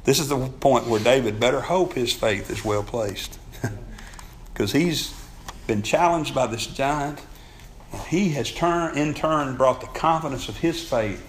This 0.04 0.18
is 0.18 0.28
the 0.28 0.48
point 0.48 0.86
where 0.86 1.00
David 1.00 1.38
better 1.38 1.60
hope 1.60 1.92
his 1.92 2.14
faith 2.14 2.50
is 2.50 2.64
well 2.64 2.82
placed. 2.82 3.38
Because 4.52 4.72
he's 4.72 5.14
been 5.68 5.82
challenged 5.82 6.34
by 6.34 6.48
this 6.48 6.66
giant. 6.66 7.20
And 7.92 8.02
he 8.08 8.30
has 8.30 8.50
turn, 8.50 8.98
in 8.98 9.14
turn 9.14 9.56
brought 9.56 9.80
the 9.80 9.86
confidence 9.86 10.48
of 10.48 10.56
his 10.56 10.82
faith 10.82 11.24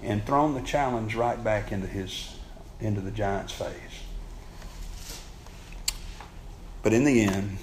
and 0.00 0.24
thrown 0.24 0.54
the 0.54 0.60
challenge 0.60 1.16
right 1.16 1.42
back 1.42 1.72
into, 1.72 1.88
his, 1.88 2.37
into 2.80 3.00
the 3.00 3.10
giant's 3.10 3.52
face. 3.52 3.74
But 6.82 6.92
in 6.92 7.04
the 7.04 7.22
end, 7.22 7.58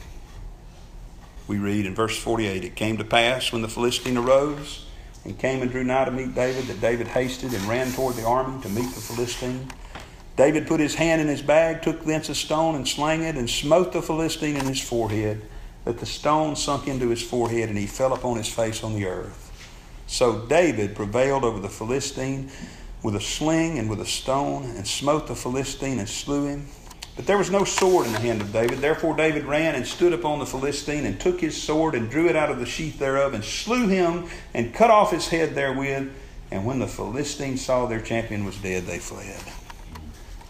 we 1.48 1.58
read 1.58 1.86
in 1.86 1.96
verse 1.96 2.18
48 2.18 2.64
It 2.64 2.76
came 2.76 2.98
to 2.98 3.04
pass 3.04 3.52
when 3.52 3.62
the 3.62 3.68
Philistine 3.68 4.18
arose 4.18 4.86
and 5.24 5.38
came 5.38 5.62
and 5.62 5.72
drew 5.72 5.84
nigh 5.84 6.06
to 6.06 6.12
meet 6.12 6.36
David 6.36 6.68
that 6.68 6.82
David 6.82 7.08
hasted 7.08 7.54
and 7.54 7.64
ran 7.64 7.92
toward 7.92 8.16
the 8.16 8.26
army 8.26 8.62
to 8.62 8.70
meet 8.70 8.94
the 8.94 9.02
Philistine. 9.02 9.68
David 10.36 10.68
put 10.68 10.80
his 10.80 10.96
hand 10.96 11.22
in 11.22 11.28
his 11.28 11.42
bag, 11.42 11.82
took 11.82 12.04
thence 12.04 12.30
a 12.30 12.36
stone 12.36 12.76
and 12.76 12.88
slang 12.88 13.24
it, 13.24 13.36
and 13.36 13.50
smote 13.50 13.94
the 13.94 14.02
Philistine 14.02 14.58
in 14.58 14.66
his 14.66 14.82
forehead, 14.82 15.42
that 15.86 16.00
the 16.00 16.06
stone 16.06 16.56
sunk 16.56 16.88
into 16.88 17.10
his 17.10 17.24
forehead, 17.24 17.70
and 17.70 17.78
he 17.78 17.88
fell 17.88 18.14
upon 18.14 18.38
his 18.38 18.50
face 18.50 18.84
on 18.84 18.94
the 18.94 19.06
earth. 19.06 19.46
So 20.08 20.46
David 20.46 20.96
prevailed 20.96 21.44
over 21.44 21.60
the 21.60 21.70
Philistine 21.70 22.52
with 23.06 23.16
a 23.16 23.22
sling 23.22 23.78
and 23.78 23.88
with 23.88 24.02
a 24.02 24.06
stone, 24.06 24.64
and 24.64 24.88
smote 24.88 25.28
the 25.28 25.36
Philistine 25.36 26.00
and 26.00 26.10
slew 26.10 26.48
him. 26.48 26.66
But 27.16 27.28
there 27.28 27.38
was 27.38 27.52
no 27.52 27.64
sword 27.64 28.08
in 28.08 28.14
the 28.14 28.20
hand 28.20 28.42
of 28.42 28.52
David. 28.52 28.80
Therefore 28.80 29.16
David 29.16 29.46
ran 29.46 29.76
and 29.76 29.86
stood 29.86 30.12
upon 30.12 30.40
the 30.40 30.46
Philistine 30.48 31.06
and 31.06 31.20
took 31.20 31.40
his 31.40 31.62
sword 31.62 31.94
and 31.94 32.10
drew 32.10 32.28
it 32.28 32.36
out 32.36 32.50
of 32.50 32.58
the 32.58 32.66
sheath 32.66 32.98
thereof 32.98 33.36
and 33.36 33.44
slew 33.44 33.88
him 33.88 34.28
and 34.56 34.74
cut 34.74 34.90
off 34.90 35.12
his 35.12 35.28
head 35.28 35.54
therewith. 35.54 36.12
And 36.50 36.66
when 36.66 36.80
the 36.80 36.88
Philistines 36.88 37.64
saw 37.64 37.86
their 37.86 38.02
champion 38.02 38.44
was 38.44 38.58
dead, 38.58 38.88
they 38.88 38.98
fled. 38.98 39.40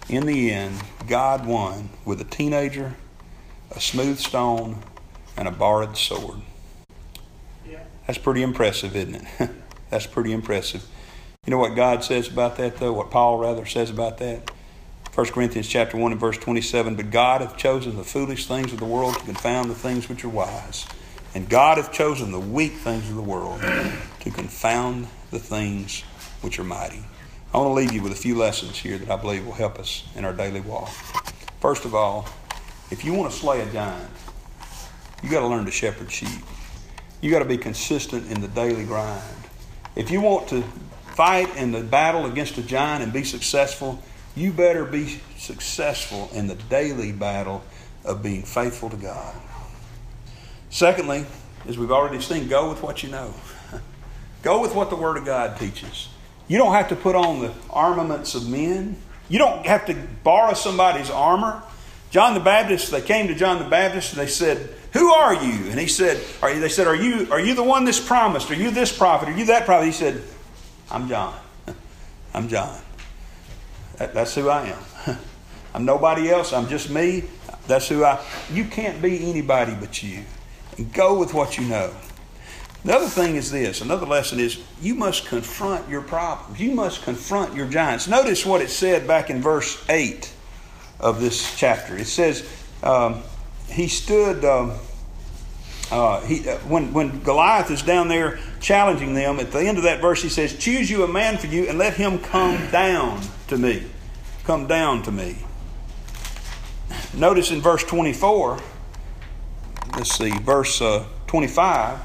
In 0.08 0.26
the 0.26 0.50
end, 0.50 0.82
God 1.08 1.46
won 1.46 1.90
with 2.06 2.22
a 2.22 2.26
teenager, 2.26 2.96
a 3.72 3.82
smooth 3.82 4.18
stone, 4.18 4.82
and 5.36 5.46
a 5.46 5.52
borrowed 5.52 5.98
sword. 5.98 6.40
That's 8.08 8.18
pretty 8.18 8.44
impressive, 8.44 8.96
isn't 8.96 9.16
it? 9.16 9.50
That's 9.90 10.08
pretty 10.08 10.32
impressive. 10.32 10.86
You 11.46 11.52
know 11.52 11.60
what 11.60 11.76
God 11.76 12.04
says 12.04 12.28
about 12.28 12.58
that, 12.58 12.78
though? 12.78 12.94
What 12.94 13.12
Paul 13.12 13.38
rather 13.38 13.66
says 13.68 13.92
about 13.92 14.18
that? 14.18 14.50
1 15.14 15.28
Corinthians 15.28 15.68
chapter 15.68 15.96
1 15.96 16.12
and 16.12 16.20
verse 16.20 16.38
27, 16.40 16.96
But 16.96 17.12
God 17.12 17.42
hath 17.42 17.56
chosen 17.56 17.96
the 17.96 18.04
foolish 18.04 18.48
things 18.48 18.74
of 18.74 18.80
the 18.80 18.86
world 18.86 19.14
to 19.14 19.26
confound 19.26 19.70
the 19.70 19.76
things 19.76 20.10
which 20.10 20.26
are 20.26 20.30
wise. 20.30 20.88
And 21.36 21.48
God 21.48 21.78
hath 21.78 21.92
chosen 21.92 22.32
the 22.32 22.40
weak 22.40 22.74
things 22.74 23.08
of 23.10 23.16
the 23.16 23.22
world 23.22 23.62
to 23.62 24.32
confound 24.32 25.08
the 25.30 25.40
things 25.40 26.02
which 26.42 26.60
are 26.60 26.64
mighty. 26.64 27.04
I 27.54 27.58
want 27.58 27.70
to 27.70 27.74
leave 27.74 27.94
you 27.94 28.02
with 28.02 28.12
a 28.12 28.16
few 28.16 28.36
lessons 28.36 28.78
here 28.78 28.98
that 28.98 29.10
I 29.10 29.16
believe 29.16 29.46
will 29.46 29.54
help 29.54 29.78
us 29.78 30.04
in 30.16 30.26
our 30.26 30.34
daily 30.34 30.62
walk. 30.62 30.90
First 31.62 31.86
of 31.86 31.94
all, 31.94 32.28
if 32.90 33.06
you 33.06 33.14
want 33.14 33.32
to 33.32 33.38
slay 33.38 33.62
a 33.62 33.72
giant, 33.72 34.12
you 35.22 35.30
got 35.30 35.42
to 35.42 35.48
learn 35.48 35.66
to 35.66 35.72
shepherd 35.72 36.12
sheep. 36.12 36.42
You 37.22 37.32
got 37.32 37.40
to 37.40 37.46
be 37.46 37.58
consistent 37.58 38.32
in 38.32 38.42
the 38.42 38.48
daily 38.48 38.84
grind. 38.84 39.22
If 39.96 40.12
you 40.12 40.20
want 40.20 40.50
to 40.50 40.64
fight 41.16 41.56
in 41.56 41.72
the 41.72 41.82
battle 41.82 42.26
against 42.26 42.58
a 42.58 42.62
giant 42.62 43.02
and 43.02 43.14
be 43.14 43.24
successful, 43.24 44.04
you 44.36 44.52
better 44.52 44.84
be 44.84 45.20
successful 45.38 46.30
in 46.34 46.48
the 46.48 46.56
daily 46.56 47.14
battle 47.14 47.64
of 48.04 48.22
being 48.22 48.44
faithful 48.44 48.90
to 48.90 48.98
God. 48.98 49.34
Secondly, 50.70 51.26
as 51.68 51.78
we've 51.78 51.92
already 51.92 52.22
seen, 52.22 52.50
go 52.50 52.70
with 52.70 52.84
what 52.84 53.02
you 53.02 53.10
know. 53.10 53.34
go 54.44 54.62
with 54.62 54.76
what 54.76 54.90
the 54.90 54.96
Word 54.98 55.16
of 55.16 55.26
God 55.26 55.58
teaches. 55.58 56.10
You 56.50 56.58
don't 56.58 56.74
have 56.74 56.90
to 56.90 56.98
put 56.98 57.16
on 57.16 57.40
the 57.40 57.54
armaments 57.70 58.36
of 58.36 58.50
men. 58.50 58.98
You 59.30 59.40
don't 59.40 59.66
have 59.66 59.86
to 59.86 59.96
borrow 60.24 60.54
somebody's 60.54 61.10
armor. 61.10 61.64
John 62.12 62.34
the 62.34 62.42
Baptist, 62.42 62.92
they 62.92 63.02
came 63.02 63.28
to 63.30 63.36
John 63.36 63.60
the 63.60 63.70
Baptist 63.70 64.14
and 64.14 64.22
they 64.22 64.30
said, 64.30 64.70
Who 64.94 65.12
are 65.12 65.34
you? 65.34 65.70
And 65.70 65.80
he 65.80 65.88
said, 65.88 66.22
are 66.42 66.54
you, 66.54 66.60
They 66.60 66.70
said, 66.70 66.88
Are 66.88 66.96
you, 66.96 67.28
are 67.32 67.40
you 67.40 67.56
the 67.56 67.64
one 67.64 67.86
that's 67.86 68.00
promised? 68.00 68.52
Are 68.52 68.56
you 68.56 68.70
this 68.70 68.96
prophet? 68.96 69.30
Are 69.30 69.38
you 69.38 69.46
that 69.46 69.66
prophet? 69.66 69.86
He 69.86 69.92
said, 69.92 70.22
I'm 70.92 71.10
John. 71.10 71.36
I'm 72.34 72.48
John. 72.48 72.80
That, 73.98 74.14
that's 74.14 74.36
who 74.36 74.50
I 74.50 74.68
am. 74.68 75.18
I'm 75.74 75.86
nobody 75.86 76.30
else. 76.30 76.54
I'm 76.54 76.68
just 76.68 76.90
me. 76.90 77.24
That's 77.68 77.88
who 77.88 78.04
I. 78.04 78.24
You 78.52 78.66
can't 78.66 79.02
be 79.02 79.30
anybody 79.30 79.76
but 79.80 80.04
you. 80.04 80.24
And 80.78 80.94
go 80.94 81.18
with 81.18 81.34
what 81.34 81.58
you 81.58 81.66
know. 81.66 81.94
The 82.84 82.94
other 82.94 83.08
thing 83.08 83.36
is 83.36 83.52
this. 83.52 83.82
Another 83.82 84.06
lesson 84.06 84.40
is 84.40 84.64
you 84.82 84.94
must 84.94 85.26
confront 85.26 85.90
your 85.90 86.02
problems. 86.02 86.60
You 86.60 86.72
must 86.72 87.04
confront 87.04 87.56
your 87.56 87.68
giants. 87.68 88.08
Notice 88.08 88.46
what 88.46 88.62
it 88.62 88.70
said 88.70 89.08
back 89.08 89.30
in 89.30 89.42
verse 89.42 89.84
eight 89.90 90.32
of 91.00 91.20
this 91.20 91.58
chapter. 91.58 91.98
It 91.98 92.08
says 92.08 92.48
um, 92.84 93.24
he 93.68 93.88
stood. 93.88 94.46
Um, 94.46 94.74
uh, 95.92 96.22
he, 96.22 96.48
uh, 96.48 96.58
when, 96.60 96.94
when 96.94 97.22
Goliath 97.22 97.70
is 97.70 97.82
down 97.82 98.08
there 98.08 98.40
challenging 98.60 99.14
them, 99.14 99.40
at 99.40 99.52
the 99.52 99.60
end 99.60 99.78
of 99.78 99.84
that 99.84 100.02
verse, 100.02 100.22
he 100.22 100.30
says, 100.30 100.58
Choose 100.58 100.90
you 100.90 101.04
a 101.04 101.08
man 101.08 101.38
for 101.38 101.48
you 101.48 101.68
and 101.68 101.78
let 101.78 101.94
him 101.94 102.20
come 102.20 102.72
down 102.72 103.22
to 103.48 103.58
me. 103.58 103.84
Come 104.44 104.68
down 104.68 105.04
to 105.04 105.12
me. 105.12 105.38
Notice 107.14 107.52
in 107.52 107.62
verse 107.62 107.84
24, 107.84 108.60
let's 109.96 110.18
see, 110.18 110.32
verse 110.32 110.82
uh, 110.82 111.06
25. 111.28 112.00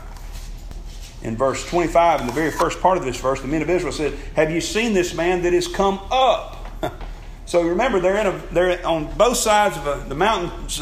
In 1.23 1.37
verse 1.37 1.69
25, 1.69 2.23
in 2.23 2.27
the 2.27 2.33
very 2.33 2.51
first 2.51 2.81
part 2.81 2.97
of 2.97 3.05
this 3.05 3.21
verse, 3.21 3.41
the 3.41 3.49
men 3.49 3.61
of 3.61 3.69
Israel 3.69 3.93
said, 3.93 4.15
Have 4.37 4.51
you 4.51 4.61
seen 4.61 4.95
this 4.95 5.15
man 5.15 5.43
that 5.43 5.53
is 5.53 5.69
come 5.69 6.01
up? 6.11 6.67
so 7.47 7.63
remember, 7.63 8.01
they're, 8.01 8.17
in 8.17 8.27
a, 8.27 8.43
they're 8.53 8.87
on 8.87 9.13
both 9.17 9.37
sides 9.37 9.77
of 9.77 9.87
a, 9.87 10.09
the 10.09 10.15
mountains 10.15 10.81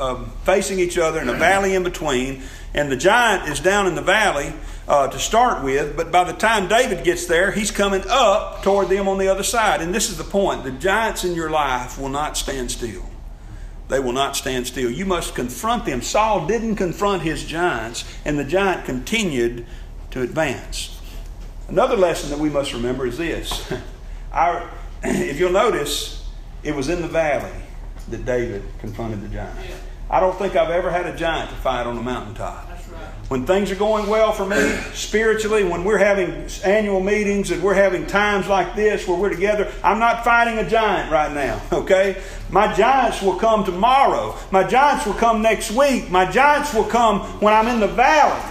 uh, 0.00 0.24
facing 0.44 0.80
each 0.80 0.98
other 0.98 1.20
and 1.20 1.30
a 1.30 1.34
valley 1.34 1.74
in 1.74 1.82
between. 1.82 2.42
And 2.74 2.90
the 2.90 2.96
giant 2.96 3.48
is 3.48 3.60
down 3.60 3.86
in 3.86 3.94
the 3.94 4.02
valley 4.02 4.52
uh, 4.88 5.08
to 5.08 5.18
start 5.18 5.62
with, 5.62 5.96
but 5.96 6.10
by 6.10 6.24
the 6.24 6.32
time 6.32 6.68
David 6.68 7.04
gets 7.04 7.26
there, 7.26 7.52
he's 7.52 7.70
coming 7.70 8.02
up 8.08 8.62
toward 8.62 8.88
them 8.88 9.06
on 9.08 9.18
the 9.18 9.28
other 9.28 9.42
side. 9.42 9.80
And 9.80 9.94
this 9.94 10.10
is 10.10 10.18
the 10.18 10.24
point 10.24 10.64
the 10.64 10.72
giants 10.72 11.24
in 11.24 11.34
your 11.34 11.50
life 11.50 11.98
will 11.98 12.08
not 12.08 12.36
stand 12.36 12.70
still. 12.70 13.04
They 13.88 13.98
will 13.98 14.12
not 14.12 14.36
stand 14.36 14.66
still. 14.68 14.90
You 14.90 15.04
must 15.04 15.34
confront 15.34 15.84
them. 15.84 16.00
Saul 16.00 16.46
didn't 16.46 16.76
confront 16.76 17.22
his 17.22 17.44
giants, 17.44 18.04
and 18.24 18.38
the 18.38 18.44
giant 18.44 18.84
continued 18.84 19.66
to 20.12 20.22
advance. 20.22 21.00
Another 21.68 21.96
lesson 21.96 22.30
that 22.30 22.38
we 22.38 22.50
must 22.50 22.72
remember 22.72 23.06
is 23.06 23.18
this. 23.18 23.72
Our, 24.32 24.68
if 25.02 25.38
you'll 25.38 25.52
notice, 25.52 26.28
it 26.62 26.74
was 26.74 26.88
in 26.88 27.02
the 27.02 27.08
valley 27.08 27.50
that 28.08 28.24
David 28.24 28.62
confronted 28.80 29.22
the 29.22 29.28
giant. 29.28 29.58
I 30.10 30.18
don't 30.20 30.36
think 30.36 30.56
I've 30.56 30.70
ever 30.70 30.90
had 30.90 31.06
a 31.06 31.16
giant 31.16 31.50
to 31.50 31.56
fight 31.56 31.86
on 31.86 31.94
the 31.96 32.02
mountaintop 32.02 32.66
Right. 32.90 33.00
when 33.28 33.46
things 33.46 33.70
are 33.70 33.76
going 33.76 34.08
well 34.08 34.32
for 34.32 34.44
me 34.44 34.58
spiritually, 34.94 35.62
when 35.62 35.84
we're 35.84 35.98
having 35.98 36.48
annual 36.64 36.98
meetings 36.98 37.52
and 37.52 37.62
we're 37.62 37.74
having 37.74 38.04
times 38.04 38.48
like 38.48 38.74
this 38.74 39.06
where 39.06 39.16
we're 39.16 39.28
together, 39.30 39.70
I'm 39.84 40.00
not 40.00 40.24
fighting 40.24 40.58
a 40.58 40.68
giant 40.68 41.12
right 41.12 41.32
now, 41.32 41.62
okay? 41.72 42.20
My 42.50 42.74
giants 42.74 43.22
will 43.22 43.36
come 43.36 43.62
tomorrow. 43.64 44.34
My 44.50 44.64
giants 44.64 45.06
will 45.06 45.14
come 45.14 45.40
next 45.40 45.70
week. 45.70 46.10
My 46.10 46.28
giants 46.28 46.74
will 46.74 46.82
come 46.84 47.20
when 47.40 47.54
I'm 47.54 47.68
in 47.68 47.78
the 47.78 47.86
valley. 47.86 48.42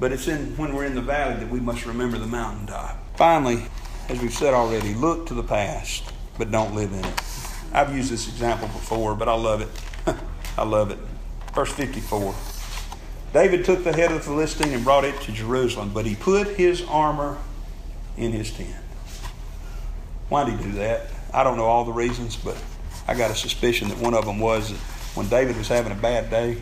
But 0.00 0.10
it's 0.12 0.26
in 0.26 0.56
when 0.56 0.74
we're 0.74 0.84
in 0.86 0.94
the 0.96 1.00
valley 1.02 1.36
that 1.36 1.48
we 1.48 1.60
must 1.60 1.86
remember 1.86 2.18
the 2.18 2.26
mountaintop. 2.26 2.98
Finally, 3.16 3.64
as 4.08 4.20
we've 4.20 4.34
said 4.34 4.52
already, 4.54 4.92
look 4.94 5.26
to 5.28 5.34
the 5.34 5.44
past, 5.44 6.12
but 6.36 6.50
don't 6.50 6.74
live 6.74 6.92
in 6.92 7.04
it. 7.04 7.22
I've 7.72 7.94
used 7.94 8.10
this 8.10 8.28
example 8.28 8.68
before, 8.68 9.14
but 9.14 9.28
I 9.28 9.34
love 9.34 9.60
it. 9.60 9.68
I 10.58 10.64
love 10.64 10.90
it. 10.90 10.98
Verse 11.54 11.72
54. 11.72 12.34
David 13.32 13.64
took 13.64 13.84
the 13.84 13.92
head 13.92 14.12
of 14.12 14.18
the 14.18 14.22
Philistine 14.22 14.72
and 14.72 14.84
brought 14.84 15.04
it 15.04 15.20
to 15.22 15.32
Jerusalem, 15.32 15.90
but 15.92 16.06
he 16.06 16.14
put 16.14 16.48
his 16.56 16.82
armor 16.82 17.36
in 18.16 18.32
his 18.32 18.50
tent. 18.50 18.74
Why 20.28 20.44
did 20.44 20.58
he 20.58 20.64
do 20.64 20.72
that? 20.72 21.08
I 21.34 21.44
don't 21.44 21.56
know 21.56 21.66
all 21.66 21.84
the 21.84 21.92
reasons, 21.92 22.36
but 22.36 22.56
I 23.06 23.14
got 23.14 23.30
a 23.30 23.34
suspicion 23.34 23.88
that 23.88 23.98
one 23.98 24.14
of 24.14 24.24
them 24.24 24.38
was 24.38 24.70
that 24.70 24.78
when 25.14 25.28
David 25.28 25.56
was 25.56 25.68
having 25.68 25.92
a 25.92 25.96
bad 25.96 26.30
day, 26.30 26.58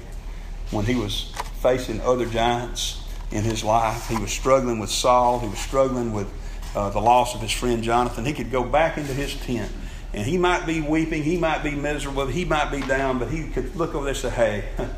when 0.71 0.85
he 0.85 0.95
was 0.95 1.33
facing 1.61 2.01
other 2.01 2.27
giants 2.27 3.03
in 3.31 3.43
his 3.43 3.63
life, 3.63 4.09
he 4.09 4.19
was 4.19 4.33
struggling 4.33 4.79
with 4.79 4.91
Saul, 4.91 5.41
he 5.41 5.49
was 5.49 5.59
struggling 5.59 6.13
with 6.13 6.29
uh, 6.75 6.91
the 6.91 7.01
loss 7.01 7.35
of 7.35 7.41
his 7.41 7.53
friend 7.53 7.83
Jonathan, 7.83 8.25
he 8.25 8.33
could 8.33 8.51
go 8.51 8.65
back 8.65 8.99
into 8.99 9.13
his 9.13 9.35
tent 9.37 9.71
and 10.15 10.25
he 10.25 10.39
might 10.39 10.65
be 10.65 10.81
weeping, 10.81 11.25
he 11.25 11.37
might 11.37 11.65
be 11.65 11.73
miserable, 11.73 12.27
he 12.27 12.45
might 12.45 12.71
be 12.71 12.81
down, 12.81 13.19
but 13.19 13.31
he 13.31 13.49
could 13.49 13.75
look 13.75 13.97
over 13.97 14.05
there 14.05 14.15
and 14.15 14.17
say, 14.17 14.31
hey, 14.31 14.65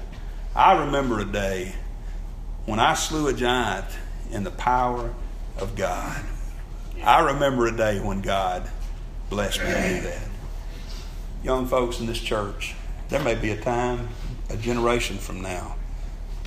I 0.54 0.84
remember 0.84 1.20
a 1.20 1.24
day 1.24 1.74
when 2.66 2.78
I 2.78 2.92
slew 2.92 3.26
a 3.28 3.32
giant 3.32 3.86
in 4.30 4.44
the 4.44 4.50
power 4.50 5.14
of 5.56 5.74
God. 5.74 6.22
I 7.02 7.32
remember 7.32 7.66
a 7.66 7.74
day 7.74 7.98
when 7.98 8.20
God 8.20 8.68
blessed 9.30 9.60
me 9.60 9.66
to 9.66 9.72
do 9.72 10.00
that. 10.02 10.28
Young 11.42 11.66
folks 11.66 11.98
in 11.98 12.04
this 12.04 12.20
church, 12.20 12.74
there 13.08 13.22
may 13.22 13.36
be 13.36 13.50
a 13.50 13.60
time, 13.60 14.10
a 14.50 14.56
generation 14.58 15.16
from 15.16 15.40
now, 15.40 15.76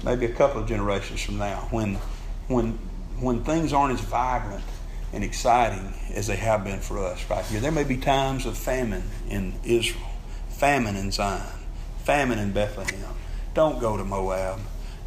maybe 0.03 0.27
a 0.27 0.33
couple 0.33 0.61
of 0.61 0.67
generations 0.67 1.23
from 1.23 1.39
now, 1.39 1.67
when, 1.71 1.95
when, 2.47 2.73
when 3.19 3.43
things 3.43 3.73
aren't 3.73 3.95
as 3.95 4.01
vibrant 4.01 4.63
and 5.13 5.23
exciting 5.23 5.93
as 6.13 6.27
they 6.27 6.35
have 6.35 6.63
been 6.63 6.79
for 6.79 6.99
us 6.99 7.29
right 7.29 7.45
here. 7.45 7.59
There 7.59 7.71
may 7.71 7.83
be 7.83 7.97
times 7.97 8.45
of 8.45 8.57
famine 8.57 9.03
in 9.29 9.53
Israel, 9.63 10.09
famine 10.49 10.95
in 10.95 11.11
Zion, 11.11 11.41
famine 12.03 12.39
in 12.39 12.51
Bethlehem. 12.51 13.15
Don't 13.53 13.79
go 13.79 13.97
to 13.97 14.03
Moab. 14.03 14.59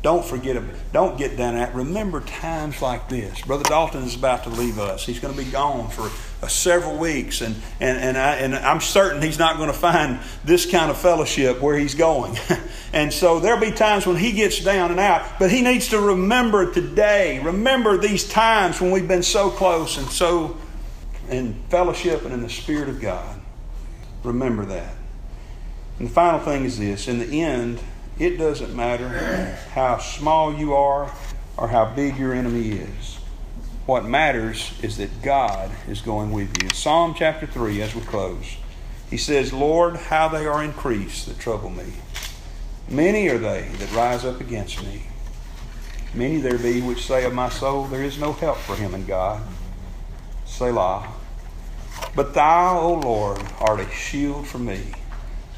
Don't 0.03 0.25
forget 0.25 0.61
Don't 0.93 1.17
get 1.17 1.37
down 1.37 1.57
at. 1.57 1.75
Remember 1.75 2.21
times 2.21 2.83
like 2.83 3.09
this. 3.09 3.41
Brother 3.43 3.63
Dalton 3.65 4.03
is 4.03 4.17
about 4.17 4.43
to 4.45 4.51
leave 4.51 4.79
us. 4.79 5.07
He's 5.07 5.21
going 5.21 5.33
to 5.35 5.45
be 5.45 5.49
gone 5.49 5.89
for 5.91 6.11
Uh, 6.43 6.49
several 6.49 6.97
weeks, 6.97 7.41
and 7.41 7.55
and 7.79 7.97
and, 7.99 8.19
I, 8.19 8.35
and 8.35 8.53
I'm 8.57 8.81
certain 8.81 9.23
he's 9.23 9.39
not 9.39 9.59
going 9.59 9.69
to 9.69 9.79
find 9.79 10.19
this 10.45 10.69
kind 10.69 10.91
of 10.91 10.99
fellowship 10.99 11.61
where 11.61 11.79
he's 11.79 11.95
going. 11.95 12.37
and 12.93 13.13
so 13.13 13.39
there'll 13.39 13.61
be 13.61 13.71
times 13.71 14.09
when 14.09 14.17
he 14.17 14.33
gets 14.33 14.59
down 14.59 14.91
and 14.91 14.99
out, 14.99 15.39
but 15.39 15.53
he 15.53 15.63
needs 15.63 15.89
to 15.91 16.01
remember 16.01 16.73
today. 16.73 17.39
Remember 17.39 17.97
these 17.97 18.29
times 18.29 18.81
when 18.81 18.91
we've 18.91 19.07
been 19.07 19.23
so 19.23 19.51
close 19.51 19.99
and 19.99 20.09
so 20.09 20.57
in 21.31 21.55
fellowship 21.69 22.25
and 22.25 22.35
in 22.35 22.43
the 22.43 22.51
Spirit 22.51 22.89
of 22.89 23.01
God. 23.01 23.41
Remember 24.25 24.65
that. 24.65 24.95
And 26.01 26.09
the 26.09 26.13
final 26.13 26.41
thing 26.41 26.65
is 26.65 26.77
this: 26.77 27.07
in 27.07 27.21
the 27.21 27.41
end 27.41 27.79
it 28.19 28.37
doesn't 28.37 28.75
matter 28.75 29.57
how 29.75 29.99
small 29.99 30.53
you 30.53 30.75
are 30.75 31.15
or 31.57 31.69
how 31.69 31.85
big 31.95 32.19
your 32.19 32.35
enemy 32.35 32.71
is. 32.71 33.19
What 33.85 34.05
matters 34.05 34.79
is 34.83 34.97
that 34.99 35.23
God 35.23 35.71
is 35.89 36.01
going 36.01 36.31
with 36.31 36.63
you. 36.63 36.71
Psalm 36.71 37.15
chapter 37.17 37.47
3, 37.47 37.83
as 37.83 37.95
we 37.95 38.03
close, 38.03 38.57
he 39.11 39.17
says, 39.17 39.53
Lord, 39.53 39.97
how 39.97 40.29
they 40.29 40.47
are 40.47 40.63
increased 40.63 41.27
that 41.27 41.39
trouble 41.39 41.71
me. 41.71 41.93
Many 42.89 43.29
are 43.29 43.39
they 43.39 43.69
that 43.79 43.93
rise 43.93 44.25
up 44.25 44.41
against 44.41 44.83
me. 44.85 45.03
Many 46.15 46.39
there 46.39 46.59
be 46.59 46.81
which 46.81 47.05
say 47.05 47.25
of 47.25 47.35
my 47.35 47.49
soul, 47.49 47.87
There 47.87 48.03
is 48.03 48.19
no 48.19 48.33
help 48.33 48.59
for 48.59 48.77
him 48.77 48.95
in 48.95 49.05
God. 49.05 49.43
Selah. 50.45 51.09
But 52.15 52.35
thou, 52.35 52.79
O 52.79 52.95
Lord, 52.95 53.43
art 53.59 53.81
a 53.81 53.91
shield 53.91 54.47
for 54.47 54.59
me 54.59 54.93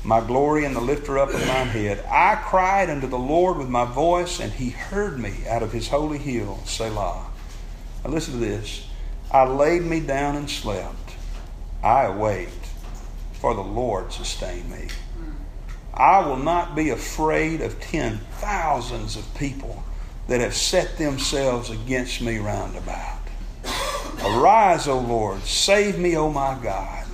my 0.04 0.20
glory 0.20 0.66
and 0.66 0.76
the 0.76 0.80
lifter 0.80 1.18
up 1.18 1.32
of 1.32 1.46
mine 1.46 1.68
head. 1.68 2.04
I 2.10 2.36
cried 2.36 2.90
unto 2.90 3.06
the 3.06 3.18
Lord 3.18 3.56
with 3.56 3.70
my 3.70 3.86
voice, 3.86 4.38
and 4.38 4.52
he 4.52 4.70
heard 4.70 5.18
me 5.18 5.32
out 5.48 5.62
of 5.62 5.72
his 5.72 5.88
holy 5.88 6.18
hill, 6.18 6.60
Selah. 6.66 7.24
Now 8.04 8.10
listen 8.10 8.34
to 8.34 8.40
this. 8.40 8.86
I 9.32 9.44
laid 9.44 9.82
me 9.82 10.00
down 10.00 10.36
and 10.36 10.48
slept. 10.48 11.12
I 11.82 12.04
awaked, 12.04 12.68
for 13.40 13.54
the 13.54 13.62
Lord 13.62 14.12
sustained 14.12 14.70
me. 14.70 14.88
I 15.92 16.26
will 16.26 16.36
not 16.36 16.74
be 16.74 16.90
afraid 16.90 17.60
of 17.60 17.80
ten 17.80 18.18
thousands 18.38 19.16
of 19.16 19.34
people 19.36 19.84
that 20.28 20.40
have 20.40 20.54
set 20.54 20.98
themselves 20.98 21.70
against 21.70 22.20
me 22.20 22.38
round 22.38 22.76
about. 22.76 23.20
Arise, 24.24 24.88
O 24.88 24.98
Lord, 24.98 25.42
save 25.42 25.98
me, 25.98 26.16
O 26.16 26.30
my 26.30 26.58
God. 26.62 27.06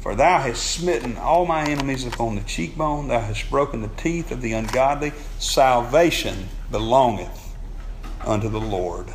For 0.00 0.14
thou 0.14 0.40
hast 0.40 0.64
smitten 0.64 1.16
all 1.16 1.46
my 1.46 1.64
enemies 1.64 2.06
upon 2.06 2.36
the 2.36 2.42
cheekbone, 2.42 3.08
thou 3.08 3.20
hast 3.20 3.50
broken 3.50 3.82
the 3.82 3.88
teeth 3.88 4.30
of 4.30 4.40
the 4.40 4.52
ungodly. 4.52 5.12
Salvation 5.38 6.48
belongeth 6.70 7.54
unto 8.24 8.48
the 8.48 8.60
Lord. 8.60 9.08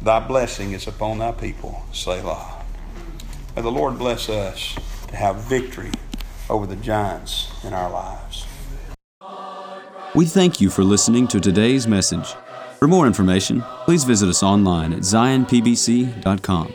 Thy 0.00 0.20
blessing 0.20 0.72
is 0.72 0.86
upon 0.86 1.18
thy 1.18 1.32
people. 1.32 1.82
Selah. 1.92 2.62
May 3.56 3.62
the 3.62 3.70
Lord 3.70 3.98
bless 3.98 4.28
us 4.28 4.76
to 5.08 5.16
have 5.16 5.36
victory 5.36 5.90
over 6.48 6.66
the 6.66 6.76
giants 6.76 7.50
in 7.64 7.72
our 7.72 7.90
lives. 7.90 8.46
We 10.14 10.24
thank 10.24 10.60
you 10.60 10.70
for 10.70 10.84
listening 10.84 11.28
to 11.28 11.40
today's 11.40 11.86
message. 11.86 12.34
For 12.78 12.86
more 12.86 13.06
information, 13.06 13.62
please 13.84 14.04
visit 14.04 14.28
us 14.28 14.42
online 14.42 14.92
at 14.92 15.00
zionpbc.com. 15.00 16.74